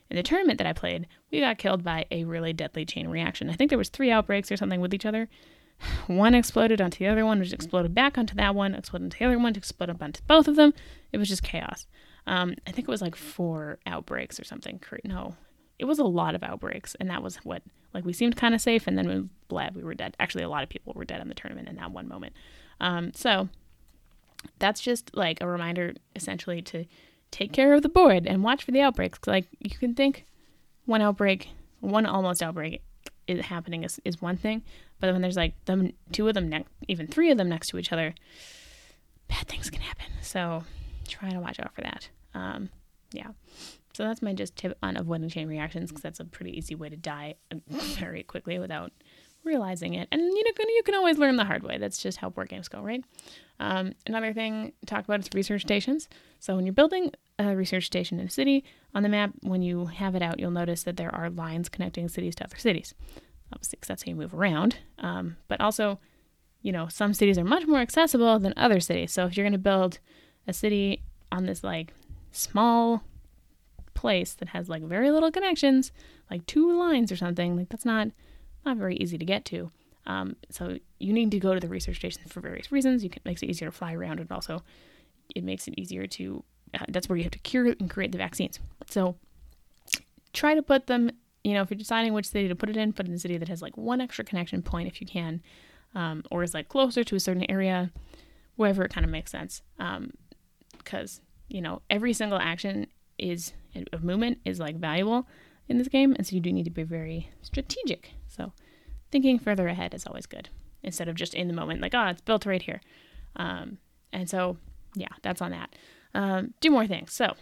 in 0.09 0.17
the 0.17 0.23
tournament 0.23 0.57
that 0.57 0.67
I 0.67 0.73
played, 0.73 1.07
we 1.31 1.39
got 1.39 1.57
killed 1.57 1.83
by 1.83 2.05
a 2.09 2.23
really 2.23 2.53
deadly 2.53 2.85
chain 2.85 3.07
reaction. 3.07 3.49
I 3.49 3.53
think 3.53 3.69
there 3.69 3.77
was 3.77 3.89
three 3.89 4.11
outbreaks 4.11 4.51
or 4.51 4.57
something 4.57 4.81
with 4.81 4.93
each 4.93 5.05
other. 5.05 5.29
One 6.07 6.33
exploded 6.33 6.81
onto 6.81 6.99
the 6.99 7.07
other 7.07 7.25
one, 7.25 7.39
which 7.39 7.53
exploded 7.53 7.93
back 7.93 8.17
onto 8.17 8.35
that 8.35 8.55
one, 8.55 8.75
exploded 8.75 9.05
onto 9.05 9.19
the 9.19 9.25
other 9.25 9.39
one, 9.39 9.55
exploded 9.55 10.01
onto 10.01 10.21
both 10.27 10.47
of 10.47 10.55
them. 10.55 10.73
It 11.11 11.17
was 11.17 11.29
just 11.29 11.43
chaos. 11.43 11.87
Um, 12.27 12.55
I 12.67 12.71
think 12.71 12.87
it 12.87 12.91
was 12.91 13.01
like 13.01 13.15
four 13.15 13.79
outbreaks 13.85 14.39
or 14.39 14.43
something. 14.43 14.81
No, 15.05 15.35
it 15.77 15.85
was 15.85 15.99
a 15.99 16.03
lot 16.03 16.35
of 16.35 16.43
outbreaks, 16.43 16.95
and 16.99 17.09
that 17.09 17.23
was 17.23 17.37
what 17.37 17.63
like 17.93 18.05
we 18.05 18.13
seemed 18.13 18.35
kind 18.35 18.53
of 18.53 18.61
safe, 18.61 18.87
and 18.87 18.97
then 18.97 19.07
we 19.07 19.29
bled, 19.47 19.75
we 19.75 19.83
were 19.83 19.95
dead. 19.95 20.15
Actually, 20.19 20.43
a 20.43 20.49
lot 20.49 20.63
of 20.63 20.69
people 20.69 20.93
were 20.95 21.05
dead 21.05 21.21
in 21.21 21.27
the 21.27 21.33
tournament 21.33 21.69
in 21.69 21.75
that 21.77 21.91
one 21.91 22.07
moment. 22.07 22.33
Um, 22.81 23.13
so 23.13 23.49
that's 24.59 24.81
just 24.81 25.15
like 25.15 25.41
a 25.41 25.47
reminder, 25.47 25.93
essentially, 26.15 26.61
to 26.63 26.85
take 27.31 27.51
care 27.51 27.73
of 27.73 27.81
the 27.81 27.89
board 27.89 28.25
and 28.25 28.43
watch 28.43 28.63
for 28.63 28.71
the 28.71 28.81
outbreaks. 28.81 29.19
Like 29.27 29.47
you 29.59 29.71
can 29.71 29.95
think 29.95 30.25
one 30.85 31.01
outbreak, 31.01 31.49
one 31.79 32.05
almost 32.05 32.41
outbreak 32.41 32.81
is 33.27 33.45
happening 33.45 33.83
is, 33.83 33.99
is 34.03 34.21
one 34.21 34.37
thing, 34.37 34.63
but 34.99 35.11
when 35.11 35.21
there's 35.21 35.37
like 35.37 35.53
them 35.65 35.93
two 36.11 36.27
of 36.27 36.33
them, 36.33 36.49
ne- 36.49 36.65
even 36.87 37.07
three 37.07 37.31
of 37.31 37.37
them 37.37 37.49
next 37.49 37.67
to 37.69 37.77
each 37.77 37.91
other, 37.91 38.15
bad 39.27 39.47
things 39.47 39.69
can 39.69 39.81
happen. 39.81 40.07
So 40.21 40.63
try 41.07 41.29
to 41.29 41.39
watch 41.39 41.59
out 41.59 41.73
for 41.73 41.81
that. 41.81 42.09
Um, 42.33 42.69
yeah. 43.11 43.29
So 43.93 44.03
that's 44.03 44.21
my 44.21 44.33
just 44.33 44.55
tip 44.55 44.77
on 44.81 44.97
avoiding 44.97 45.29
chain 45.29 45.47
reactions 45.47 45.89
because 45.89 46.03
that's 46.03 46.19
a 46.19 46.25
pretty 46.25 46.57
easy 46.57 46.75
way 46.75 46.89
to 46.89 46.95
die 46.95 47.35
very 47.67 48.23
quickly 48.23 48.59
without 48.59 48.91
realizing 49.43 49.93
it. 49.93 50.07
And 50.11 50.21
you 50.21 50.43
know, 50.43 50.51
you 50.67 50.83
can 50.83 50.95
always 50.95 51.17
learn 51.17 51.35
the 51.35 51.45
hard 51.45 51.63
way. 51.63 51.77
That's 51.77 52.01
just 52.01 52.17
how 52.17 52.29
board 52.29 52.49
games 52.49 52.67
go, 52.67 52.81
right? 52.81 53.03
Um, 53.59 53.93
another 54.05 54.33
thing 54.33 54.73
to 54.79 54.85
talk 54.85 55.03
about 55.03 55.19
is 55.19 55.29
research 55.33 55.61
stations. 55.61 56.07
So 56.39 56.55
when 56.55 56.65
you're 56.65 56.73
building 56.73 57.11
a 57.37 57.55
research 57.55 57.85
station 57.85 58.19
in 58.19 58.27
a 58.27 58.29
city 58.29 58.63
on 58.93 59.03
the 59.03 59.09
map, 59.09 59.31
when 59.41 59.61
you 59.61 59.85
have 59.87 60.15
it 60.15 60.21
out, 60.21 60.39
you'll 60.39 60.51
notice 60.51 60.83
that 60.83 60.97
there 60.97 61.13
are 61.13 61.29
lines 61.29 61.69
connecting 61.69 62.07
cities 62.07 62.35
to 62.35 62.45
other 62.45 62.57
cities. 62.57 62.93
Obviously, 63.51 63.77
because 63.77 63.87
that's 63.87 64.03
how 64.03 64.09
you 64.09 64.15
move 64.15 64.33
around. 64.33 64.77
Um, 64.99 65.37
but 65.47 65.59
also, 65.59 65.99
you 66.61 66.71
know, 66.71 66.87
some 66.87 67.13
cities 67.13 67.37
are 67.37 67.43
much 67.43 67.65
more 67.65 67.79
accessible 67.79 68.39
than 68.39 68.53
other 68.55 68.79
cities. 68.79 69.11
So 69.11 69.25
if 69.25 69.35
you're 69.35 69.45
going 69.45 69.53
to 69.53 69.57
build 69.57 69.99
a 70.47 70.53
city 70.53 71.03
on 71.31 71.45
this 71.45 71.63
like 71.63 71.93
small 72.31 73.03
place 73.93 74.33
that 74.35 74.49
has 74.49 74.69
like 74.69 74.83
very 74.83 75.11
little 75.11 75.31
connections, 75.31 75.91
like 76.29 76.45
two 76.45 76.71
lines 76.77 77.11
or 77.11 77.15
something, 77.15 77.57
like 77.57 77.69
that's 77.69 77.85
not 77.85 78.09
not 78.65 78.77
very 78.77 78.95
easy 78.97 79.17
to 79.17 79.25
get 79.25 79.45
to. 79.45 79.71
Um, 80.05 80.35
so 80.49 80.77
you 80.99 81.13
need 81.13 81.31
to 81.31 81.39
go 81.39 81.53
to 81.53 81.59
the 81.59 81.67
research 81.67 81.97
station 81.97 82.21
for 82.27 82.41
various 82.41 82.71
reasons. 82.71 83.03
You 83.03 83.09
can, 83.09 83.21
it 83.23 83.25
makes 83.25 83.43
it 83.43 83.49
easier 83.49 83.67
to 83.67 83.71
fly 83.71 83.93
around, 83.93 84.19
and 84.19 84.31
also 84.31 84.63
it 85.35 85.43
makes 85.43 85.67
it 85.67 85.75
easier 85.77 86.07
to. 86.07 86.43
Uh, 86.73 86.85
that's 86.89 87.09
where 87.09 87.17
you 87.17 87.23
have 87.23 87.31
to 87.31 87.39
cure 87.39 87.67
and 87.67 87.89
create 87.89 88.11
the 88.11 88.17
vaccines. 88.17 88.59
So 88.89 89.15
try 90.33 90.55
to 90.55 90.61
put 90.61 90.87
them. 90.87 91.11
You 91.43 91.53
know, 91.53 91.61
if 91.61 91.69
you're 91.69 91.77
deciding 91.77 92.13
which 92.13 92.27
city 92.27 92.47
to 92.47 92.55
put 92.55 92.69
it 92.69 92.77
in, 92.77 92.91
put 92.91 93.05
it 93.05 93.09
in 93.09 93.15
a 93.15 93.19
city 93.19 93.37
that 93.37 93.47
has 93.47 93.61
like 93.61 93.77
one 93.77 94.01
extra 94.01 94.25
connection 94.25 94.61
point 94.61 94.87
if 94.87 94.99
you 94.99 95.07
can, 95.07 95.41
um, 95.95 96.23
or 96.31 96.43
is 96.43 96.53
like 96.53 96.67
closer 96.67 97.03
to 97.03 97.15
a 97.15 97.19
certain 97.19 97.49
area, 97.49 97.91
wherever 98.55 98.83
it 98.83 98.93
kind 98.93 99.05
of 99.05 99.11
makes 99.11 99.31
sense. 99.31 99.61
Because 99.77 101.19
um, 101.19 101.25
you 101.49 101.61
know 101.61 101.81
every 101.89 102.13
single 102.13 102.39
action 102.39 102.87
is 103.17 103.53
of 103.93 104.03
movement 104.03 104.39
is 104.43 104.59
like 104.59 104.75
valuable 104.77 105.27
in 105.67 105.77
this 105.77 105.87
game, 105.87 106.15
and 106.17 106.25
so 106.25 106.35
you 106.35 106.41
do 106.41 106.51
need 106.51 106.65
to 106.65 106.71
be 106.71 106.83
very 106.83 107.29
strategic. 107.41 108.13
So 108.29 108.53
thinking 109.11 109.39
further 109.39 109.67
ahead 109.67 109.93
is 109.93 110.05
always 110.05 110.25
good 110.25 110.49
instead 110.83 111.07
of 111.07 111.15
just 111.15 111.33
in 111.33 111.47
the 111.47 111.53
moment, 111.53 111.81
like, 111.81 111.93
oh, 111.93 112.07
it's 112.07 112.21
built 112.21 112.45
right 112.45 112.61
here. 112.61 112.81
Um, 113.35 113.77
and 114.13 114.29
so, 114.29 114.57
yeah, 114.95 115.09
that's 115.21 115.41
on 115.41 115.51
that. 115.51 115.75
Um, 116.13 116.53
do 116.61 116.71
more 116.71 116.87
things. 116.87 117.13
So, 117.13 117.33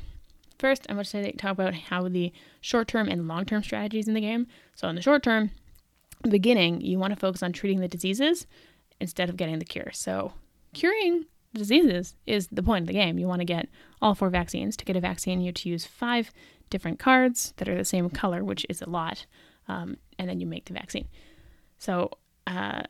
first, 0.60 0.86
I'm 0.90 0.96
going 0.96 1.06
to 1.06 1.32
talk 1.34 1.52
about 1.52 1.74
how 1.74 2.08
the 2.10 2.34
short 2.62 2.88
term 2.88 3.08
and 3.08 3.28
long 3.28 3.46
term 3.46 3.64
strategies 3.64 4.08
in 4.08 4.14
the 4.14 4.22
game. 4.22 4.48
So, 4.76 4.88
in 4.88 4.96
the 4.96 5.02
short 5.02 5.24
term, 5.24 5.52
beginning, 6.28 6.82
you 6.82 7.00
want 7.00 7.14
to 7.14 7.20
focus 7.20 7.44
on 7.44 7.54
treating 7.54 7.80
the 7.80 7.88
diseases 7.88 8.48
instead 9.00 9.30
of 9.30 9.38
getting 9.38 9.60
the 9.60 9.66
cure. 9.66 9.92
So, 9.94 10.34
curing 10.74 11.26
diseases 11.54 12.16
is 12.26 12.48
the 12.48 12.64
point 12.64 12.84
of 12.84 12.88
the 12.88 12.94
game. 12.94 13.18
You 13.18 13.28
want 13.28 13.42
to 13.42 13.46
get 13.46 13.70
all 14.02 14.16
four 14.16 14.30
vaccines. 14.30 14.76
To 14.78 14.86
get 14.86 14.98
a 14.98 15.02
vaccine, 15.02 15.42
you 15.42 15.48
have 15.48 15.56
to 15.56 15.70
use 15.70 15.86
five 15.86 16.32
different 16.70 17.00
cards 17.00 17.54
that 17.58 17.70
are 17.70 17.78
the 17.78 17.86
same 17.86 18.10
color, 18.10 18.44
which 18.44 18.66
is 18.70 18.82
a 18.82 18.90
lot, 18.90 19.26
um, 19.68 19.98
and 20.18 20.30
then 20.30 20.40
you 20.40 20.48
make 20.48 20.66
the 20.66 20.74
vaccine. 20.74 21.08
So 21.78 22.12
uh, 22.46 22.84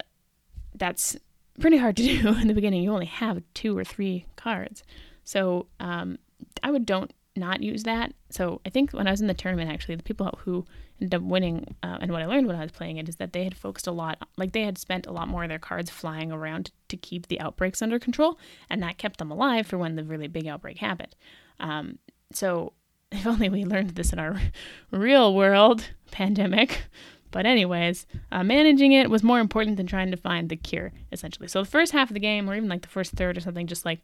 that's 0.75 1.17
pretty 1.59 1.77
hard 1.77 1.97
to 1.97 2.03
do 2.21 2.29
in 2.29 2.47
the 2.47 2.53
beginning. 2.53 2.83
You 2.83 2.93
only 2.93 3.05
have 3.05 3.41
two 3.53 3.77
or 3.77 3.83
three 3.83 4.25
cards. 4.35 4.83
So 5.23 5.67
um, 5.79 6.19
I 6.63 6.71
would 6.71 6.85
don't 6.85 7.11
not 7.35 7.61
use 7.61 7.83
that. 7.83 8.13
So 8.29 8.61
I 8.65 8.69
think 8.69 8.91
when 8.91 9.07
I 9.07 9.11
was 9.11 9.21
in 9.21 9.27
the 9.27 9.33
tournament, 9.33 9.69
actually, 9.69 9.95
the 9.95 10.03
people 10.03 10.37
who 10.43 10.65
ended 10.99 11.15
up 11.15 11.21
winning, 11.21 11.75
uh, 11.83 11.97
and 12.01 12.11
what 12.11 12.21
I 12.21 12.25
learned 12.25 12.47
when 12.47 12.55
I 12.55 12.61
was 12.61 12.71
playing 12.71 12.97
it 12.97 13.07
is 13.07 13.17
that 13.17 13.33
they 13.33 13.43
had 13.43 13.55
focused 13.55 13.87
a 13.87 13.91
lot, 13.91 14.27
like 14.37 14.51
they 14.51 14.63
had 14.63 14.77
spent 14.77 15.05
a 15.05 15.11
lot 15.11 15.27
more 15.27 15.43
of 15.43 15.49
their 15.49 15.59
cards 15.59 15.89
flying 15.89 16.31
around 16.31 16.71
to 16.89 16.97
keep 16.97 17.27
the 17.27 17.39
outbreaks 17.39 17.81
under 17.81 17.99
control, 17.99 18.39
and 18.69 18.81
that 18.81 18.97
kept 18.97 19.19
them 19.19 19.31
alive 19.31 19.67
for 19.67 19.77
when 19.77 19.95
the 19.95 20.03
really 20.03 20.27
big 20.27 20.47
outbreak 20.47 20.79
happened. 20.79 21.15
Um, 21.59 21.99
so 22.33 22.73
if 23.11 23.25
only 23.25 23.49
we 23.49 23.65
learned 23.65 23.91
this 23.91 24.13
in 24.13 24.19
our 24.19 24.39
real 24.91 25.33
world 25.33 25.89
pandemic, 26.11 26.83
but, 27.29 27.45
anyways, 27.45 28.07
uh, 28.31 28.43
managing 28.43 28.93
it 28.93 29.09
was 29.09 29.21
more 29.21 29.39
important 29.39 29.77
than 29.77 29.85
trying 29.85 30.11
to 30.11 30.17
find 30.17 30.49
the 30.49 30.55
cure, 30.55 30.93
essentially. 31.11 31.47
So, 31.47 31.61
the 31.61 31.69
first 31.69 31.91
half 31.91 32.09
of 32.09 32.13
the 32.13 32.19
game, 32.19 32.49
or 32.49 32.55
even 32.55 32.69
like 32.69 32.81
the 32.81 32.87
first 32.87 33.13
third 33.13 33.37
or 33.37 33.41
something, 33.41 33.67
just 33.67 33.85
like 33.85 33.99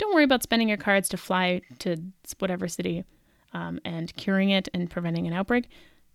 don't 0.00 0.14
worry 0.14 0.24
about 0.24 0.42
spending 0.42 0.68
your 0.68 0.78
cards 0.78 1.10
to 1.10 1.16
fly 1.18 1.60
to 1.78 1.98
whatever 2.38 2.66
city 2.66 3.04
um, 3.52 3.78
and 3.84 4.14
curing 4.16 4.48
it 4.48 4.66
and 4.72 4.88
preventing 4.88 5.26
an 5.26 5.34
outbreak. 5.34 5.68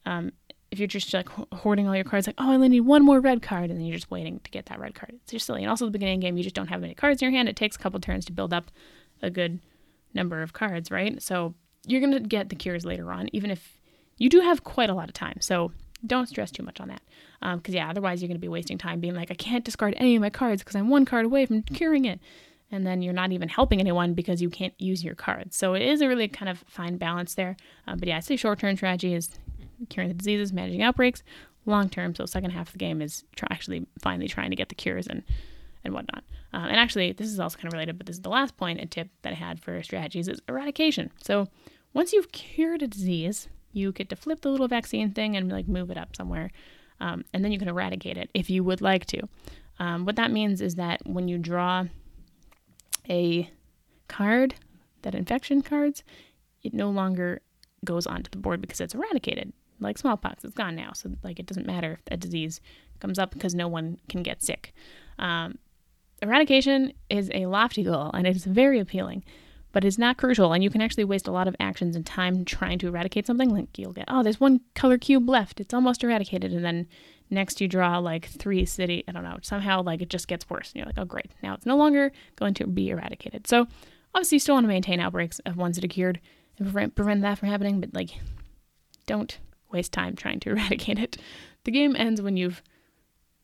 Um, 0.08 0.32
if 0.72 0.80
you're 0.80 0.88
just 0.88 1.14
like 1.14 1.30
hoarding 1.54 1.88
all 1.88 1.96
your 1.96 2.04
cards, 2.04 2.26
like, 2.26 2.36
oh, 2.40 2.50
I 2.50 2.56
only 2.56 2.68
need 2.68 2.82
one 2.82 3.06
more 3.06 3.20
red 3.20 3.44
card, 3.44 3.70
and 3.70 3.80
then 3.80 3.86
you're 3.86 3.96
just 3.96 4.10
waiting 4.10 4.40
to 4.40 4.50
get 4.50 4.66
that 4.66 4.80
red 4.80 4.96
card. 4.96 5.12
It's 5.22 5.32
just 5.32 5.46
silly. 5.46 5.62
And 5.62 5.70
also, 5.70 5.86
the 5.86 5.92
beginning 5.92 6.20
game, 6.20 6.36
you 6.36 6.44
just 6.44 6.56
don't 6.56 6.68
have 6.68 6.82
many 6.82 6.96
cards 6.96 7.22
in 7.22 7.28
your 7.28 7.38
hand. 7.38 7.48
It 7.48 7.56
takes 7.56 7.76
a 7.76 7.80
couple 7.80 8.00
turns 8.00 8.26
to 8.26 8.32
build 8.32 8.52
up 8.52 8.72
a 9.22 9.30
good 9.30 9.60
number 10.16 10.42
of 10.42 10.54
cards, 10.54 10.90
right? 10.90 11.22
So 11.22 11.54
you're 11.88 12.02
going 12.02 12.14
to 12.14 12.20
get 12.20 12.50
the 12.50 12.56
cures 12.56 12.86
later 12.86 13.12
on, 13.12 13.30
even 13.34 13.52
if 13.52 13.78
you 14.18 14.30
do 14.30 14.42
have 14.42 14.64
quite 14.64 14.90
a 14.90 14.94
lot 14.94 15.10
of 15.10 15.14
time. 15.14 15.38
So 15.42 15.72
don't 16.06 16.28
stress 16.28 16.52
too 16.52 16.64
much 16.64 16.80
on 16.80 16.90
that. 16.90 17.02
Because, 17.42 17.74
um, 17.74 17.78
yeah, 17.78 17.90
otherwise 17.90 18.22
you're 18.22 18.28
going 18.28 18.38
to 18.38 18.42
be 18.42 18.48
wasting 18.48 18.78
time 18.78 19.00
being 19.00 19.16
like, 19.16 19.32
I 19.32 19.36
can't 19.36 19.66
discard 19.66 19.94
any 19.98 20.16
of 20.16 20.22
my 20.22 20.30
cards 20.30 20.62
because 20.62 20.76
I'm 20.76 20.90
one 20.90 21.06
card 21.06 21.26
away 21.26 21.46
from 21.46 21.64
curing 21.64 22.06
it. 22.06 22.20
And 22.72 22.86
then 22.86 23.02
you're 23.02 23.14
not 23.14 23.32
even 23.32 23.48
helping 23.48 23.80
anyone 23.80 24.14
because 24.14 24.42
you 24.42 24.50
can't 24.50 24.74
use 24.80 25.04
your 25.04 25.16
cards. 25.16 25.56
So 25.56 25.76
it 25.76 25.84
is 25.84 26.02
a 26.02 26.08
really 26.08 26.28
kind 26.28 26.50
of 26.50 26.64
fine 26.68 26.98
balance 26.98 27.36
there. 27.36 27.56
Uh, 27.88 27.96
but 27.96 28.08
yeah, 28.08 28.18
I'd 28.18 28.24
say 28.24 28.36
short 28.36 28.60
term 28.60 28.76
strategy 28.76 29.14
is 29.14 29.30
curing 29.90 30.10
the 30.10 30.16
diseases, 30.16 30.52
managing 30.52 30.82
outbreaks. 30.82 31.22
Long 31.68 31.90
term, 31.90 32.14
so 32.16 32.26
second 32.26 32.52
half 32.52 32.68
of 32.68 32.74
the 32.74 32.80
game 32.80 33.02
is 33.02 33.24
actually 33.50 33.88
finally 34.02 34.28
trying 34.28 34.50
to 34.52 34.56
get 34.56 34.70
the 34.70 34.76
cures 34.76 35.08
and 35.08 35.24
and 35.84 35.94
whatnot. 35.94 36.24
Uh, 36.54 36.68
and 36.70 36.78
actually, 36.78 37.12
this 37.12 37.28
is 37.28 37.40
also 37.40 37.58
kind 37.58 37.68
of 37.68 37.74
related, 37.74 37.98
but 37.98 38.08
this 38.08 38.16
is 38.16 38.22
the 38.22 38.30
last 38.30 38.58
point, 38.58 38.82
a 38.82 38.86
tip 38.86 39.10
that 39.22 39.32
I 39.32 39.36
had 39.36 39.60
for 39.60 39.82
strategies 39.84 40.28
is 40.28 40.42
eradication. 40.48 41.12
So 41.22 41.48
once 41.96 42.12
you've 42.12 42.32
cured 42.34 42.84
a 42.84 42.88
disease, 42.88 43.48
you 43.72 43.92
get 43.92 44.10
to 44.10 44.16
flip 44.16 44.42
the 44.42 44.50
little 44.50 44.68
vaccine 44.68 45.12
thing 45.12 45.36
and 45.36 45.52
like 45.52 45.68
move 45.68 45.90
it 45.90 45.98
up 45.98 46.16
somewhere. 46.16 46.52
Um, 47.00 47.24
and 47.34 47.44
then 47.44 47.52
you 47.52 47.58
can 47.58 47.70
eradicate 47.70 48.18
it 48.18 48.30
if 48.34 48.50
you 48.50 48.64
would 48.64 48.82
like 48.82 49.06
to. 49.08 49.22
Um, 49.80 50.06
what 50.06 50.18
that 50.18 50.30
means 50.30 50.62
is 50.62 50.76
that 50.76 51.02
when 51.06 51.28
you 51.28 51.38
draw 51.38 51.86
a 53.10 53.50
card, 54.08 54.56
that 55.02 55.16
infection 55.16 55.62
cards, 55.62 56.04
it 56.64 56.74
no 56.74 56.90
longer 56.90 57.42
goes 57.84 58.06
onto 58.06 58.30
the 58.30 58.38
board 58.38 58.60
because 58.60 58.82
it's 58.82 58.94
eradicated. 58.94 59.54
Like 59.80 59.98
smallpox, 59.98 60.44
it's 60.44 60.54
gone 60.54 60.76
now. 60.76 60.92
So 60.94 61.12
like 61.24 61.40
it 61.40 61.46
doesn't 61.46 61.66
matter 61.66 62.00
if 62.06 62.14
a 62.14 62.18
disease 62.18 62.60
comes 63.00 63.18
up 63.18 63.32
because 63.32 63.56
no 63.56 63.68
one 63.70 64.00
can 64.10 64.22
get 64.22 64.44
sick. 64.44 64.74
Um, 65.18 65.60
eradication 66.22 66.92
is 67.10 67.32
a 67.34 67.46
lofty 67.46 67.84
goal 67.84 68.12
and 68.14 68.28
it 68.28 68.36
is 68.36 68.46
very 68.46 68.80
appealing 68.80 69.24
but 69.76 69.84
it's 69.84 69.98
not 69.98 70.16
crucial 70.16 70.54
and 70.54 70.64
you 70.64 70.70
can 70.70 70.80
actually 70.80 71.04
waste 71.04 71.28
a 71.28 71.34
lot 71.34 71.50
of 71.50 71.56
actions 71.60 71.98
and 71.98 72.06
time 72.06 72.46
trying 72.46 72.80
to 72.80 72.88
eradicate 72.88 73.28
something. 73.28 73.50
Like 73.50 73.78
you'll 73.78 73.92
get 73.92 74.06
oh 74.08 74.24
there's 74.24 74.40
one 74.40 74.62
color 74.74 74.98
cube 74.98 75.28
left. 75.28 75.60
It's 75.60 75.74
almost 75.74 76.02
eradicated 76.02 76.54
and 76.54 76.64
then 76.64 76.88
next 77.30 77.60
you 77.60 77.68
draw 77.68 77.98
like 77.98 78.28
three 78.28 78.64
city 78.66 79.04
i 79.08 79.12
don't 79.12 79.24
know 79.24 79.38
somehow 79.42 79.82
like 79.82 80.00
it 80.02 80.10
just 80.10 80.28
gets 80.28 80.48
worse 80.50 80.70
and 80.70 80.78
you're 80.78 80.86
like 80.86 80.98
oh 80.98 81.04
great. 81.04 81.30
Now 81.44 81.56
it's 81.56 81.66
no 81.66 81.76
longer 81.76 82.14
going 82.38 82.54
to 82.54 82.68
be 82.68 82.90
eradicated. 82.90 83.48
So 83.48 83.68
obviously 84.14 84.38
you 84.38 84.40
still 84.40 84.56
want 84.56 84.64
to 84.64 84.70
maintain 84.70 85.02
outbreaks 85.02 85.40
of 85.40 85.58
ones 85.58 85.76
that 85.76 85.84
are 85.84 85.90
cured 85.90 86.22
and 86.58 86.68
prevent, 86.68 86.96
prevent 86.96 87.22
that 87.24 87.38
from 87.38 87.50
happening 87.50 87.82
but 87.82 87.94
like 87.94 88.12
don't 89.06 89.38
waste 89.74 89.92
time 89.92 90.16
trying 90.16 90.40
to 90.40 90.50
eradicate 90.52 91.00
it. 91.00 91.18
The 91.66 91.72
game 91.72 91.98
ends 91.98 92.22
when 92.22 92.38
you've 92.38 92.64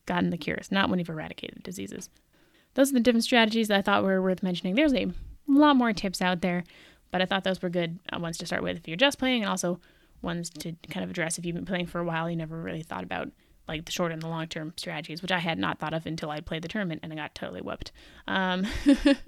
gotten 0.06 0.30
the 0.30 0.38
cures 0.38 0.72
not 0.72 0.88
when 0.88 0.98
you've 0.98 1.10
eradicated 1.10 1.62
diseases. 1.62 2.08
Those 2.72 2.88
are 2.88 2.94
the 2.94 3.00
different 3.00 3.24
strategies 3.24 3.68
that 3.68 3.76
i 3.76 3.82
thought 3.82 4.02
were 4.02 4.22
worth 4.22 4.42
mentioning. 4.42 4.76
There's 4.76 4.94
a 4.94 5.12
a 5.48 5.52
lot 5.52 5.76
more 5.76 5.92
tips 5.92 6.22
out 6.22 6.40
there, 6.40 6.64
but 7.10 7.22
I 7.22 7.26
thought 7.26 7.44
those 7.44 7.60
were 7.62 7.68
good 7.68 7.98
uh, 8.12 8.18
ones 8.18 8.38
to 8.38 8.46
start 8.46 8.62
with 8.62 8.76
if 8.76 8.88
you're 8.88 8.96
just 8.96 9.18
playing, 9.18 9.42
and 9.42 9.50
also 9.50 9.80
ones 10.22 10.50
to 10.50 10.72
kind 10.88 11.04
of 11.04 11.10
address 11.10 11.38
if 11.38 11.44
you've 11.44 11.56
been 11.56 11.66
playing 11.66 11.86
for 11.86 11.98
a 11.98 12.04
while. 12.04 12.30
You 12.30 12.36
never 12.36 12.60
really 12.60 12.82
thought 12.82 13.04
about 13.04 13.30
like 13.68 13.84
the 13.84 13.92
short 13.92 14.12
and 14.12 14.22
the 14.22 14.28
long 14.28 14.46
term 14.46 14.72
strategies, 14.76 15.22
which 15.22 15.32
I 15.32 15.38
had 15.38 15.58
not 15.58 15.78
thought 15.78 15.94
of 15.94 16.06
until 16.06 16.30
I 16.30 16.40
played 16.40 16.62
the 16.62 16.68
tournament 16.68 17.00
and 17.02 17.12
I 17.12 17.16
got 17.16 17.34
totally 17.34 17.60
whooped. 17.60 17.92
Um, 18.26 18.66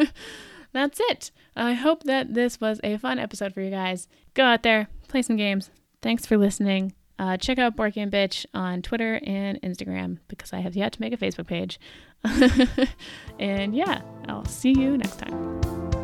that's 0.72 1.00
it. 1.00 1.30
I 1.56 1.74
hope 1.74 2.04
that 2.04 2.34
this 2.34 2.60
was 2.60 2.80
a 2.82 2.96
fun 2.98 3.18
episode 3.18 3.54
for 3.54 3.60
you 3.60 3.70
guys. 3.70 4.08
Go 4.34 4.44
out 4.44 4.62
there, 4.62 4.88
play 5.08 5.22
some 5.22 5.36
games. 5.36 5.70
Thanks 6.02 6.26
for 6.26 6.36
listening. 6.36 6.92
Uh, 7.18 7.36
check 7.36 7.58
out 7.58 7.76
Game 7.76 8.10
Bitch 8.10 8.44
on 8.54 8.82
Twitter 8.82 9.20
and 9.24 9.60
Instagram 9.62 10.18
because 10.26 10.52
I 10.52 10.58
have 10.58 10.74
yet 10.74 10.92
to 10.94 11.00
make 11.00 11.12
a 11.12 11.16
Facebook 11.16 11.46
page. 11.46 11.78
and 13.38 13.74
yeah, 13.74 14.02
I'll 14.28 14.44
see 14.46 14.72
you 14.72 14.98
next 14.98 15.18
time. 15.20 16.03